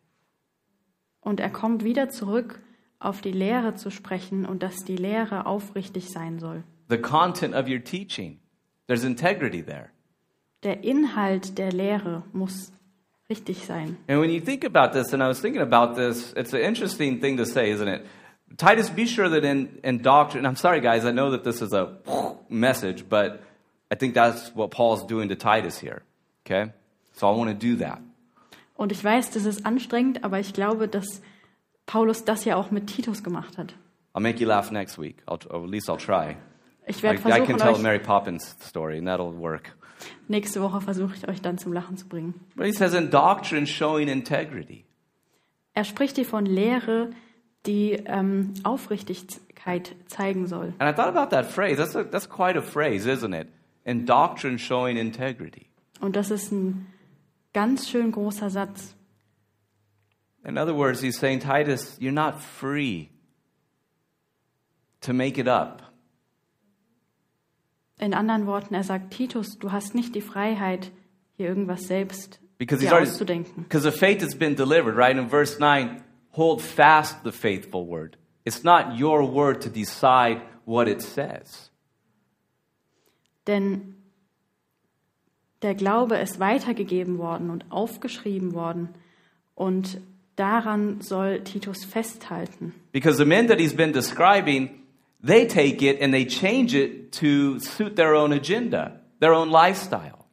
Und 1.19 1.39
er 1.39 1.49
kommt 1.49 1.83
wieder 1.83 2.09
zurück 2.09 2.59
auf 2.99 3.21
die 3.21 3.31
Lehre 3.31 3.73
zu 3.73 3.89
sprechen 3.89 4.45
und 4.45 4.61
dass 4.61 4.85
die 4.85 4.97
Lehre 4.97 5.47
aufrichtig 5.47 6.11
sein 6.11 6.37
soll. 6.37 6.63
The 6.87 6.99
content 6.99 7.55
of 7.55 7.67
your 7.67 7.83
teaching, 7.83 8.37
there's 8.85 9.03
integrity 9.03 9.63
there. 9.63 9.89
Der 10.61 10.83
Inhalt 10.83 11.57
der 11.57 11.71
Lehre 11.71 12.21
muss 12.31 12.71
richtig 13.29 13.65
sein. 13.65 13.97
And 14.07 14.19
when 14.19 14.29
you 14.29 14.39
think 14.39 14.63
about 14.63 14.93
this, 14.93 15.13
and 15.13 15.21
I 15.21 15.27
was 15.27 15.39
thinking 15.39 15.61
about 15.61 15.95
this, 15.95 16.33
it's 16.35 16.53
an 16.53 16.61
interesting 16.61 17.19
thing 17.19 17.37
to 17.37 17.45
say, 17.45 17.69
isn't 17.71 17.87
it? 17.87 18.05
Titus, 18.55 18.89
be 18.89 19.05
sure 19.05 19.27
that 19.29 19.43
in, 19.43 19.79
in 19.83 20.01
doctrine, 20.01 20.45
I'm 20.45 20.55
sorry, 20.55 20.79
guys, 20.79 21.05
I 21.05 21.11
know 21.11 21.31
that 21.31 21.43
this 21.43 21.61
is 21.61 21.73
a 21.73 21.97
message, 22.49 23.07
but 23.09 23.43
I 23.91 23.95
think 23.95 24.13
that's 24.13 24.55
what 24.55 24.71
Paul's 24.71 25.05
doing 25.05 25.29
to 25.29 25.35
Titus 25.35 25.77
here. 25.77 26.03
Okay? 26.45 26.71
So 27.15 27.27
I 27.27 27.35
want 27.35 27.49
to 27.49 27.55
do 27.55 27.75
that. 27.77 27.99
Und 28.75 28.91
ich 28.91 29.03
weiß, 29.03 29.31
das 29.31 29.45
ist 29.45 29.65
anstrengend, 29.65 30.23
aber 30.23 30.39
ich 30.39 30.53
glaube, 30.53 30.87
dass 30.87 31.21
Paulus 31.87 32.25
das 32.25 32.45
ja 32.45 32.55
auch 32.55 32.69
mit 32.69 32.87
Titus 32.87 33.23
gemacht 33.23 33.57
hat. 33.57 33.73
I'll 34.13 34.21
make 34.21 34.39
you 34.39 34.47
laugh 34.47 34.71
next 34.71 34.97
week. 34.99 35.17
I'll, 35.27 35.39
or 35.49 35.63
at 35.63 35.69
least 35.69 35.89
I'll 35.89 35.97
try. 35.97 36.37
Ich 36.85 36.99
I, 36.99 37.03
werde 37.03 37.19
I 37.29 37.45
can 37.45 37.57
tell 37.57 37.75
a 37.75 37.79
Mary 37.79 37.99
Poppins 37.99 38.55
story, 38.61 38.97
and 38.97 39.07
that'll 39.07 39.33
work. 39.33 39.76
Nächste 40.27 40.61
Woche 40.61 40.81
versuche 40.81 41.15
ich 41.15 41.27
euch 41.27 41.41
dann 41.41 41.57
zum 41.57 41.73
Lachen 41.73 41.97
zu 41.97 42.07
bringen. 42.07 42.33
But 42.55 42.65
he 42.65 42.71
says, 42.71 42.93
in 42.93 43.09
doctrine 43.09 43.67
showing 43.67 44.07
integrity. 44.07 44.85
Er 45.73 45.83
spricht 45.83 46.15
hier 46.15 46.25
von 46.25 46.45
Lehre, 46.45 47.11
die 47.65 47.91
ähm, 47.91 48.53
Aufrichtigkeit 48.63 49.95
zeigen 50.07 50.47
soll. 50.47 50.73
And 50.79 50.89
I 50.89 50.93
thought 50.93 51.15
about 51.15 51.35
that 51.35 51.45
phrase. 51.45 51.77
That's, 51.77 51.95
a, 51.95 52.03
that's 52.03 52.27
quite 52.27 52.57
a 52.57 52.61
phrase, 52.61 53.07
isn't 53.09 53.33
it? 53.33 53.47
In 53.83 54.05
doctrine 54.05 54.57
showing 54.57 54.97
integrity. 54.97 55.67
Und 55.99 56.15
das 56.15 56.31
ist 56.31 56.51
ein 56.51 56.87
ganz 57.53 57.89
schön 57.89 58.11
großer 58.11 58.49
Satz. 58.49 58.95
In 60.43 60.57
other 60.57 60.75
words, 60.75 61.01
he's 61.01 61.17
saying, 61.17 61.39
Titus, 61.39 61.97
you're 61.99 62.11
not 62.11 62.39
free 62.39 63.09
to 65.01 65.13
make 65.13 65.37
it 65.37 65.47
up. 65.47 65.81
In 67.99 68.13
anderen 68.13 68.45
Worten, 68.45 68.73
er 68.75 68.83
sagt, 68.83 69.11
Titus, 69.11 69.57
du 69.57 69.71
hast 69.71 69.95
nicht 69.95 70.13
die 70.13 70.21
Freiheit, 70.21 70.91
hier 71.35 71.47
irgendwas 71.49 71.87
selbst 71.87 72.39
Because 72.59 72.79
he's 72.81 72.89
dir 72.89 72.95
already, 72.95 73.09
auszudenken. 73.11 73.63
because 73.63 73.83
the 73.83 73.97
faith 73.97 74.21
has 74.21 74.35
been 74.35 74.55
delivered, 74.55 74.95
right? 74.97 75.15
In 75.17 75.29
verse 75.29 75.59
9, 75.59 76.01
hold 76.31 76.61
fast 76.61 77.23
the 77.23 77.31
faithful 77.31 77.87
word. 77.87 78.17
It's 78.45 78.63
not 78.63 78.99
your 78.99 79.23
word 79.31 79.61
to 79.63 79.69
decide 79.69 80.41
what 80.65 80.87
it 80.87 81.01
says. 81.01 81.71
Denn 83.47 83.95
der 85.61 85.73
Glaube 85.75 86.17
ist 86.17 86.39
weitergegeben 86.39 87.17
worden 87.17 87.49
und 87.49 87.65
aufgeschrieben 87.71 88.53
worden 88.53 88.89
und 89.55 89.99
daran 90.35 91.01
soll 91.01 91.41
Titus 91.43 91.83
festhalten. 91.83 92.73
Because 92.91 93.17
the 93.17 93.25
men 93.25 93.47
that 93.47 93.59
he's 93.59 93.75
been 93.75 93.91
describing, 93.93 94.69
they 95.21 95.47
take 95.47 95.81
it 95.81 96.01
and 96.01 96.13
they 96.13 96.25
change 96.25 96.73
it 96.73 97.11
to 97.13 97.59
suit 97.59 97.95
their 97.95 98.15
own 98.15 98.31
agenda, 98.31 98.99
their 99.19 99.33
own 99.33 99.49
lifestyle. 99.49 100.25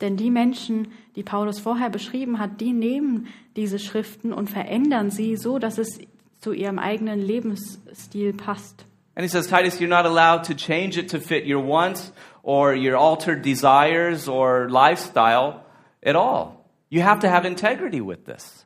Denn 0.00 0.16
die 0.16 0.30
Menschen, 0.30 0.88
die 1.14 1.22
Paulus 1.22 1.58
vorher 1.58 1.90
beschrieben 1.90 2.38
hat, 2.38 2.60
die 2.60 2.72
nehmen 2.72 3.28
diese 3.56 3.78
Schriften 3.78 4.32
und 4.32 4.48
verändern 4.48 5.10
sie 5.10 5.36
so, 5.36 5.58
dass 5.58 5.76
es 5.78 5.98
zu 6.40 6.52
ihrem 6.52 6.78
eigenen 6.78 7.20
Lebensstil 7.20 8.32
passt. 8.32 8.86
And 9.14 9.24
he 9.24 9.28
says, 9.28 9.48
Titus, 9.48 9.80
you're 9.80 9.88
not 9.88 10.06
allowed 10.06 10.44
to 10.44 10.54
change 10.54 10.96
it 10.96 11.10
to 11.10 11.20
fit 11.20 11.44
your 11.44 11.62
wants 11.62 12.12
or 12.42 12.74
your 12.74 12.96
altered 12.96 13.42
desires 13.42 14.28
or 14.28 14.68
lifestyle 14.70 15.64
at 16.02 16.16
all. 16.16 16.64
You 16.88 17.02
have 17.02 17.20
to 17.20 17.28
have 17.28 17.46
integrity 17.46 18.00
with 18.00 18.24
this. 18.24 18.64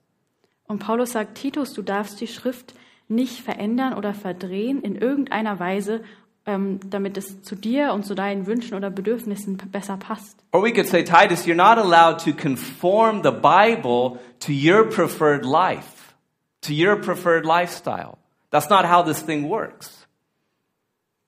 Und 0.66 0.78
Paulus 0.78 1.12
sagt, 1.12 1.36
Titus, 1.36 1.72
du 1.74 1.82
darfst 1.82 2.20
die 2.20 2.26
Schrift 2.26 2.74
nicht 3.14 3.40
verändern 3.40 3.94
oder 3.94 4.14
verdrehen 4.14 4.82
in 4.82 4.96
irgendeiner 4.96 5.58
Weise, 5.58 6.02
ähm, 6.46 6.80
damit 6.88 7.16
es 7.16 7.42
zu 7.42 7.54
dir 7.54 7.92
und 7.92 8.04
zu 8.04 8.14
deinen 8.14 8.46
Wünschen 8.46 8.74
oder 8.74 8.90
Bedürfnissen 8.90 9.56
besser 9.56 9.96
passt. 9.96 10.44
Or 10.52 10.62
we 10.62 10.72
could 10.72 10.86
say, 10.86 11.02
Titus, 11.02 11.46
you're 11.46 11.54
not 11.54 11.78
allowed 11.78 12.22
to 12.24 12.32
conform 12.32 13.22
the 13.22 13.30
Bible 13.30 14.18
to 14.40 14.52
your 14.52 14.84
preferred 14.88 15.44
life, 15.44 16.14
to 16.60 16.72
your 16.72 16.96
preferred 16.96 17.46
lifestyle. 17.46 18.18
That's 18.50 18.68
not 18.68 18.84
how 18.84 19.04
this 19.04 19.22
thing 19.24 19.48
works. 19.48 20.06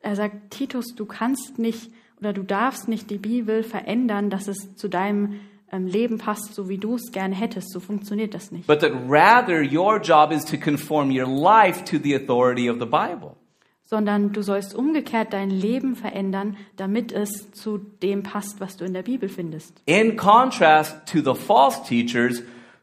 Er 0.01 0.15
sagt, 0.15 0.51
Titus, 0.51 0.95
du 0.95 1.07
kannst 1.07 1.59
nicht 1.59 1.91
oder 2.21 2.33
du 2.33 2.43
darfst 2.43 2.89
nicht 2.89 3.11
die 3.11 3.19
Bibel 3.19 3.63
verändern, 3.63 4.31
dass 4.31 4.49
es 4.49 4.77
zu 4.77 4.89
deinem 4.89 5.41
Leben 5.71 6.19
passt, 6.19 6.55
so 6.55 6.69
wie 6.69 6.79
du 6.79 6.95
es 6.95 7.13
gerne 7.13 7.35
hättest. 7.35 7.71
So 7.71 7.81
funktioniert 7.81 8.35
das 8.35 8.53
nicht. 8.53 8.67
But 8.67 8.81
that 8.81 8.93
rather 9.09 9.61
your 9.63 10.01
job 10.01 10.33
is 10.33 10.45
to 10.47 10.57
conform 10.57 11.11
your 11.11 11.27
life 11.27 11.85
to 11.85 11.99
the 11.99 12.15
authority 12.15 12.71
of 12.71 12.79
the 12.79 12.87
Bible. 12.87 13.37
Sondern 13.83 14.33
du 14.33 14.43
sollst 14.43 14.75
umgekehrt 14.75 15.33
dein 15.33 15.51
Leben 15.51 15.95
verändern, 15.95 16.57
damit 16.77 17.13
es 17.13 17.53
zu 17.53 17.79
dem 17.79 18.23
passt, 18.23 18.61
was 18.61 18.77
du 18.77 18.85
in 18.85 18.95
der 18.95 19.03
Bibel 19.03 19.29
findest. 19.29 19.81
In 19.87 20.17
contrast 20.17 21.07
to 21.07 21.21
the 21.21 21.39
false 21.41 21.83
teachers 21.85 22.43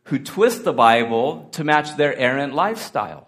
who 0.09 0.17
twist 0.17 0.63
the 0.63 0.71
Bible 0.71 1.47
to 1.51 1.63
match 1.63 1.95
their 1.97 2.17
errant 2.17 2.53
lifestyle. 2.53 3.25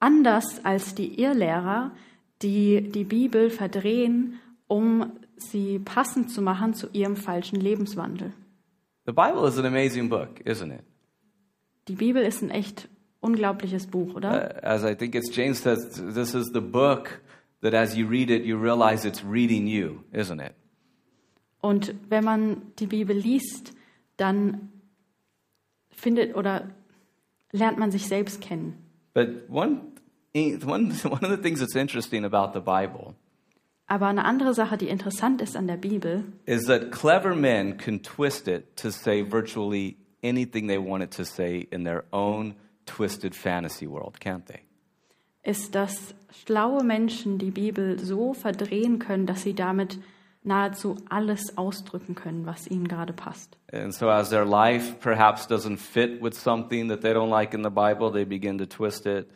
Anders 0.00 0.64
als 0.64 0.94
die 0.94 1.20
Irrlehrer, 1.20 1.90
die 2.42 2.88
die 2.90 3.04
Bibel 3.04 3.50
verdrehen, 3.50 4.38
um 4.68 5.12
sie 5.42 5.78
passend 5.78 6.30
zu 6.30 6.42
machen 6.42 6.74
zu 6.74 6.88
ihrem 6.92 7.16
falschen 7.16 7.60
Lebenswandel. 7.60 8.32
The 9.06 9.12
Bible 9.12 9.46
is 9.46 9.58
an 9.58 9.64
amazing 9.64 10.08
book, 10.08 10.40
isn't 10.44 10.70
it? 10.70 10.84
Die 11.88 11.94
Bibel 11.94 12.22
ist 12.22 12.42
ein 12.42 12.50
echt 12.50 12.88
unglaubliches 13.20 13.86
Buch, 13.86 14.14
oder? 14.14 14.30
Uh, 14.30 14.66
as 14.66 14.84
I 14.84 14.94
think 14.94 15.14
it's 15.14 15.34
James 15.34 15.62
says, 15.62 16.02
this 16.14 16.34
is 16.34 16.50
the 16.52 16.60
book 16.60 17.20
that 17.62 17.74
as 17.74 17.96
you 17.96 18.06
read 18.06 18.30
it, 18.30 18.44
you 18.44 18.58
realize 18.58 19.06
it's 19.06 19.24
reading 19.24 19.66
you, 19.66 20.04
isn't 20.12 20.40
it? 20.40 20.52
Und 21.60 21.94
wenn 22.08 22.24
man 22.24 22.62
die 22.78 22.86
Bibel 22.86 23.16
liest, 23.16 23.72
dann 24.16 24.68
findet 25.90 26.36
oder 26.36 26.68
lernt 27.50 27.78
man 27.78 27.90
sich 27.90 28.06
selbst 28.06 28.40
kennen. 28.40 28.74
But 29.14 29.48
one, 29.48 29.80
one, 30.34 30.92
one 31.04 31.24
of 31.24 31.30
the 31.30 31.42
things 31.42 31.60
that's 31.60 31.74
interesting 31.74 32.24
about 32.24 32.52
the 32.52 32.60
Bible 32.60 33.14
Aber 33.88 34.06
eine 34.06 34.24
andere 34.24 34.54
Sache, 34.54 34.76
die 34.76 34.88
interessant 34.88 35.40
ist 35.40 35.56
an 35.56 35.66
der 35.66 35.78
Bibel, 35.78 36.24
is 36.46 36.66
that 36.66 36.92
clever 36.92 37.34
men 37.34 37.76
can 37.76 38.02
twist 38.02 38.46
it 38.46 38.76
to 38.76 38.90
say 38.90 39.22
virtually 39.22 39.96
anything 40.22 40.68
they 40.68 40.78
want 40.78 41.02
it 41.02 41.10
to 41.16 41.24
say 41.24 41.66
in 41.70 41.84
their 41.84 42.04
own 42.12 42.54
twisted 42.86 43.34
fantasy 43.34 43.86
world, 43.86 44.20
can't 44.20 44.46
they? 44.46 44.60
ist, 45.48 45.74
dass 45.74 46.14
schlaue 46.44 46.84
Menschen 46.84 47.38
die 47.38 47.50
Bibel 47.50 47.98
so 47.98 48.34
verdrehen 48.34 48.98
können, 48.98 49.26
dass 49.26 49.42
sie 49.42 49.54
damit 49.54 49.98
nahezu 50.42 50.96
alles 51.08 51.56
ausdrücken 51.56 52.14
können, 52.14 52.46
was 52.46 52.66
ihnen 52.66 52.86
gerade 52.86 53.12
passt. 53.12 53.56
And 53.72 53.94
so, 53.94 54.08
as 54.08 54.30
their 54.30 54.44
life 54.44 54.96
perhaps 55.00 55.46
doesn't 55.46 55.78
fit 55.78 56.22
with 56.22 56.34
something 56.34 56.88
that 56.88 57.00
they 57.00 57.12
don't 57.12 57.30
like 57.30 57.54
in 57.54 57.62
the 57.62 57.70
Bible, 57.70 58.12
they 58.12 58.24
begin 58.24 58.58
to 58.58 58.66
twist 58.66 59.06
it 59.06 59.28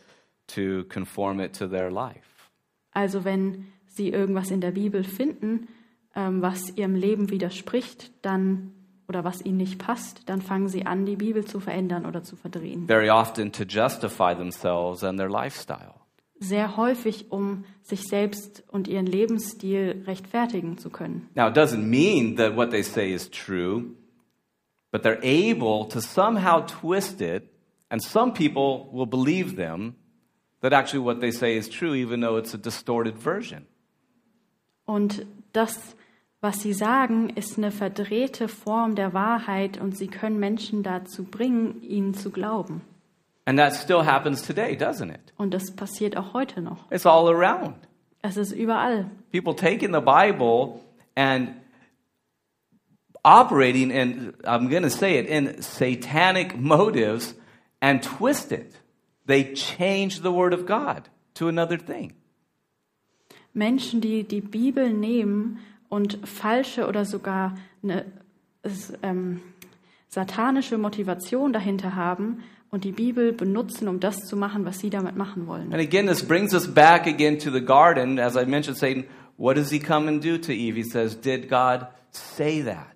to 0.48 0.84
conform 0.84 1.40
it 1.40 1.54
to 1.58 1.66
their 1.66 1.90
life. 1.90 2.50
Also 2.94 3.24
wenn 3.24 3.72
sie 3.94 4.08
irgendwas 4.08 4.50
in 4.50 4.60
der 4.60 4.72
Bibel 4.72 5.04
finden, 5.04 5.68
ähm, 6.14 6.42
was 6.42 6.76
ihrem 6.76 6.94
Leben 6.94 7.30
widerspricht, 7.30 8.12
dann 8.22 8.72
oder 9.08 9.24
was 9.24 9.44
ihnen 9.44 9.58
nicht 9.58 9.78
passt, 9.78 10.28
dann 10.28 10.40
fangen 10.40 10.68
sie 10.68 10.86
an, 10.86 11.04
die 11.04 11.16
Bibel 11.16 11.44
zu 11.44 11.60
verändern 11.60 12.06
oder 12.06 12.22
zu 12.22 12.36
verdrehen. 12.36 12.86
Very 12.86 13.10
often 13.10 13.52
to 13.52 13.64
justify 13.64 14.34
themselves 14.34 15.04
and 15.04 15.18
their 15.18 15.28
lifestyle. 15.28 15.94
Sehr 16.38 16.76
häufig, 16.76 17.30
um 17.30 17.64
sich 17.82 18.08
selbst 18.08 18.64
und 18.68 18.88
ihren 18.88 19.06
Lebensstil 19.06 20.02
rechtfertigen 20.06 20.78
zu 20.78 20.90
können. 20.90 21.28
Now, 21.34 21.48
it 21.48 21.56
doesn't 21.56 21.84
mean 21.84 22.36
that 22.36 22.56
what 22.56 22.70
they 22.70 22.82
say 22.82 23.12
is 23.12 23.30
true, 23.30 23.94
but 24.90 25.02
they're 25.02 25.22
able 25.22 25.86
to 25.88 26.00
somehow 26.00 26.64
twist 26.66 27.20
it, 27.20 27.50
and 27.90 28.02
some 28.02 28.32
people 28.32 28.88
will 28.92 29.06
believe 29.06 29.56
them 29.56 29.94
that 30.62 30.72
actually 30.72 31.04
what 31.04 31.20
they 31.20 31.30
say 31.30 31.56
is 31.56 31.68
true, 31.68 31.94
even 31.94 32.20
though 32.20 32.38
it's 32.38 32.54
a 32.54 32.58
distorted 32.58 33.18
version. 33.18 33.66
Und 34.92 35.24
das, 35.54 35.96
was 36.42 36.60
sie 36.60 36.74
sagen, 36.74 37.30
ist 37.30 37.56
eine 37.56 37.70
verdrehte 37.70 38.46
Form 38.46 38.94
der 38.94 39.14
Wahrheit 39.14 39.80
und 39.80 39.96
sie 39.96 40.08
können 40.08 40.38
Menschen 40.38 40.82
dazu 40.82 41.24
bringen, 41.24 41.82
ihnen 41.82 42.12
zu 42.12 42.30
glauben. 42.30 42.82
And 43.46 43.58
that 43.58 43.74
still 43.74 44.04
happens 44.04 44.42
today, 44.42 44.76
doesn't 44.76 45.08
it? 45.08 45.32
Und 45.38 45.54
das 45.54 45.74
passiert 45.74 46.18
auch 46.18 46.34
heute 46.34 46.60
noch. 46.60 46.90
It's 46.90 47.06
all 47.06 47.26
around. 47.26 47.76
Es 48.20 48.36
ist 48.36 48.52
überall. 48.52 49.10
People 49.32 49.56
taking 49.56 49.94
the 49.94 50.00
Bible 50.02 50.80
and 51.14 51.54
operating 53.24 53.90
in, 53.90 54.34
I'm 54.44 54.68
going 54.68 54.82
to 54.82 54.90
say 54.90 55.18
it, 55.18 55.26
in 55.26 55.62
satanic 55.62 56.54
motives 56.58 57.34
and 57.80 58.02
twist 58.02 58.52
it. 58.52 58.74
They 59.26 59.54
change 59.54 60.20
the 60.20 60.32
Word 60.32 60.52
of 60.52 60.66
God 60.66 61.08
to 61.36 61.48
another 61.48 61.78
thing. 61.78 62.12
Menschen, 63.54 64.00
die 64.00 64.24
die 64.24 64.40
Bibel 64.40 64.92
nehmen 64.92 65.58
und 65.88 66.18
falsche 66.24 66.86
oder 66.86 67.04
sogar 67.04 67.56
eine 67.82 68.06
ähm, 69.02 69.40
satanische 70.08 70.78
Motivation 70.78 71.52
dahinter 71.52 71.94
haben 71.94 72.42
und 72.70 72.84
die 72.84 72.92
Bibel 72.92 73.32
benutzen, 73.32 73.88
um 73.88 74.00
das 74.00 74.16
zu 74.26 74.36
machen, 74.36 74.64
was 74.64 74.78
sie 74.78 74.90
damit 74.90 75.16
machen 75.16 75.46
wollen. 75.46 75.72
And 75.72 75.82
again, 75.82 76.06
this 76.06 76.22
brings 76.22 76.54
us 76.54 76.66
back 76.66 77.06
again 77.06 77.38
to 77.38 77.50
the 77.50 77.60
garden. 77.64 78.18
As 78.18 78.36
I 78.36 78.46
mentioned, 78.46 78.78
Satan, 78.78 79.04
what 79.36 79.56
does 79.56 79.70
he 79.70 79.78
come 79.78 80.08
and 80.08 80.22
do 80.22 80.38
to 80.38 80.52
Eve? 80.52 80.76
He 80.76 80.84
says, 80.84 81.14
Did 81.14 81.48
God 81.48 81.86
say 82.10 82.62
that? 82.62 82.91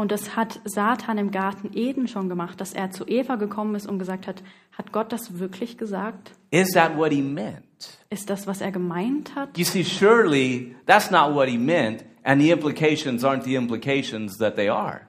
Und 0.00 0.10
das 0.10 0.34
hat 0.34 0.62
Satan 0.64 1.18
im 1.18 1.30
Garten 1.30 1.72
Eden 1.74 2.08
schon 2.08 2.30
gemacht, 2.30 2.58
dass 2.58 2.72
er 2.72 2.90
zu 2.90 3.04
Eva 3.06 3.36
gekommen 3.36 3.74
ist 3.74 3.86
und 3.86 3.98
gesagt 3.98 4.26
hat, 4.26 4.42
hat 4.72 4.92
Gott 4.92 5.12
das 5.12 5.38
wirklich 5.38 5.76
gesagt? 5.76 6.32
Is 6.50 6.70
that 6.70 6.96
what 6.96 7.12
he 7.12 7.20
meant? 7.20 7.98
Ist 8.08 8.30
das, 8.30 8.46
was 8.46 8.62
er 8.62 8.72
gemeint 8.72 9.34
hat? 9.34 9.58
You 9.58 9.64
see, 9.66 9.84
surely 9.84 10.74
that's 10.86 11.10
not 11.10 11.34
what 11.34 11.50
he 11.50 11.58
meant, 11.58 12.02
and 12.22 12.40
the 12.40 12.50
implications 12.50 13.24
aren't 13.24 13.44
the 13.44 13.56
implications 13.56 14.38
that 14.38 14.56
they 14.56 14.70
are. 14.70 15.02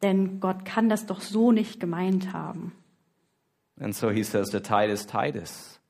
Denn 0.00 0.38
Gott 0.38 0.64
kann 0.64 0.88
das 0.88 1.06
doch 1.06 1.20
so 1.20 1.50
nicht 1.50 1.80
gemeint 1.80 2.32
haben. 2.32 2.70
And 3.80 3.96
so 3.96 4.10
he 4.10 4.22
says 4.22 4.48
to 4.50 4.60
Titus, 4.60 5.08
Titus, 5.08 5.80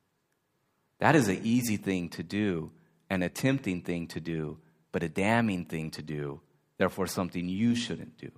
that 0.98 1.14
is 1.14 1.28
an 1.28 1.44
easy 1.44 1.76
thing 1.76 2.08
to 2.08 2.22
do, 2.22 2.70
and 3.10 3.22
a 3.22 3.28
tempting 3.28 3.84
thing 3.84 4.08
to 4.08 4.18
do, 4.18 4.56
but 4.92 5.02
a 5.02 5.10
damning 5.10 5.68
thing 5.68 5.90
to 5.90 6.00
do, 6.00 6.40
therefore 6.78 7.06
something 7.06 7.48
you 7.48 7.72
shouldn't 7.72 8.20
do. 8.20 8.30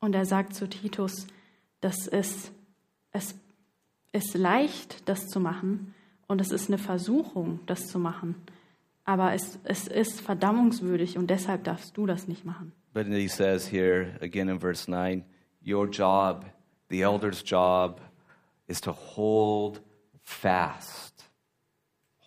Und 0.00 0.14
er 0.14 0.24
sagt 0.24 0.54
zu 0.54 0.68
Titus, 0.68 1.26
dass 1.80 2.08
es, 2.08 2.50
es 3.12 3.34
ist 4.12 4.34
leicht, 4.34 5.08
das 5.08 5.28
zu 5.28 5.40
machen 5.40 5.94
und 6.26 6.40
es 6.40 6.50
ist 6.50 6.68
eine 6.68 6.78
Versuchung, 6.78 7.60
das 7.66 7.88
zu 7.88 7.98
machen. 7.98 8.34
Aber 9.04 9.32
es, 9.32 9.58
es 9.64 9.88
ist 9.88 10.20
verdammungswürdig 10.20 11.18
und 11.18 11.28
deshalb 11.28 11.64
darfst 11.64 11.96
du 11.96 12.06
das 12.06 12.28
nicht 12.28 12.44
machen. 12.44 12.72
But 12.92 13.06
he 13.06 13.28
says 13.28 13.66
here, 13.66 14.18
again 14.20 14.48
in 14.48 14.60
verse 14.60 14.90
9, 14.90 15.24
your 15.64 15.88
job, 15.88 16.44
the 16.88 17.02
elder's 17.02 17.42
job, 17.44 18.00
is 18.68 18.80
to 18.82 18.92
hold 18.92 19.80
fast. 20.22 21.24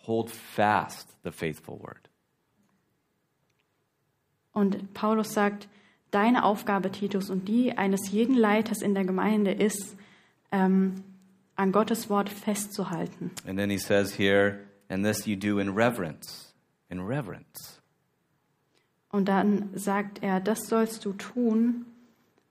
Hold 0.06 0.30
fast 0.30 1.08
the 1.22 1.30
faithful 1.30 1.78
word. 1.78 2.05
Und 4.56 4.94
Paulus 4.94 5.34
sagt, 5.34 5.68
deine 6.10 6.42
Aufgabe, 6.42 6.90
Titus, 6.90 7.28
und 7.28 7.46
die 7.46 7.76
eines 7.76 8.10
jeden 8.10 8.34
Leiters 8.34 8.80
in 8.80 8.94
der 8.94 9.04
Gemeinde 9.04 9.50
ist, 9.50 9.98
ähm, 10.50 11.04
an 11.56 11.72
Gottes 11.72 12.08
Wort 12.08 12.30
festzuhalten. 12.30 13.32
And 13.46 13.58
then 13.58 13.68
he 13.68 13.76
says 13.76 14.18
here, 14.18 14.60
and 14.88 15.04
this 15.04 15.26
you 15.26 15.36
do 15.36 15.58
in 15.58 15.74
reverence. 15.76 16.54
In 16.88 17.00
reverence. 17.00 17.82
Und 19.10 19.28
dann 19.28 19.68
sagt 19.74 20.22
er, 20.22 20.40
das 20.40 20.68
sollst 20.68 21.04
du 21.04 21.12
tun 21.12 21.84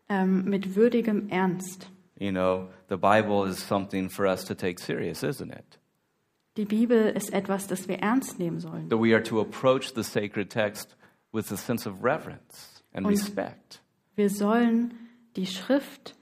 ähm, 0.07 0.45
mit 0.45 0.75
würdigem 0.75 1.29
Ernst. 1.29 1.89
You 2.19 2.29
know, 2.29 2.69
the 2.87 2.97
Bible 2.97 3.49
is 3.49 3.67
something 3.67 4.11
for 4.11 4.27
us 4.27 4.45
to 4.45 4.53
take 4.53 4.79
serious, 4.79 5.23
isn't 5.23 5.51
it? 5.51 5.79
Die 6.55 6.65
Bibel 6.65 7.09
ist 7.09 7.33
etwas, 7.33 7.65
das 7.65 7.87
wir 7.87 7.97
ernst 7.97 8.37
nehmen 8.37 8.59
sollen. 8.59 8.89
That 8.89 8.99
we 8.99 9.15
are 9.15 9.23
to 9.23 9.41
approach 9.41 9.93
the 9.95 10.03
sacred 10.03 10.51
text 10.51 10.95
with 11.35 11.51
a 11.51 11.57
sense 11.57 11.85
of 11.87 12.03
reverence 12.03 12.83
and 12.93 13.05
Und- 13.05 13.13
respect. 13.13 13.81
Wir 14.15 14.29
sollen 14.29 14.93
die 15.35 15.45
Schrift 15.45 16.15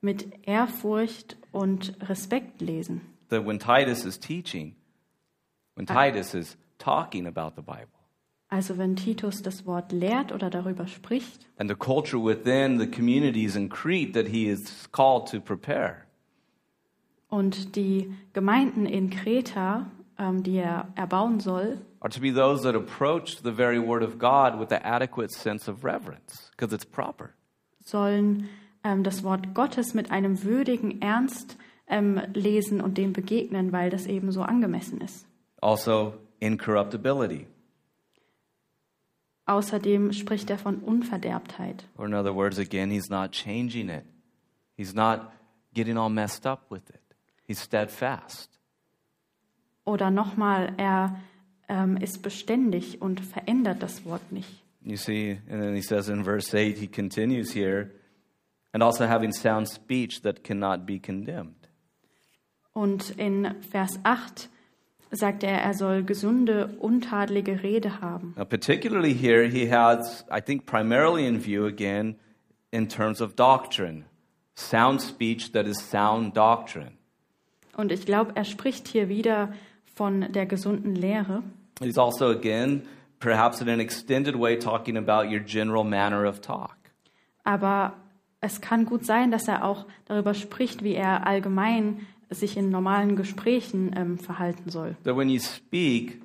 mit 0.00 0.46
Ehrfurcht 0.46 1.36
und 1.50 1.96
Respekt 2.08 2.60
lesen. 2.60 3.00
That 3.30 3.46
when 3.46 3.58
Titus 3.58 4.04
is 4.04 4.18
teaching, 4.20 4.74
when 5.74 5.86
Titus 5.86 6.34
is 6.34 6.56
talking 6.78 7.26
about 7.26 7.54
the 7.56 7.62
Bible, 7.62 7.88
Also 8.50 8.78
wenn 8.78 8.96
Titus 8.96 9.42
das 9.42 9.66
Wort 9.66 9.92
lehrt 9.92 10.32
oder 10.32 10.48
darüber 10.50 10.86
spricht 10.86 11.46
and 11.58 11.68
the 11.70 11.76
culture 11.76 12.22
within 12.22 12.78
the 12.78 12.86
communities 12.86 13.56
in 13.56 13.68
Crete 13.68 14.12
that 14.12 14.28
he 14.28 14.46
is 14.48 14.88
called 14.92 15.28
to 15.30 15.40
prepare, 15.40 16.04
und 17.28 17.76
die 17.76 18.14
Gemeinden 18.32 18.86
in 18.86 19.10
Kreta, 19.10 19.90
ähm, 20.18 20.42
die 20.42 20.56
er 20.58 20.88
erbauen 20.94 21.40
soll, 21.40 21.78
are 22.00 22.10
to 22.10 22.20
be 22.20 22.30
those 22.30 22.62
that 22.62 22.74
approach 22.74 23.42
the 23.42 23.50
very 23.52 23.78
word 23.78 24.02
of 24.02 24.18
God 24.18 24.58
with 24.58 24.68
the 24.68 24.84
adequate 24.84 25.30
sense 25.32 25.68
of 25.70 25.84
reverence, 25.84 26.50
because 26.50 26.72
it's 26.74 26.84
proper. 26.86 27.34
sollen 27.84 28.48
ähm, 28.84 29.02
das 29.02 29.22
Wort 29.24 29.54
Gottes 29.54 29.94
mit 29.94 30.10
einem 30.10 30.42
würdigen 30.44 31.00
Ernst 31.02 31.56
ähm, 31.88 32.20
lesen 32.34 32.80
und 32.80 32.98
dem 32.98 33.12
begegnen, 33.12 33.72
weil 33.72 33.90
das 33.90 34.06
eben 34.06 34.30
so 34.30 34.42
angemessen 34.42 35.00
ist. 35.00 35.26
Also, 35.60 36.14
incorruptibility, 36.40 37.46
Außerdem 39.46 40.12
spricht 40.12 40.50
er 40.50 40.58
von 40.58 40.76
Unverderbtheit. 40.80 41.84
or 41.96 42.06
in 42.06 42.12
other 42.14 42.34
words, 42.34 42.58
again, 42.58 42.90
he's 42.90 43.08
not 43.08 43.32
changing 43.32 43.88
it. 43.88 44.04
He's 44.76 44.94
not 44.94 45.32
getting 45.72 45.96
all 45.96 46.10
messed 46.10 46.46
up 46.46 46.70
with 46.70 46.90
it. 46.90 47.00
He's 47.46 47.58
steadfast. 47.62 48.50
Oder 49.86 50.10
nochmal, 50.10 50.74
er 50.76 51.18
ähm, 51.68 51.96
ist 51.96 52.22
beständig 52.22 53.00
und 53.00 53.20
verändert 53.20 53.82
das 53.82 54.04
Wort 54.04 54.32
nicht. 54.32 54.62
You 54.82 54.96
see, 54.96 55.38
and 55.50 55.60
then 55.60 55.74
he 55.74 55.82
says 55.82 56.08
in 56.08 56.24
verse 56.24 56.54
8, 56.54 56.78
he 56.78 56.86
continues 56.86 57.54
here, 57.54 57.90
and 58.72 58.82
also 58.82 59.06
having 59.06 59.32
sound 59.32 59.68
speech 59.68 60.22
that 60.22 60.44
cannot 60.44 60.86
be 60.86 60.98
condemned. 60.98 61.68
Und 62.72 63.10
in 63.18 63.54
Vers 63.70 63.98
8 64.04 64.48
sagt 65.10 65.42
er, 65.42 65.58
er 65.58 65.74
soll 65.74 66.04
gesunde, 66.04 66.76
untadlige 66.78 67.62
Rede 67.62 68.00
haben. 68.00 68.34
Now, 68.36 68.44
particularly 68.44 69.14
here, 69.14 69.48
he 69.48 69.70
has, 69.70 70.24
I 70.30 70.40
think, 70.40 70.66
primarily 70.66 71.26
in 71.26 71.40
view 71.40 71.66
again 71.66 72.16
in 72.70 72.88
terms 72.88 73.20
of 73.20 73.34
doctrine. 73.34 74.04
Sound 74.54 75.00
speech 75.00 75.52
that 75.52 75.66
is 75.66 75.78
sound 75.90 76.36
doctrine. 76.36 76.92
Und 77.76 77.92
ich 77.92 78.06
glaube, 78.06 78.32
er 78.34 78.44
spricht 78.44 78.88
hier 78.88 79.08
wieder 79.08 79.52
von 79.94 80.32
der 80.32 80.46
gesunden 80.46 80.94
Lehre. 80.94 81.42
He's 81.80 81.98
also, 81.98 82.30
again, 82.30 82.86
perhaps 83.20 83.60
in 83.60 83.68
an 83.68 83.80
extended 83.80 84.36
way, 84.36 84.56
talking 84.56 84.96
about 84.96 85.30
your 85.30 85.40
general 85.40 85.84
manner 85.84 86.24
of 86.24 86.40
talk. 86.40 86.76
Aber 87.44 87.94
es 88.40 88.60
kann 88.60 88.84
gut 88.84 89.04
sein, 89.04 89.30
dass 89.30 89.48
er 89.48 89.64
auch 89.64 89.86
darüber 90.06 90.34
spricht, 90.34 90.82
wie 90.82 90.94
er 90.94 91.26
allgemein 91.26 92.06
sich 92.30 92.56
in 92.56 92.70
normalen 92.70 93.16
Gesprächen 93.16 93.94
ähm, 93.96 94.18
verhalten 94.18 94.70
soll. 94.70 94.96
That 95.04 95.16
when 95.16 95.28
you 95.28 95.40
speak, 95.40 96.20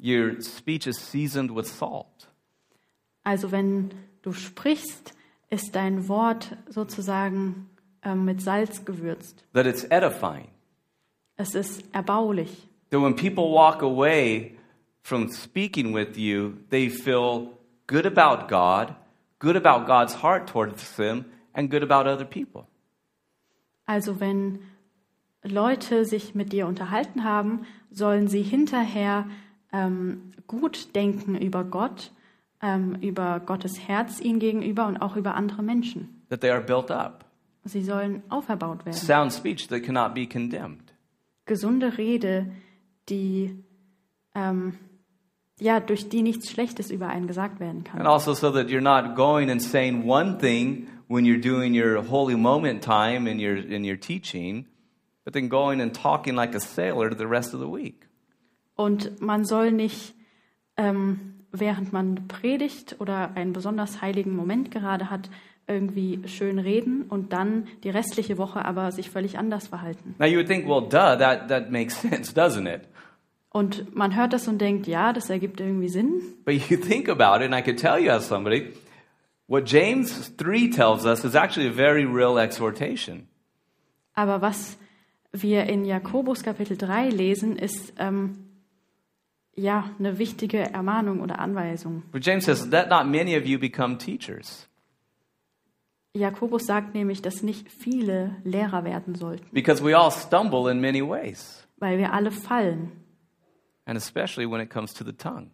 your 0.00 0.40
speech 0.42 0.86
is 0.86 0.96
seasoned 0.96 1.54
with 1.54 1.66
salt. 1.66 2.28
Also 3.24 3.50
wenn 3.50 3.90
du 4.22 4.32
sprichst, 4.32 5.14
ist 5.50 5.74
dein 5.74 6.08
Wort 6.08 6.56
sozusagen 6.68 7.70
ähm, 8.02 8.24
mit 8.24 8.42
Salz 8.42 8.84
gewürzt. 8.84 9.44
That 9.54 9.66
it's 9.66 9.84
edifying. 9.84 10.48
Es 11.36 11.54
ist 11.54 11.84
erbaulich. 11.92 12.68
That 12.90 13.00
when 13.00 13.16
people 13.16 13.44
walk 13.52 13.82
away 13.82 14.57
from 15.08 15.28
speaking 15.30 15.94
with 15.94 16.18
you, 16.18 16.58
they 16.68 16.90
feel 16.90 17.58
good 17.86 18.06
about 18.06 18.48
God, 18.48 18.94
good 19.38 19.56
about 19.56 19.86
God's 19.86 20.14
heart 20.22 20.46
towards 20.46 20.96
them, 20.96 21.24
and 21.54 21.70
good 21.70 21.82
about 21.82 22.06
other 22.06 22.26
people. 22.26 22.66
Also 23.86 24.20
wenn 24.20 24.58
Leute 25.42 26.04
sich 26.04 26.34
mit 26.34 26.52
dir 26.52 26.66
unterhalten 26.66 27.24
haben, 27.24 27.66
sollen 27.90 28.28
sie 28.28 28.42
hinterher 28.42 29.26
ähm, 29.72 30.32
gut 30.46 30.94
denken 30.94 31.36
über 31.36 31.64
Gott, 31.64 32.12
ähm, 32.60 32.96
über 33.00 33.40
Gottes 33.40 33.88
Herz 33.88 34.20
ihnen 34.20 34.40
gegenüber 34.40 34.86
und 34.86 34.98
auch 34.98 35.16
über 35.16 35.34
andere 35.34 35.62
Menschen. 35.62 36.22
That 36.28 36.42
they 36.42 36.50
are 36.50 36.60
built 36.60 36.90
up. 36.90 37.24
Sie 37.64 37.82
sollen 37.82 38.22
auferbaut 38.28 38.84
werden. 38.84 38.96
Sound 38.96 39.32
speech 39.32 39.68
that 39.68 39.82
cannot 39.82 40.14
be 40.14 40.26
condemned. 40.26 40.92
Gesunde 41.46 41.96
Rede, 41.96 42.52
die 43.08 43.64
ähm, 44.34 44.74
ja 45.60 45.80
durch 45.80 46.08
die 46.08 46.22
nichts 46.22 46.50
Schlechtes 46.50 46.90
über 46.90 47.08
einen 47.08 47.26
gesagt 47.26 47.60
werden 47.60 47.84
kann. 47.84 48.00
And 48.00 48.08
also 48.08 48.34
so 48.34 48.50
that 48.50 48.68
you're 48.68 48.80
not 48.80 49.16
going 49.16 49.50
and 49.50 49.62
saying 49.62 50.08
one 50.08 50.38
thing 50.38 50.88
when 51.08 51.24
you're 51.24 51.40
doing 51.40 51.74
your 51.74 52.02
holy 52.08 52.36
moment 52.36 52.82
time 52.82 53.28
in 53.28 53.38
your, 53.40 53.56
in 53.56 53.84
your 53.84 53.98
teaching, 53.98 54.66
but 55.24 55.34
then 55.34 55.48
going 55.48 55.80
and 55.80 55.94
talking 55.94 56.34
like 56.34 56.54
a 56.54 56.60
sailor 56.60 57.14
the 57.14 57.26
rest 57.26 57.54
of 57.54 57.60
the 57.60 57.66
week. 57.66 58.06
Und 58.76 59.20
man 59.20 59.44
soll 59.44 59.72
nicht, 59.72 60.14
ähm, 60.76 61.34
während 61.50 61.92
man 61.92 62.28
predigt 62.28 62.96
oder 63.00 63.34
einen 63.34 63.52
besonders 63.52 64.00
heiligen 64.00 64.36
Moment 64.36 64.70
gerade 64.70 65.10
hat, 65.10 65.28
irgendwie 65.66 66.20
schön 66.26 66.58
reden 66.58 67.02
und 67.02 67.32
dann 67.32 67.66
die 67.84 67.90
restliche 67.90 68.38
Woche 68.38 68.64
aber 68.64 68.90
sich 68.90 69.10
völlig 69.10 69.38
anders 69.38 69.68
verhalten. 69.68 70.14
Now 70.18 70.26
you 70.26 70.38
would 70.38 70.46
think, 70.46 70.66
well, 70.66 70.80
duh, 70.80 71.16
that, 71.16 71.48
that 71.48 71.70
makes 71.70 71.94
sense, 72.00 72.32
doesn't 72.32 72.66
it? 72.66 72.82
Und 73.58 73.92
man 73.96 74.14
hört 74.14 74.32
das 74.32 74.46
und 74.46 74.60
denkt, 74.60 74.86
ja, 74.86 75.12
das 75.12 75.30
ergibt 75.30 75.58
irgendwie 75.58 75.88
Sinn. 75.88 76.22
But 76.44 76.70
you 76.70 76.76
think 76.76 77.08
about 77.08 77.44
it, 77.44 77.50
and 77.50 77.52
I 77.52 77.60
could 77.60 77.76
tell 77.76 77.98
you 77.98 78.12
as 78.12 78.28
somebody, 78.28 78.72
what 79.48 79.68
James 79.68 80.32
3 80.36 80.70
tells 80.70 81.04
us 81.04 81.24
is 81.24 81.34
actually 81.34 81.68
a 81.68 81.72
very 81.72 82.04
real 82.04 82.38
exhortation. 82.38 83.26
Aber 84.14 84.40
was 84.42 84.78
wir 85.32 85.64
in 85.64 85.84
Jakobus 85.84 86.44
Kapitel 86.44 86.76
3 86.76 87.08
lesen, 87.08 87.56
ist 87.56 87.94
ähm, 87.98 88.46
ja 89.56 89.90
eine 89.98 90.20
wichtige 90.20 90.58
Ermahnung 90.58 91.20
oder 91.20 91.40
Anweisung. 91.40 92.04
But 92.12 92.24
James 92.24 92.44
says, 92.44 92.70
that 92.70 92.88
not 92.88 93.06
many 93.08 93.36
of 93.36 93.44
you 93.44 93.58
become 93.58 93.98
teachers. 93.98 94.68
Jakobus 96.14 96.64
sagt 96.64 96.94
nämlich, 96.94 97.22
dass 97.22 97.42
nicht 97.42 97.72
viele 97.72 98.36
Lehrer 98.44 98.84
werden 98.84 99.16
sollten, 99.16 99.44
Because 99.50 99.82
we 99.84 99.98
all 99.98 100.12
stumble 100.12 100.70
in 100.70 100.80
many 100.80 101.02
ways, 101.02 101.66
weil 101.78 101.98
wir 101.98 102.12
alle 102.12 102.30
fallen. 102.30 102.92
And 103.88 103.96
especially 103.96 104.46
when 104.46 104.60
it 104.60 104.68
comes 104.70 104.92
to 104.92 105.02
the 105.02 105.12
tongue. 105.12 105.50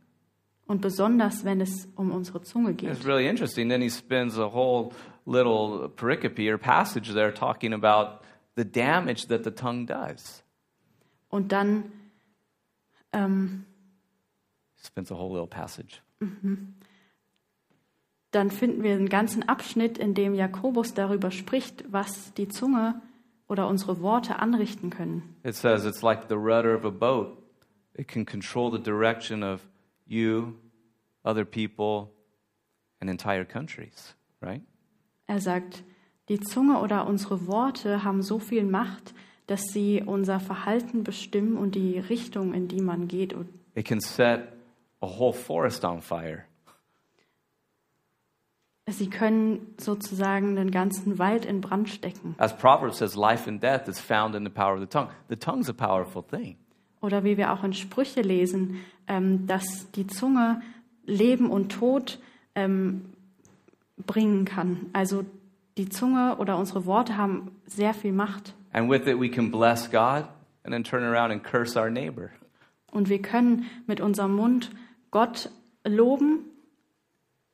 Und 0.67 0.81
besonders, 0.81 1.45
wenn 1.45 1.61
es 1.61 1.89
um 1.95 2.11
unsere 2.11 2.43
Zunge 2.43 2.71
It's 2.73 2.81
geht. 2.81 3.07
really 3.07 3.29
interesting. 3.29 3.69
Then 3.69 3.81
he 3.81 3.89
spends 3.91 4.39
a 4.39 4.51
whole 4.53 4.93
little 5.27 5.89
pericope 5.91 6.51
or 6.51 6.59
passage 6.59 7.13
there 7.13 7.33
talking 7.33 7.73
about 7.73 8.21
the 8.57 8.65
damage 8.65 9.27
that 9.29 9.45
the 9.45 9.51
tongue 9.51 9.87
does. 9.87 10.43
Und 11.29 11.53
dann, 11.53 11.85
ähm, 13.13 13.65
Spends 14.83 15.11
a 15.13 15.15
whole 15.17 15.33
little 15.33 15.47
passage. 15.49 16.01
dann 18.31 18.51
finden 18.51 18.83
wir 18.83 18.95
einen 18.95 19.09
ganzen 19.09 19.49
Abschnitt, 19.49 19.97
in 19.99 20.15
dem 20.15 20.35
Jakobus 20.35 20.95
darüber 20.95 21.31
spricht, 21.31 21.85
was 21.93 22.35
die 22.35 22.49
Zunge 22.49 23.01
oder 23.49 23.69
unsere 23.69 24.01
Worte 24.01 24.39
anrichten 24.41 24.91
können. 24.91 25.37
It 25.45 25.55
says 25.55 25.85
it's 25.85 26.03
like 26.03 26.29
the 26.29 26.35
rudder 26.37 26.75
of 26.75 26.85
a 26.85 26.91
boat. 26.91 27.39
It 27.95 28.09
can 28.09 28.25
control 28.25 28.71
the 28.71 28.79
direction 28.79 29.43
of 29.43 29.61
you, 30.07 30.59
other 31.25 31.45
people, 31.45 32.11
and 33.01 33.09
entire 33.09 33.45
countries, 33.45 34.15
right? 34.41 34.63
Er 35.27 35.41
sagt, 35.41 35.85
die 36.29 36.41
Zunge 36.41 36.81
oder 36.81 37.07
unsere 37.07 37.47
Worte 37.47 38.03
haben 38.03 38.23
so 38.23 38.39
viel 38.39 38.65
Macht, 38.65 39.15
dass 39.47 39.63
sie 39.73 40.03
unser 40.05 40.41
Verhalten 40.41 41.05
bestimmen 41.05 41.57
und 41.57 41.75
die 41.75 41.99
Richtung, 41.99 42.55
in 42.55 42.69
die 42.69 42.81
man 42.81 43.09
geht. 43.09 43.35
It 43.75 43.87
can 43.87 44.01
set 44.01 44.53
a 45.01 45.07
whole 45.07 45.33
forest 45.33 45.85
on 45.85 46.01
fire. 46.01 46.45
sie 48.87 49.09
können 49.09 49.75
sozusagen 49.79 50.57
den 50.57 50.71
ganzen 50.71 51.19
Wald 51.19 51.45
in 51.45 51.61
Brand 51.61 51.89
stecken. 51.89 52.35
As 52.39 52.57
Proverbs 52.57 52.99
says, 52.99 53.17
life 53.17 53.49
and 53.49 53.63
death 53.63 53.89
is 53.89 53.99
found 53.99 54.35
in 54.35 54.45
the 54.45 54.51
power 54.51 54.75
of 54.75 54.81
the 54.81 54.87
tongue. 54.87 55.09
The 55.29 55.37
tongue's 55.37 55.69
a 55.69 55.75
powerful 55.75 56.23
thing. 56.23 56.57
Oder 57.05 57.23
wie 57.23 57.37
wir 57.37 57.53
auch 57.53 57.63
in 57.65 57.75
Sprüche 57.75 58.23
lesen, 58.23 58.81
ähm, 59.07 59.47
dass 59.47 59.91
die 59.93 60.07
Zunge 60.07 60.63
Leben 61.05 61.51
und 61.51 61.71
Tod 61.71 62.19
ähm, 62.55 63.05
bringen 64.07 64.47
kann. 64.47 64.87
Also 64.95 65.27
die 65.77 65.91
Zunge 65.91 66.37
oder 66.39 66.57
unsere 66.57 66.87
Worte 66.87 67.19
haben 67.19 67.51
sehr 67.67 67.93
viel 67.93 68.13
Macht. 68.13 68.55
And 68.73 68.91
with 68.91 69.07
it, 69.07 69.21
we 69.21 69.29
can 69.29 69.51
bless 69.51 69.91
God 69.91 70.25
and 70.63 70.73
then 70.73 70.83
turn 70.83 71.03
around 71.03 71.31
and 71.31 71.45
curse 71.45 71.79
our 71.79 71.91
neighbor. 71.91 72.31
Und 72.91 73.11
wir 73.11 73.21
können 73.21 73.67
mit 73.87 74.01
unserem 74.01 74.35
Mund 74.35 74.71
Gott 75.11 75.51
loben 75.85 76.39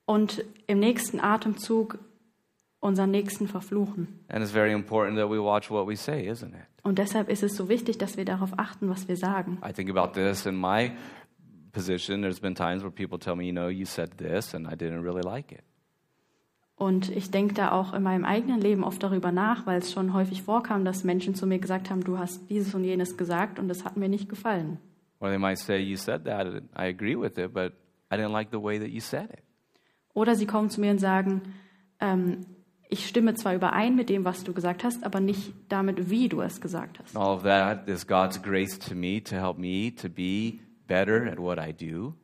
und 0.07 0.45
im 0.69 0.79
nächsten 0.79 1.19
Atemzug 1.19 1.99
unseren 2.81 3.11
Nächsten 3.11 3.47
verfluchen. 3.47 4.21
And 4.29 4.43
it's 4.43 4.53
very 4.53 4.73
important 4.73 5.19
that 5.19 5.31
we 5.31 5.39
watch 5.39 5.71
what 5.71 5.87
we 5.87 5.97
say, 5.97 6.27
isn't 6.29 6.55
it? 6.55 6.67
Und 6.83 6.99
deshalb 6.99 7.29
ist 7.29 7.43
es 7.43 7.55
so 7.55 7.69
wichtig, 7.69 7.99
dass 7.99 8.17
wir 8.17 8.25
darauf 8.25 8.59
achten, 8.59 8.89
was 8.89 9.07
wir 9.07 9.17
sagen. 9.17 9.59
I 9.67 9.73
think 9.73 9.91
about 9.91 10.13
this 10.13 10.47
in 10.47 10.59
my 10.59 10.93
position. 11.73 12.23
There's 12.23 12.41
been 12.41 12.55
times 12.55 12.83
where 12.83 12.91
people 12.91 13.19
tell 13.19 13.37
me, 13.37 13.45
you 13.45 13.53
know, 13.53 13.69
you 13.69 13.85
said 13.85 14.17
this 14.17 14.55
and 14.55 14.67
I 14.67 14.75
didn't 14.75 15.03
really 15.03 15.23
like 15.23 15.53
it. 15.53 15.63
Und 16.77 17.15
ich 17.15 17.31
denke 17.31 17.53
da 17.53 17.73
auch 17.73 17.93
in 17.93 18.03
meinem 18.03 18.25
eigenen 18.25 18.59
Leben 18.59 18.85
oft 18.85 19.03
darüber 19.03 19.33
nach, 19.33 19.67
weil 19.67 19.81
es 19.81 19.93
schon 19.93 20.15
häufig 20.15 20.43
vorkam, 20.43 20.87
dass 20.87 21.05
Menschen 21.05 21.35
zu 21.35 21.47
mir 21.47 21.59
gesagt 21.59 21.91
haben, 21.91 22.03
du 22.03 22.19
hast 22.19 22.49
dieses 22.49 22.75
und 22.75 22.85
jenes 22.85 23.19
gesagt 23.19 23.59
und 23.59 23.69
das 23.69 23.85
hat 23.85 23.99
mir 23.99 24.09
nicht 24.09 24.31
gefallen. 24.31 24.79
Or 25.21 25.29
they 25.29 25.39
might 25.39 25.59
say, 25.59 25.79
you 25.79 25.99
said 25.99 26.25
that 26.25 26.47
and 26.47 26.63
I 26.75 26.89
agree 26.89 27.17
with 27.17 27.37
it, 27.37 27.53
but 27.53 27.75
I 28.11 28.17
didn't 28.17 28.33
like 28.33 28.49
the 28.51 28.63
way 28.63 28.79
that 28.79 28.89
you 28.89 29.01
said 29.01 29.29
it. 29.31 29.45
Oder 30.15 30.35
sie 30.35 30.47
kommen 30.47 30.71
zu 30.71 30.81
mir 30.81 30.91
und 30.91 30.99
sagen, 30.99 31.43
ähm, 32.01 32.47
ich 32.91 33.07
stimme 33.07 33.35
zwar 33.35 33.55
überein 33.55 33.95
mit 33.95 34.09
dem, 34.09 34.25
was 34.25 34.45
du 34.45 34.53
gesagt 34.53 34.85
hast, 34.85 35.05
aber 35.05 35.21
nicht 35.21 35.55
damit, 35.69 36.11
wie 36.11 36.29
du 36.29 36.41
es 36.43 36.61
gesagt 36.61 36.99
hast. 36.99 37.17
All 37.17 37.37
of 37.37 37.45
that 37.45 37.89
is 37.89 38.07
God's 38.07 38.43
grace 38.43 38.79
to 38.81 38.95
me 38.95 39.23
to 39.23 39.37
help 39.37 39.59
me 39.59 39.95
to 39.95 40.09
be 40.09 40.59
better 40.87 41.31
at 41.31 41.39
what 41.39 41.59
I 41.59 41.73
do. 41.73 42.15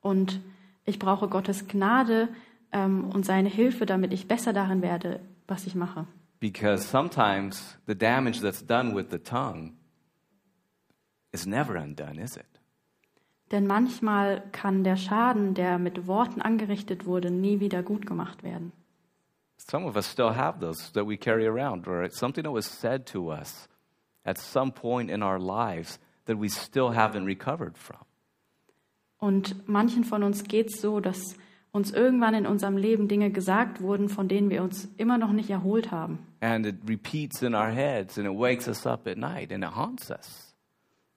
Und 0.00 0.40
ich 0.84 0.98
brauche 0.98 1.28
Gottes 1.28 1.68
Gnade 1.68 2.28
ähm, 2.72 3.10
und 3.10 3.26
seine 3.26 3.48
Hilfe, 3.48 3.84
damit 3.84 4.12
ich 4.12 4.26
besser 4.26 4.52
darin 4.52 4.80
werde, 4.80 5.20
was 5.46 5.66
ich 5.66 5.74
mache. 5.74 6.06
Because 6.40 6.86
sometimes 6.86 7.78
the 7.86 7.94
damage 7.94 8.40
that's 8.40 8.64
done 8.64 8.94
with 8.94 9.06
the 9.10 9.18
tongue 9.18 9.72
is 11.32 11.46
never 11.46 11.76
undone, 11.76 12.20
is 12.20 12.36
it? 12.36 12.44
Denn 13.52 13.66
manchmal 13.66 14.42
kann 14.52 14.82
der 14.82 14.96
Schaden, 14.96 15.54
der 15.54 15.78
mit 15.78 16.06
Worten 16.06 16.40
angerichtet 16.40 17.06
wurde, 17.06 17.30
nie 17.30 17.60
wieder 17.60 17.82
gut 17.82 18.06
gemacht 18.06 18.42
werden. 18.42 18.72
Some 19.58 19.86
of 19.86 19.96
us 19.96 20.06
still 20.06 20.32
have 20.32 20.60
those 20.60 20.90
that 20.92 21.06
we 21.06 21.16
carry 21.16 21.46
around, 21.46 21.88
or 21.88 22.02
it's 22.02 22.18
something 22.18 22.44
that 22.44 22.52
was 22.52 22.66
said 22.66 23.06
to 23.06 23.30
us 23.30 23.68
at 24.24 24.38
some 24.38 24.70
point 24.70 25.10
in 25.10 25.22
our 25.22 25.38
lives 25.38 25.98
that 26.26 26.38
we 26.38 26.48
still 26.48 26.90
haven't 26.90 27.24
recovered 27.24 27.76
from. 27.76 27.98
Und 29.18 29.66
manchen 29.66 30.04
von 30.04 30.22
uns 30.22 30.44
geht 30.44 30.68
es 30.68 30.80
so, 30.80 31.00
dass 31.00 31.36
uns 31.72 31.90
irgendwann 31.92 32.34
in 32.34 32.46
unserem 32.46 32.76
Leben 32.76 33.08
Dinge 33.08 33.30
gesagt 33.30 33.80
wurden, 33.80 34.08
von 34.08 34.28
denen 34.28 34.50
wir 34.50 34.62
uns 34.62 34.88
immer 34.96 35.18
noch 35.18 35.32
nicht 35.32 35.50
erholt 35.50 35.90
haben. 35.90 36.18
And 36.40 36.66
it 36.66 36.76
repeats 36.86 37.42
in 37.42 37.54
our 37.54 37.70
heads 37.70 38.18
and 38.18 38.26
it 38.26 38.38
wakes 38.38 38.68
us 38.68 38.86
up 38.86 39.06
at 39.06 39.16
night 39.16 39.52
and 39.52 39.64
it 39.64 39.74
haunts 39.74 40.10
us. 40.10 40.54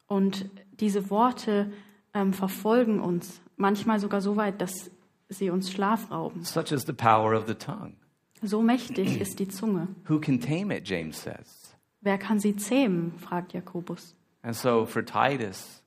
Und 0.08 0.50
diese 0.80 1.10
Worte 1.10 1.72
ähm, 2.14 2.34
verfolgen 2.34 3.00
uns, 3.00 3.42
manchmal 3.58 4.00
sogar 4.00 4.22
so 4.22 4.36
weit, 4.38 4.62
dass 4.62 4.92
sie 5.30 5.50
uns 5.50 5.72
Schlaf 5.72 6.10
rauben. 6.10 6.44
Such 6.44 6.72
is 6.72 6.86
the 6.86 6.94
power 6.94 7.34
of 7.34 7.46
the 7.48 7.54
tongue. 7.54 7.94
So 8.42 8.62
mächtig 8.62 9.20
ist 9.20 9.40
die 9.40 9.48
Zunge. 9.48 9.88
Who 10.08 10.20
can 10.20 10.40
tame 10.40 10.76
it, 10.76 10.88
James 10.88 11.22
says. 11.22 11.76
Wer 12.02 12.18
kann 12.18 12.40
sie 12.40 12.56
zähmen? 12.56 13.18
fragt 13.20 13.54
Jakobus. 13.54 14.16
And 14.42 14.56
so 14.56 14.86
for 14.86 15.04
Titus, 15.04 15.84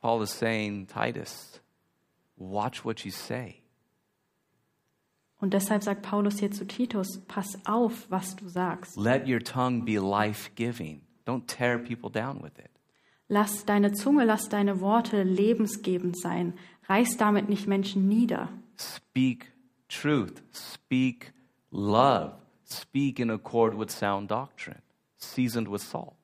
Paul 0.00 0.22
is 0.22 0.30
saying, 0.30 0.86
Titus, 0.86 1.60
watch 2.36 2.84
what 2.84 3.04
you 3.04 3.10
say. 3.10 3.56
Und 5.38 5.54
deshalb 5.54 5.82
sagt 5.82 6.02
Paulus 6.02 6.38
hier 6.38 6.50
zu 6.50 6.66
Titus, 6.66 7.20
pass 7.26 7.58
auf, 7.64 8.10
was 8.10 8.36
du 8.36 8.48
sagst. 8.48 8.96
Let 8.96 9.26
your 9.26 9.40
tongue 9.40 9.84
be 9.84 9.98
life 9.98 10.50
giving. 10.54 11.02
Don't 11.26 11.46
tear 11.46 11.78
people 11.78 12.10
down 12.10 12.42
with 12.42 12.58
it. 12.58 12.70
Lass 13.28 13.64
deine 13.64 13.92
Zunge, 13.92 14.24
lass 14.24 14.48
deine 14.48 14.80
Worte 14.80 15.22
lebensgebend 15.22 16.18
sein. 16.18 16.54
Reiß 16.88 17.16
damit 17.16 17.48
nicht 17.48 17.68
Menschen 17.68 18.08
nieder, 18.08 18.48
Speak 18.76 19.52
truth. 19.90 20.40
Speak 20.52 21.32
love. 21.70 22.32
Speak 22.64 23.18
in 23.18 23.30
accord 23.30 23.74
with 23.74 23.90
sound 23.90 24.28
doctrine, 24.28 24.82
seasoned 25.18 25.68
with 25.68 25.82
salt. 25.82 26.20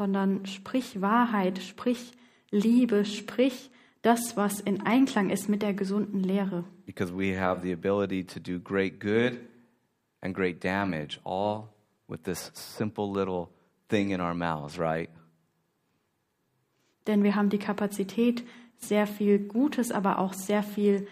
sondern 0.00 0.46
sprich 0.46 1.02
Wahrheit, 1.02 1.58
sprich 1.58 2.12
Liebe, 2.50 3.04
sprich 3.04 3.70
das, 4.00 4.34
was 4.34 4.58
in 4.58 4.80
Einklang 4.86 5.28
ist 5.28 5.50
mit 5.50 5.60
der 5.60 5.74
gesunden 5.74 6.20
Lehre. 6.20 6.64
Because 6.86 7.12
we 7.12 7.38
have 7.38 7.60
the 7.60 7.70
ability 7.70 8.24
to 8.24 8.40
do 8.40 8.58
great 8.58 8.98
good 8.98 9.38
and 10.22 10.34
great 10.34 10.64
damage, 10.64 11.20
all 11.22 11.68
with 12.08 12.22
this 12.22 12.50
simple 12.54 13.12
little 13.12 13.50
thing 13.90 14.10
in 14.10 14.22
our 14.22 14.32
mouths, 14.32 14.78
right? 14.78 15.10
Denn 17.06 17.22
wir 17.22 17.34
haben 17.34 17.50
die 17.50 17.58
Kapazität, 17.58 18.42
sehr 18.78 19.06
viel 19.06 19.38
Gutes, 19.38 19.92
aber 19.92 20.18
auch 20.18 20.32
sehr 20.32 20.62
viel 20.62 21.06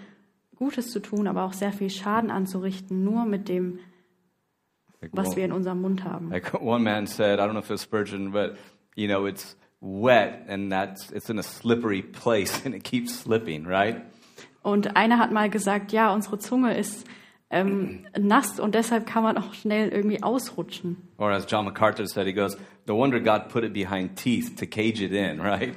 Gutes 0.58 0.90
zu 0.90 1.00
tun, 1.00 1.26
aber 1.28 1.44
auch 1.44 1.52
sehr 1.52 1.72
viel 1.72 1.88
Schaden 1.90 2.30
anzurichten, 2.30 3.04
nur 3.04 3.24
mit 3.24 3.48
dem, 3.48 3.78
Like 5.00 5.10
was 5.14 5.28
one- 5.28 5.36
wir 5.36 5.44
in 5.44 5.52
unserem 5.52 5.80
Mund 5.80 6.04
haben. 6.04 6.30
Like 6.30 6.52
one 6.60 6.82
man 6.82 7.06
said, 7.06 7.38
I 7.38 7.42
don't 7.42 7.50
know 7.52 7.60
if 7.60 7.66
it 7.66 7.70
was 7.74 7.82
Spurgeon, 7.82 8.32
but 8.32 8.56
you 8.96 9.06
know, 9.06 9.26
it's 9.26 9.56
wet 9.80 10.44
and 10.48 10.72
that's 10.72 11.12
it's 11.12 11.30
in 11.30 11.38
a 11.38 11.42
slippery 11.42 12.02
place 12.02 12.62
and 12.66 12.74
it 12.74 12.82
keeps 12.82 13.16
slipping, 13.20 13.64
right? 13.66 14.02
Und 14.62 14.96
einer 14.96 15.18
hat 15.18 15.30
mal 15.32 15.48
gesagt, 15.48 15.92
ja, 15.92 16.12
unsere 16.12 16.38
Zunge 16.40 16.76
ist 16.76 17.06
ähm, 17.50 18.06
nass 18.18 18.58
und 18.58 18.74
deshalb 18.74 19.06
kann 19.06 19.22
man 19.22 19.38
auch 19.38 19.54
schnell 19.54 19.88
irgendwie 19.90 20.22
ausrutschen. 20.22 20.96
Or 21.16 21.30
as 21.30 21.46
John 21.48 21.64
MacArthur 21.64 22.06
said, 22.08 22.26
he 22.26 22.32
goes, 22.34 22.56
No 22.86 22.96
wonder 22.98 23.20
God 23.20 23.48
put 23.50 23.62
it 23.62 23.72
behind 23.72 24.16
teeth 24.16 24.56
to 24.58 24.66
cage 24.66 25.00
it 25.00 25.12
in, 25.12 25.40
right? 25.40 25.74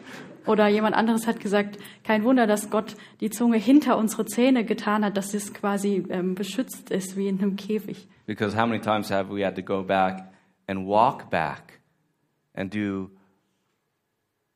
Oder 0.48 0.68
jemand 0.68 0.96
anderes 0.96 1.28
hat 1.28 1.40
gesagt, 1.40 1.78
kein 2.04 2.24
Wunder, 2.24 2.48
dass 2.48 2.70
Gott 2.70 2.96
die 3.20 3.30
Zunge 3.30 3.58
hinter 3.58 3.98
unsere 3.98 4.26
Zähne 4.26 4.66
getan 4.66 5.06
hat, 5.06 5.18
dass 5.18 5.34
es 5.34 5.54
quasi 5.54 6.06
ähm, 6.10 6.36
beschützt 6.36 6.90
ist 6.90 7.16
wie 7.16 7.28
in 7.28 7.40
einem 7.40 7.56
Käfig. 7.56 8.08
Because 8.26 8.58
how 8.58 8.66
many 8.66 8.80
times 8.80 9.12
have 9.12 9.34
we 9.34 9.46
had 9.46 9.56
to 9.56 9.62
go 9.62 9.84
back 9.84 10.32
and 10.68 10.88
walk 10.88 11.30
back 11.30 11.82
and 12.54 12.74
do 12.74 13.12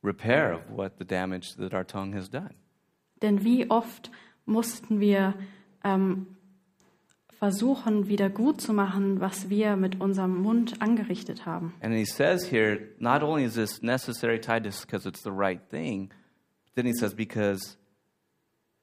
repair 0.02 0.56
of 0.56 0.62
what 0.70 0.94
the 0.98 1.06
damage 1.06 1.56
that 1.58 1.74
our 1.74 1.86
tongue 1.86 2.14
has 2.16 2.30
done? 2.30 2.56
Denn 3.22 3.44
wie 3.44 3.70
oft 3.70 4.12
mussten 4.46 5.00
wir 5.00 5.36
ähm, 5.84 6.35
versuchen, 7.46 8.08
wieder 8.08 8.32
gut 8.32 8.60
zu 8.60 8.74
machen, 8.74 9.20
was 9.22 9.50
wir 9.50 9.76
mit 9.76 10.02
unserem 10.02 10.42
Mund 10.42 10.82
angerichtet 10.82 11.46
haben. 11.46 11.76
And 11.80 11.94
he 11.94 12.04
says 12.04 12.52
here, 12.52 12.80
not 12.98 13.22
only 13.22 13.44
is 13.44 13.54
this 13.54 13.84
necessary, 13.84 14.40
Titus, 14.40 14.82
because 14.82 15.08
it's 15.08 15.22
the 15.22 15.30
right 15.30 15.62
thing, 15.70 16.10
then 16.74 16.88
he 16.88 16.94
says, 16.94 17.14
because 17.14 17.78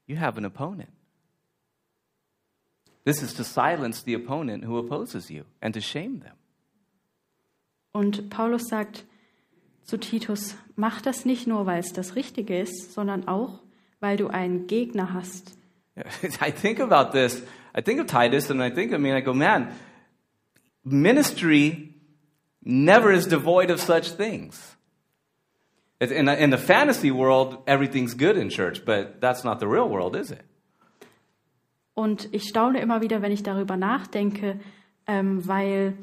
you 0.06 0.16
have 0.16 0.38
an 0.38 0.44
opponent. 0.44 0.90
This 3.04 3.20
is 3.20 3.34
to 3.34 3.42
silence 3.42 4.04
the 4.04 4.14
opponent 4.14 4.64
who 4.64 4.78
opposes 4.78 5.28
you 5.28 5.42
and 5.60 5.74
to 5.74 5.80
shame 5.80 6.20
them. 6.20 6.36
Und 7.90 8.30
Paulus 8.30 8.68
sagt 8.68 9.04
zu 9.82 9.98
Titus, 9.98 10.54
mach 10.76 11.00
das 11.02 11.24
nicht 11.24 11.48
nur, 11.48 11.66
weil 11.66 11.80
es 11.80 11.92
das 11.92 12.14
Richtige 12.14 12.60
ist, 12.60 12.92
sondern 12.92 13.26
auch, 13.26 13.58
weil 13.98 14.16
du 14.16 14.28
einen 14.28 14.68
Gegner 14.68 15.12
hast. 15.12 15.58
I 16.40 16.52
think 16.52 16.78
about 16.78 17.10
this. 17.10 17.42
I 17.74 17.80
think 17.80 18.00
of 18.00 18.06
Titus 18.06 18.50
and 18.50 18.62
I 18.62 18.70
think 18.70 18.92
of 18.92 19.00
me 19.00 19.10
and 19.10 19.18
I 19.18 19.20
go, 19.20 19.32
man, 19.32 19.74
ministry 20.84 21.94
never 22.64 23.12
is 23.12 23.26
devoid 23.26 23.70
of 23.70 23.80
such 23.80 24.10
things. 24.10 24.76
In 26.00 26.24
the, 26.26 26.42
in 26.42 26.50
the 26.50 26.58
fantasy 26.58 27.12
world, 27.12 27.62
everything's 27.66 28.14
good 28.14 28.36
in 28.36 28.50
church, 28.50 28.84
but 28.84 29.20
that's 29.20 29.44
not 29.44 29.60
the 29.60 29.68
real 29.68 29.88
world, 29.88 30.16
is 30.16 30.32
it? 30.32 30.42
Und 31.94 32.28
ich 32.32 32.48
staune 32.48 32.80
immer 32.80 33.02
wieder, 33.02 33.20
wenn 33.22 33.32
ich 33.32 33.42
darüber 33.42 33.76
nachdenke, 33.76 34.58
ähm, 35.06 35.46
weil 35.46 35.94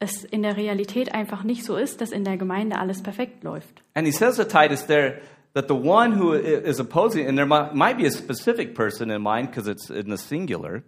es 0.00 0.24
in 0.24 0.42
der 0.42 0.56
Realität 0.56 1.14
einfach 1.14 1.44
nicht 1.44 1.64
so 1.64 1.76
ist, 1.76 2.00
dass 2.00 2.12
in 2.12 2.24
der 2.24 2.36
Gemeinde 2.36 2.78
alles 2.78 3.02
perfekt 3.02 3.44
läuft. 3.44 3.82
And 3.94 4.06
he 4.06 4.12
says 4.12 4.36
to 4.36 4.44
Titus 4.44 4.86
there 4.86 5.20
that 5.54 5.68
the 5.68 5.74
one 5.74 6.18
who 6.18 6.32
is 6.32 6.80
opposing, 6.80 7.28
and 7.28 7.36
there 7.38 7.46
might, 7.46 7.74
might 7.74 7.96
be 7.96 8.06
a 8.06 8.10
specific 8.10 8.74
person 8.74 9.10
in 9.10 9.22
mind 9.22 9.50
because 9.50 9.68
it's 9.68 9.90
in 9.90 10.10
the 10.10 10.18
singular, 10.18 10.82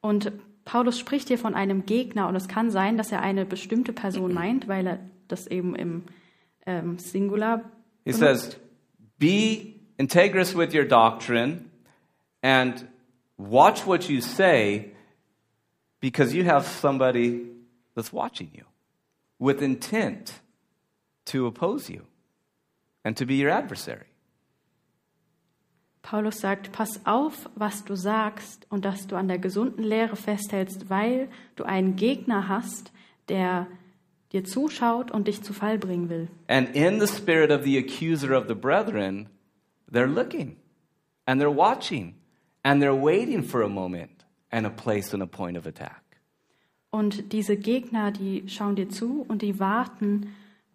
Und 0.00 0.32
Paulus 0.64 0.98
spricht 0.98 1.28
hier 1.28 1.38
von 1.38 1.54
einem 1.54 1.86
Gegner 1.86 2.28
und 2.28 2.36
es 2.36 2.48
kann 2.48 2.70
sein, 2.70 2.96
dass 2.96 3.12
er 3.12 3.22
eine 3.22 3.46
bestimmte 3.46 3.92
Person 3.92 4.34
meint, 4.34 4.68
weil 4.68 4.86
er 4.86 4.98
das 5.28 5.46
eben 5.46 5.74
im 5.74 6.04
ähm, 6.66 6.98
Singular 6.98 7.58
he 8.04 8.12
benutzt. 8.12 8.20
says, 8.20 8.60
Be 9.18 9.80
integrous 9.96 10.54
with 10.54 10.74
your 10.74 10.84
doctrine 10.84 11.70
and 12.42 12.86
watch 13.38 13.86
what 13.86 14.08
you 14.08 14.20
say 14.20 14.92
because 16.00 16.34
you 16.34 16.44
have 16.44 16.66
somebody 16.66 17.46
that's 17.94 18.12
watching 18.12 18.50
you 18.52 18.64
with 19.38 19.62
intent 19.62 20.40
to 21.24 21.46
oppose 21.46 21.88
you 21.88 22.02
and 23.04 23.16
to 23.16 23.24
be 23.24 23.36
your 23.36 23.50
adversary. 23.50 24.06
Paulus 26.06 26.38
sagt, 26.38 26.70
pass 26.70 27.00
auf, 27.04 27.50
was 27.56 27.84
du 27.84 27.96
sagst 27.96 28.64
und 28.70 28.84
dass 28.84 29.08
du 29.08 29.16
an 29.16 29.26
der 29.26 29.40
gesunden 29.40 29.82
Lehre 29.82 30.14
festhältst, 30.14 30.88
weil 30.88 31.28
du 31.56 31.64
einen 31.64 31.96
Gegner 31.96 32.46
hast, 32.46 32.92
der 33.28 33.66
dir 34.32 34.44
zuschaut 34.44 35.10
und 35.10 35.26
dich 35.26 35.42
zu 35.42 35.52
Fall 35.52 35.78
bringen 35.78 36.08
will. 36.08 36.28
And 36.46 36.72
in 36.76 37.00
the 37.00 37.08
spirit 37.08 37.50
of 37.50 37.64
the 37.64 37.76
accuser 37.76 38.36
of 38.36 38.46
the 38.46 38.54
brethren, 38.54 39.28
they're 39.90 40.06
looking 40.06 40.54
and 41.26 41.42
they're 41.42 41.52
watching 41.52 42.14
and 42.62 42.80
they're 42.80 42.94
waiting 42.94 43.42
for 43.42 43.62
a 43.62 43.68
moment 43.68 44.24
and 44.52 44.64
a 44.64 44.70
place 44.70 45.12
and 45.12 45.24
a 45.24 45.26
point 45.26 45.58
of 45.58 45.66
attack. 45.66 46.02
Und 46.90 47.32
diese 47.32 47.56
Gegner, 47.56 48.12
die 48.12 48.44
schauen 48.46 48.76
dir 48.76 48.88
zu 48.88 49.24
und 49.26 49.42
die 49.42 49.58
warten, 49.58 50.28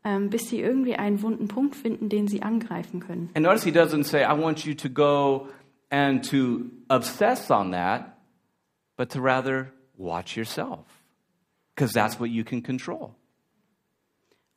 bis 0.04 0.49
sie 0.49 0.60
irgendwie 0.60 0.95
einen 0.95 1.22
wunden 1.22 1.47
Punkt 1.47 1.76
finden, 1.76 2.10
den 2.10 2.28
sie 2.28 2.41
angreifen 2.41 2.99
können. 2.99 3.30
And 3.36 3.45
notice 3.45 3.64
he 3.64 3.72
doesn't 3.72 4.06
say, 4.06 4.24
I 4.24 4.38
want 4.38 4.66
you 4.66 4.74
to 4.74 4.89
go 4.89 5.47
and 5.89 6.28
to 6.30 6.66
obsess 6.89 7.52
on 7.52 7.72
that, 7.72 8.18
but 8.97 9.10
to 9.12 9.20
rather 9.22 9.72
watch 9.97 10.36
yourself, 10.36 10.86
because 11.76 11.93
that's 11.93 12.20
what 12.20 12.30
you 12.30 12.43
can 12.43 12.64
control. 12.64 13.16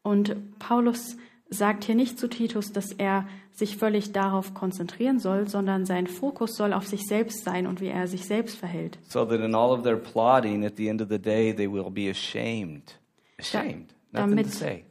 Und 0.03 0.59
Paulus 0.59 1.17
sagt 1.51 1.85
hier 1.85 1.95
nicht 1.95 2.19
zu 2.19 2.29
Titus, 2.29 2.73
dass 2.73 2.93
er 2.93 3.27
sich 3.53 3.77
völlig 3.77 4.13
darauf 4.13 4.55
konzentrieren 4.55 5.19
soll, 5.19 5.49
sondern 5.49 5.87
sein 5.87 6.07
Fokus 6.07 6.57
soll 6.57 6.73
auf 6.73 6.87
sich 6.87 7.03
selbst 7.07 7.45
sein 7.45 7.67
und 7.67 7.81
wie 7.81 7.87
er 7.87 8.09
sich 8.09 8.25
selbst 8.27 8.57
verhält. 8.57 8.99
So 9.09 9.25
that 9.25 9.41
in 9.41 9.55
all 9.55 9.71
of 9.71 9.83
their 9.83 9.97
plotting, 9.97 10.65
at 10.65 10.77
the 10.77 10.89
end 10.89 11.01
of 11.01 11.09
the 11.09 11.19
day, 11.19 11.55
they 11.55 11.71
will 11.71 11.91
be 11.91 12.11
ashamed. 12.11 12.99
Ashamed. 13.39 13.95
Nothing 14.13 14.31
to 14.31 14.37
damit- 14.37 14.51
say. 14.51 14.85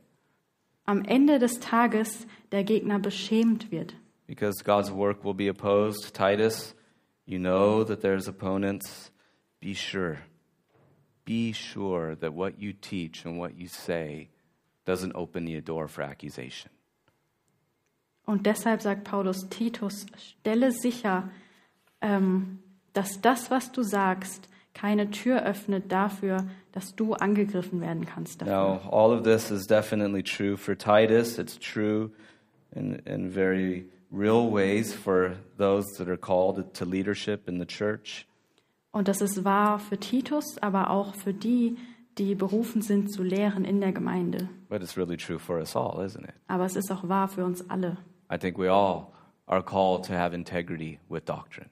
Am 0.86 1.03
Ende 1.05 1.39
des 1.39 1.59
Tages 1.59 2.27
der 2.51 2.63
Gegner 2.63 2.99
beschämt 2.99 3.71
wird. 3.71 3.95
Because 4.27 4.63
God's 4.63 4.91
work 4.91 5.23
will 5.23 5.34
be 5.34 5.49
opposed. 5.49 6.13
Titus, 6.13 6.75
you 7.25 7.39
know 7.39 7.84
that 7.84 8.01
there's 8.01 8.27
opponents. 8.27 9.11
Be 9.59 9.73
sure. 9.73 10.17
Be 11.25 11.53
sure 11.53 12.15
that 12.15 12.34
what 12.34 12.59
you 12.59 12.73
teach 12.73 13.25
and 13.25 13.39
what 13.39 13.57
you 13.57 13.67
say 13.67 14.29
doesn't 14.86 15.13
open 15.15 15.47
a 15.47 15.61
door 15.61 15.88
for 15.88 16.03
accusation. 16.03 16.69
Und 18.25 18.45
deshalb 18.45 18.81
sagt 18.81 19.03
Paulus 19.03 19.49
Titus, 19.49 20.05
stelle 20.17 20.71
sicher, 20.71 21.29
ähm, 22.01 22.59
dass 22.93 23.21
das, 23.21 23.51
was 23.51 23.71
du 23.71 23.84
sagst, 23.84 24.49
keine 24.74 25.11
Tür 25.11 25.43
öffnet 25.43 25.91
dafür, 25.91 26.45
dass 26.71 26.95
du 26.95 27.13
angegriffen 27.13 27.82
werden 27.82 28.05
kannst. 28.05 28.41
Dafür. 28.41 28.53
Now, 28.53 28.89
all 28.91 29.11
of 29.11 29.24
this 29.24 29.51
is 29.51 29.67
definitely 29.67 30.24
true 30.24 30.57
for 30.57 30.76
Titus. 30.78 31.38
It's 31.38 31.57
true 31.59 32.11
in, 32.76 32.95
in 33.05 33.32
very 33.32 33.86
real 34.11 34.51
ways 34.51 34.93
for 34.93 35.38
those 35.57 35.86
that 35.97 36.07
are 36.07 36.17
called 36.17 36.74
to 36.74 36.86
leadership 36.86 37.47
in 37.47 37.59
the 37.59 37.65
church. 37.65 38.28
Und 38.91 39.07
das 39.07 39.21
ist 39.21 39.43
wahr 39.43 39.80
für 39.80 39.97
Titus, 39.97 40.57
aber 40.61 40.91
auch 40.91 41.15
für 41.15 41.34
die, 41.34 41.78
die 42.19 42.36
berufen 42.36 42.84
sind 42.84 43.11
zu 43.11 43.24
lehren 43.24 43.65
in 43.65 43.82
der 43.82 43.91
Gemeinde. 43.91 44.49
But 44.69 44.82
it's 44.82 44.97
really 44.97 45.17
true 45.17 45.39
for 45.39 45.57
us 45.57 45.76
all, 45.76 45.99
isn't 45.99 46.24
it? 46.24 46.36
Aber 46.47 46.65
es 46.65 46.76
ist 46.76 46.91
auch 46.91 47.07
wahr 47.07 47.28
für 47.28 47.43
uns 47.43 47.67
alle. 47.69 47.97
I 48.32 48.38
think 48.38 48.57
we 48.57 48.71
all 48.71 49.07
are 49.47 49.63
called 49.63 50.05
to 50.05 50.13
have 50.13 50.36
integrity 50.36 50.99
with 51.09 51.26
doctrine. 51.26 51.69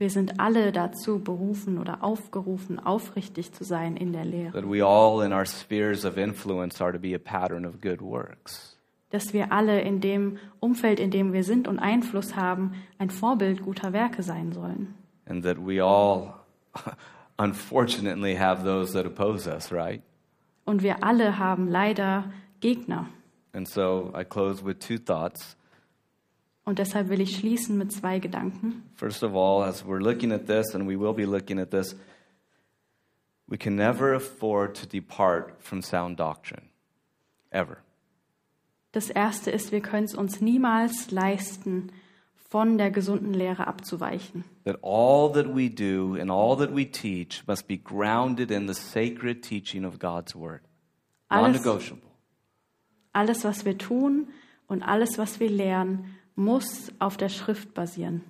Wir 0.00 0.08
sind 0.08 0.40
alle 0.40 0.72
dazu 0.72 1.18
berufen 1.22 1.76
oder 1.76 2.02
aufgerufen, 2.02 2.78
aufrichtig 2.78 3.52
zu 3.52 3.64
sein 3.64 3.98
in 3.98 4.14
der 4.14 4.24
Lehre. 4.24 4.52
That 4.52 4.64
we 4.64 4.82
all 4.82 5.22
in 5.22 5.30
our 5.30 5.44
spheres 5.44 6.06
of 6.06 6.16
influence 6.16 6.80
are 6.80 6.90
to 6.90 6.98
be 6.98 7.14
a 7.14 7.18
pattern 7.18 7.66
of 7.66 7.82
good 7.82 8.00
works. 8.00 8.78
Dass 9.10 9.34
wir 9.34 9.52
alle 9.52 9.82
in 9.82 10.00
dem 10.00 10.38
Umfeld, 10.58 11.00
in 11.00 11.10
dem 11.10 11.34
wir 11.34 11.44
sind 11.44 11.68
und 11.68 11.78
Einfluss 11.78 12.34
haben, 12.34 12.72
ein 12.96 13.10
Vorbild 13.10 13.62
guter 13.62 13.92
Werke 13.92 14.22
sein 14.22 14.52
sollen. 14.52 14.94
And 15.26 15.44
that 15.44 15.58
we 15.58 15.84
all, 15.84 16.32
unfortunately, 17.36 18.36
have 18.36 18.64
those 18.64 18.94
that 18.94 19.04
oppose 19.04 19.46
us, 19.46 19.70
right? 19.70 20.00
Und 20.64 20.82
wir 20.82 21.04
alle 21.04 21.36
haben 21.36 21.68
leider 21.68 22.32
Gegner. 22.60 23.06
And 23.52 23.68
so 23.68 24.14
I 24.18 24.24
close 24.24 24.64
with 24.64 24.78
two 24.78 24.96
thoughts. 24.96 25.58
Und 26.70 26.78
deshalb 26.78 27.08
will 27.08 27.20
ich 27.20 27.36
schließen 27.36 27.76
mit 27.76 27.90
zwei 27.90 28.20
Gedanken. 28.20 28.84
First 28.94 29.24
of 29.24 29.34
all, 29.34 29.64
as 29.64 29.84
we're 29.84 29.98
looking 29.98 30.30
at 30.30 30.46
this, 30.46 30.72
and 30.72 30.88
we 30.88 30.96
will 30.96 31.12
be 31.12 31.24
looking 31.24 31.58
at 31.58 31.72
this, 31.72 31.96
we 33.48 33.58
can 33.58 33.74
never 33.74 34.14
afford 34.14 34.76
to 34.76 34.86
depart 34.86 35.56
from 35.58 35.82
sound 35.82 36.20
doctrine. 36.20 36.62
Ever. 37.50 37.78
Das 38.92 39.10
erste 39.10 39.50
ist, 39.50 39.72
wir 39.72 39.80
können 39.80 40.04
es 40.04 40.14
uns 40.14 40.40
niemals 40.40 41.10
leisten, 41.10 41.90
von 42.36 42.78
der 42.78 42.92
gesunden 42.92 43.34
Lehre 43.34 43.66
abzuweichen. 43.66 44.44
That 44.62 44.78
all 44.80 45.32
that 45.32 45.52
we 45.52 45.68
do 45.68 46.16
and 46.20 46.30
all 46.30 46.56
that 46.56 46.72
we 46.72 46.88
teach 46.88 47.42
must 47.48 47.66
be 47.66 47.78
grounded 47.78 48.52
in 48.52 48.68
the 48.68 48.74
sacred 48.74 49.42
teaching 49.42 49.84
of 49.84 49.98
God's 49.98 50.36
Word. 50.36 50.60
Non 51.32 51.46
Alles-. 51.46 51.94
Alles, 53.12 53.42
was 53.42 53.64
wir 53.64 53.76
tun 53.76 54.28
und 54.68 54.84
alles, 54.84 55.18
was 55.18 55.40
wir 55.40 55.50
lernen, 55.50 56.14
muss 56.40 56.90
auf 56.98 57.16
der 57.16 57.28
Schrift 57.28 57.74
basieren 57.74 58.22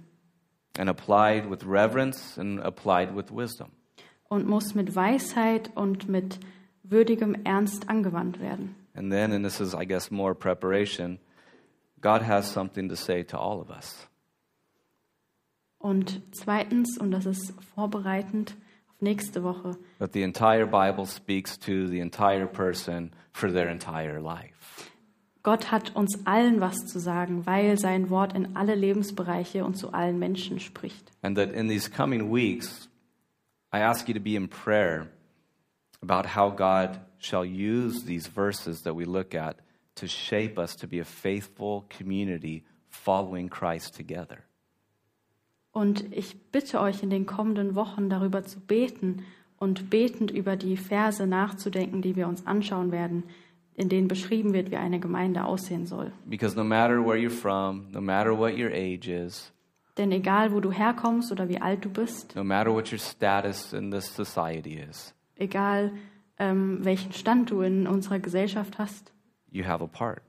And 0.78 0.88
applied 0.88 1.50
with 1.50 1.66
reverence 1.66 2.38
and 2.38 2.60
applied 2.60 3.14
with 3.16 3.30
wisdom. 3.34 3.68
und 4.28 4.46
muss 4.46 4.74
mit 4.74 4.94
Weisheit 4.94 5.70
und 5.74 6.08
mit 6.08 6.38
würdigem 6.84 7.34
Ernst 7.44 7.88
angewandt 7.88 8.40
werden. 8.40 8.74
And 8.94 9.10
then, 9.10 9.32
and 9.32 9.44
this 9.44 9.60
is, 9.60 9.74
I 9.74 9.84
guess, 9.86 10.10
more 10.10 10.34
preparation, 10.34 11.18
God 12.00 12.22
has 12.22 12.52
something 12.52 12.88
to 12.88 12.94
say 12.96 13.22
to 13.24 13.38
all 13.38 13.60
of 13.60 13.70
us. 13.70 14.06
Und 15.78 16.20
zweitens, 16.32 16.98
und 16.98 17.10
das 17.10 17.26
ist 17.26 17.54
vorbereitend 17.74 18.54
auf 18.88 19.00
nächste 19.00 19.42
Woche, 19.42 19.76
That 19.98 20.12
the 20.12 20.22
entire 20.22 20.66
Bible 20.66 21.06
speaks 21.06 21.58
to 21.58 21.86
the 21.86 22.00
entire 22.00 22.46
person 22.46 23.12
for 23.32 23.50
their 23.50 23.68
entire 23.68 24.20
life. 24.20 24.89
Gott 25.42 25.70
hat 25.70 25.96
uns 25.96 26.26
allen 26.26 26.60
was 26.60 26.76
zu 26.86 26.98
sagen, 26.98 27.46
weil 27.46 27.78
sein 27.78 28.10
Wort 28.10 28.34
in 28.34 28.56
alle 28.56 28.74
Lebensbereiche 28.74 29.64
und 29.64 29.74
zu 29.74 29.92
allen 29.92 30.18
Menschen 30.18 30.60
spricht. 30.60 31.10
And 31.22 31.36
that 31.36 31.52
in 31.52 31.68
these 31.68 31.90
coming 31.90 32.32
weeks, 32.32 32.88
I 33.72 33.78
ask 33.78 34.08
you 34.08 34.14
to 34.14 34.20
be 34.20 34.34
in 34.34 34.48
prayer 34.48 35.08
about 36.02 36.36
how 36.36 36.50
God 36.50 37.00
shall 37.18 37.44
use 37.44 38.04
these 38.04 38.28
verses 38.28 38.82
that 38.82 38.96
we 38.96 39.04
look 39.04 39.34
at 39.34 39.56
to 39.94 40.06
shape 40.06 40.58
us 40.58 40.76
to 40.76 40.86
be 40.86 41.00
a 41.00 41.04
faithful 41.04 41.84
community 41.88 42.64
following 42.88 43.48
Christ 43.48 43.96
together. 43.96 44.38
Und 45.72 46.12
ich 46.12 46.36
bitte 46.50 46.80
euch 46.80 47.02
in 47.02 47.10
den 47.10 47.26
kommenden 47.26 47.74
Wochen 47.76 48.10
darüber 48.10 48.44
zu 48.44 48.58
beten 48.58 49.24
und 49.56 49.88
betend 49.88 50.30
über 50.30 50.56
die 50.56 50.76
Verse 50.76 51.26
nachzudenken, 51.26 52.02
die 52.02 52.16
wir 52.16 52.26
uns 52.26 52.46
anschauen 52.46 52.90
werden, 52.90 53.24
in 53.74 53.88
denen 53.88 54.08
beschrieben 54.08 54.52
wird, 54.52 54.70
wie 54.70 54.76
eine 54.76 55.00
Gemeinde 55.00 55.44
aussehen 55.44 55.86
soll. 55.86 56.12
Because 56.26 56.56
no 56.56 56.64
matter 56.64 57.04
where 57.04 57.16
you're 57.16 57.30
from, 57.30 57.90
no 57.92 58.00
matter 58.00 58.36
what 58.36 58.52
your 58.58 58.70
age 58.72 59.08
is, 59.08 59.52
Denn 59.96 60.12
egal, 60.12 60.52
wo 60.52 60.60
du 60.60 60.70
herkommst 60.70 61.30
oder 61.32 61.48
wie 61.48 61.60
alt 61.60 61.84
du 61.84 61.88
bist, 61.90 62.34
no 62.36 62.44
matter 62.44 62.72
what 62.72 62.90
your 62.92 62.98
status 62.98 63.72
in 63.72 63.90
this 63.90 64.06
society 64.14 64.78
is, 64.78 65.14
egal 65.36 65.92
ähm, 66.38 66.78
welchen 66.84 67.12
Stand 67.12 67.50
du 67.50 67.60
in 67.62 67.86
unserer 67.86 68.18
Gesellschaft 68.18 68.78
hast, 68.78 69.12
you 69.50 69.64
have 69.64 69.82
a 69.82 69.86
part. 69.86 70.22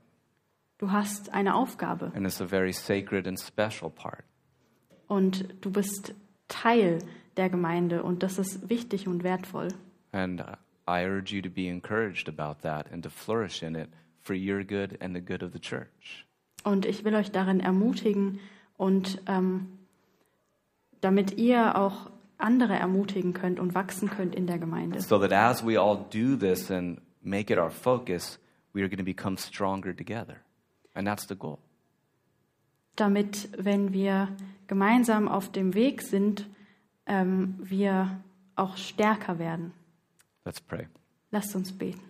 du 0.78 0.90
hast 0.90 1.32
eine 1.32 1.54
Aufgabe 1.54 2.10
And 2.14 2.26
it's 2.26 2.40
a 2.40 2.46
very 2.46 2.72
sacred 2.72 3.26
and 3.28 3.38
special 3.40 3.90
part. 3.90 4.24
und 5.06 5.46
du 5.60 5.70
bist 5.70 6.14
Teil 6.48 6.98
der 7.36 7.48
Gemeinde 7.48 8.02
und 8.02 8.22
das 8.22 8.38
ist 8.38 8.68
wichtig 8.68 9.08
und 9.08 9.22
wertvoll. 9.24 9.68
And 10.12 10.40
uh, 10.40 10.44
I 10.86 11.04
urge 11.04 11.32
you 11.32 11.42
to 11.42 11.50
be 11.50 11.68
encouraged 11.68 12.28
about 12.28 12.62
that 12.62 12.86
and 12.92 13.02
to 13.02 13.10
flourish 13.10 13.62
in 13.62 13.76
it 13.76 13.88
for 14.20 14.34
your 14.34 14.64
good 14.64 14.98
and 15.00 15.14
the 15.14 15.20
good 15.20 15.42
of 15.42 15.52
the 15.52 15.60
church. 15.60 16.26
Und 16.64 16.86
ich 16.86 17.04
will 17.04 17.14
euch 17.14 17.30
darin 17.30 17.60
ermutigen 17.60 18.40
und 18.76 19.20
ähm, 19.26 19.78
damit 21.00 21.36
ihr 21.38 21.76
auch 21.76 22.10
andere 22.38 22.74
ermutigen 22.74 23.32
könnt 23.32 23.60
und 23.60 23.74
wachsen 23.74 24.10
könnt 24.10 24.34
in 24.34 24.46
der 24.46 24.58
Gemeinde. 24.58 25.00
So 25.00 25.18
that 25.18 25.32
as 25.32 25.64
we 25.64 25.80
all 25.80 25.96
do 25.96 26.36
this 26.36 26.70
and 26.70 27.00
make 27.22 27.52
it 27.52 27.58
our 27.58 27.70
focus, 27.70 28.38
we 28.72 28.82
are 28.82 28.88
going 28.88 28.98
to 28.98 29.04
become 29.04 29.36
stronger 29.36 29.94
together. 29.94 30.36
And 30.94 31.06
that's 31.06 31.26
the 31.26 31.36
goal. 31.36 31.58
Damit, 32.96 33.48
wenn 33.56 33.92
wir 33.92 34.28
gemeinsam 34.66 35.28
auf 35.28 35.50
dem 35.50 35.74
Weg 35.74 36.02
sind, 36.02 36.46
ähm, 37.06 37.56
wir 37.58 38.20
auch 38.54 38.76
stärker 38.76 39.38
werden. 39.38 39.72
Let's 40.44 40.60
pray. 40.60 40.86
Lasst 41.30 41.54
uns 41.54 41.72
beten. 41.72 42.00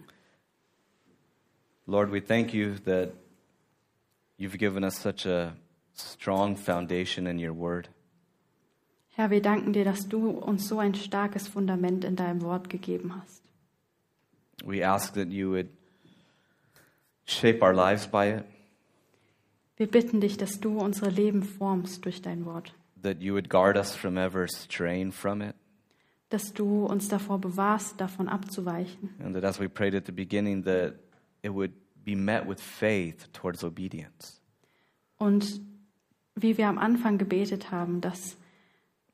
Lord, 1.86 2.10
we 2.10 2.20
thank 2.20 2.54
you 2.54 2.76
that 2.84 3.12
you've 4.38 4.58
given 4.58 4.84
us 4.84 4.96
such 4.98 5.26
a 5.26 5.54
strong 5.94 6.56
foundation 6.56 7.26
in 7.26 7.38
your 7.38 7.52
word. 7.52 7.88
Herr, 9.14 9.30
wir 9.30 9.42
danken 9.42 9.72
dir, 9.74 9.84
dass 9.84 10.08
du 10.08 10.30
uns 10.30 10.66
so 10.66 10.78
ein 10.78 10.94
starkes 10.94 11.46
Fundament 11.46 12.04
in 12.04 12.16
deinem 12.16 12.40
Wort 12.42 12.70
gegeben 12.70 13.14
hast. 13.14 13.42
We 14.64 14.82
ask 14.82 15.12
that 15.14 15.28
you 15.28 15.50
would 15.50 15.68
shape 17.26 17.62
our 17.62 17.74
lives 17.74 18.06
by 18.06 18.28
it, 18.28 18.44
Wir 19.76 19.90
bitten 19.90 20.20
dich, 20.20 20.36
dass 20.36 20.60
du 20.60 20.78
unsere 20.78 21.10
Leben 21.10 21.42
formst 21.42 22.04
durch 22.04 22.22
dein 22.22 22.44
Wort, 22.44 22.72
that 23.02 23.20
you 23.20 23.34
would 23.34 23.48
guard 23.48 23.76
us 23.76 23.94
from 23.96 24.16
ever 24.16 24.46
straying 24.46 25.10
from 25.10 25.42
it, 25.42 25.56
dass 26.32 26.52
du 26.52 26.86
uns 26.86 27.08
davor 27.08 27.38
bewahrst, 27.38 28.00
davon 28.00 28.28
abzuweichen 28.28 29.10
and 29.22 29.34
that 29.34 29.44
as 29.44 29.60
we 29.60 29.68
prayed 29.68 29.94
at 29.94 30.06
the 30.06 30.12
beginning, 30.12 30.64
that 30.64 30.94
it 31.42 31.52
would 31.52 31.72
be 32.04 32.16
met 32.16 32.46
with 32.46 32.60
faith 32.60 33.30
towards 33.32 33.62
obedience. 33.64 34.40
und 35.18 35.60
wie 36.34 36.56
wir 36.56 36.68
am 36.68 36.78
Anfang 36.78 37.18
gebetet 37.18 37.70
haben, 37.70 38.00
dass 38.00 38.36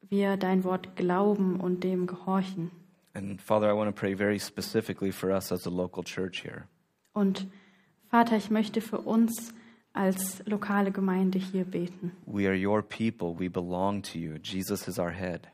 wir 0.08 0.36
dein 0.36 0.64
Wort 0.64 0.96
glauben 0.96 1.60
und 1.60 1.84
dem 1.84 2.06
gehorchen. 2.06 2.70
And 3.14 3.40
Father, 3.42 3.68
I 3.70 3.76
want 3.76 3.94
to 3.94 4.00
pray 4.00 4.14
very 4.14 4.38
specifically 4.38 5.10
for 5.10 5.30
us 5.30 5.50
as 5.50 5.66
a 5.66 5.70
local 5.70 6.04
church 6.04 6.42
here. 6.42 6.64
Und 7.12 7.46
Vater, 8.10 8.36
ich 8.36 8.50
möchte 8.50 8.80
für 8.80 9.00
uns 9.00 9.52
als 9.92 10.42
lokale 10.46 10.92
Gemeinde 10.92 11.38
hier 11.38 11.64
beten. 11.64 12.12
We 12.26 12.46
are 12.46 12.56
your 12.56 12.82
people. 12.82 13.34
We 13.38 13.50
belong 13.50 14.02
to 14.02 14.18
you. 14.18 14.36
Jesus 14.42 14.86
is 14.86 14.98
our 14.98 15.10
head. 15.10 15.48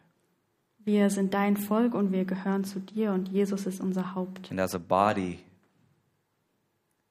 Wir 0.84 1.08
sind 1.08 1.32
dein 1.32 1.56
Volk 1.56 1.94
und 1.94 2.12
wir 2.12 2.24
gehören 2.24 2.64
zu 2.64 2.80
dir 2.80 3.12
und 3.12 3.28
Jesus 3.28 3.66
ist 3.66 3.80
unser 3.80 4.14
Haupt. 4.14 4.50
And 4.50 4.60
as 4.60 4.74
a 4.74 4.78
body 4.78 5.38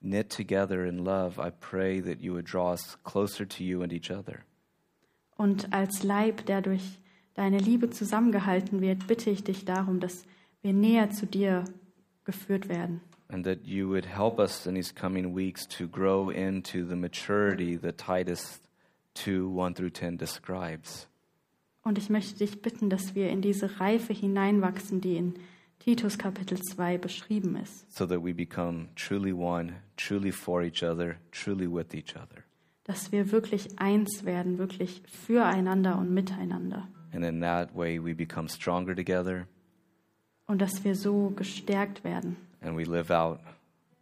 knit 0.01 0.30
together 0.30 0.86
in 0.86 0.99
love, 0.99 1.39
I 1.39 1.49
pray 1.49 2.01
that 2.01 2.21
you 2.21 2.34
would 2.34 2.45
draw 2.45 2.71
us 2.71 2.97
closer 3.03 3.47
to 3.47 3.63
you 3.63 3.82
and 3.82 3.91
each 3.91 4.11
other. 4.11 4.39
Und 5.38 5.74
als 5.74 6.03
Leib, 6.03 6.45
der 6.45 6.61
durch 6.61 6.99
deine 7.34 7.57
Liebe 7.57 7.89
zusammengehalten 7.89 8.82
wird, 8.82 9.07
bitte 9.07 9.32
ich 9.32 9.43
dich 9.43 9.65
darum, 9.65 9.99
dass 9.99 10.26
wir 10.61 10.74
näher 10.74 11.09
zu 11.09 11.26
dir 11.26 11.65
geführt 12.26 12.69
werden. 12.69 13.01
And 13.30 13.43
that 13.45 13.65
you 13.65 13.89
would 13.89 14.05
help 14.05 14.38
us 14.38 14.67
in 14.67 14.76
these 14.76 14.93
coming 14.93 15.36
weeks 15.36 15.67
to 15.67 15.88
grow 15.88 16.30
into 16.30 16.86
the 16.86 16.95
maturity 16.95 17.76
that 17.78 17.97
Titus 17.97 18.61
2 19.15 19.49
1 19.49 19.74
through 19.74 19.91
10 19.91 20.17
describes. 20.17 21.07
Und 21.84 21.97
ich 21.97 22.09
möchte 22.09 22.38
dich 22.39 22.61
bitten, 22.61 22.89
dass 22.89 23.13
wir 23.15 23.29
in 23.29 23.41
diese 23.41 23.79
Reife 23.79 24.13
hineinwachsen, 24.13 25.01
die 25.01 25.17
in 25.17 25.34
Titus 25.79 26.17
Kapitel 26.17 26.57
2 26.61 26.97
beschrieben 26.97 27.57
ist. 27.57 27.91
so 27.91 28.05
that 28.05 28.23
we 28.23 28.34
become 28.34 28.88
truly 28.95 29.34
one, 29.34 29.73
truly 29.97 30.31
for 30.31 30.61
each 30.63 30.81
other, 30.81 31.15
truly 31.31 31.67
with 31.69 31.93
each 31.93 32.15
other. 32.15 32.43
Dass 32.86 33.11
wir 33.11 33.31
wirklich 33.31 33.79
eins 33.79 34.23
werden, 34.25 34.57
wirklich 34.57 35.01
füreinander 35.25 35.97
und 35.97 36.13
miteinander. 36.13 36.88
And 37.13 37.23
in 37.25 37.41
that 37.41 37.75
way, 37.75 37.99
we 38.03 38.15
become 38.15 38.47
stronger 38.47 38.95
together 38.95 39.45
Und 40.47 40.61
dass 40.61 40.84
wir 40.84 40.95
so 40.95 41.31
gestärkt 41.36 42.03
werden. 42.05 42.38
and 42.61 42.77
we 42.77 42.84
live 42.86 43.11
out 43.11 43.39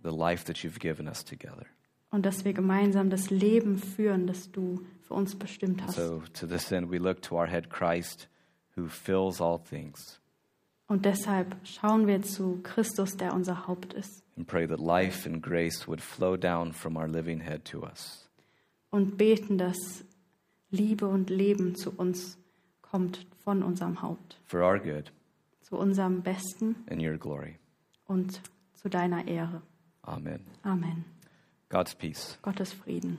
the 0.04 0.10
life 0.16 0.46
that 0.46 0.58
you've 0.64 0.80
given 0.80 1.08
us 1.08 1.24
together. 1.26 1.66
Und 2.12 2.26
dass 2.26 2.44
wir 2.46 2.54
gemeinsam 2.54 3.10
das 3.10 3.30
Leben 3.30 3.78
führen, 3.78 4.28
das 4.28 4.52
du 4.52 4.86
für 5.02 5.14
uns 5.14 5.36
bestimmt 5.36 5.82
hast. 5.84 5.96
So, 5.96 6.22
to 6.34 6.46
this 6.46 6.72
end, 6.72 6.92
we 6.92 6.98
look 6.98 7.22
to 7.24 7.36
our 7.38 7.48
head 7.48 7.70
Christ, 7.70 8.28
who 8.76 8.88
fills 8.88 9.42
all 9.42 9.60
things, 9.60 10.20
Und 10.88 11.06
deshalb 11.06 11.56
schauen 11.66 12.06
wir 12.06 12.22
zu 12.22 12.60
Christus, 12.64 13.16
der 13.16 13.34
unser 13.34 13.66
Haupt 13.66 13.94
ist. 13.94 14.24
and 14.36 14.46
pray 14.46 14.68
that 14.68 14.80
life 14.80 15.28
and 15.28 15.42
grace 15.42 15.88
would 15.88 16.02
flow 16.02 16.36
down 16.36 16.74
from 16.74 16.98
our 16.98 17.08
living 17.08 17.40
head 17.40 17.64
to 17.66 17.82
us. 17.84 18.30
Und 18.90 19.18
beten, 19.18 19.58
dass 19.58 19.78
Liebe 20.70 21.08
und 21.08 21.30
Leben 21.30 21.76
zu 21.76 21.92
uns 21.92 22.38
kommt 22.82 23.26
von 23.46 23.64
unserem 23.64 24.02
Haupt. 24.02 24.38
For 24.48 24.62
our 24.62 24.78
good 24.80 25.14
Zu 25.62 25.78
unserem 25.78 26.22
Besten 26.22 26.76
and 26.90 27.02
your 27.02 27.18
glory. 27.18 27.58
und 28.06 28.42
zu 28.74 28.90
deiner 28.90 29.26
Ehre. 29.30 29.62
Amen. 30.02 30.42
Amen. 30.64 31.06
God's 31.72 31.94
peace. 31.94 32.38
Gottes 32.42 32.74
Frieden. 32.74 33.18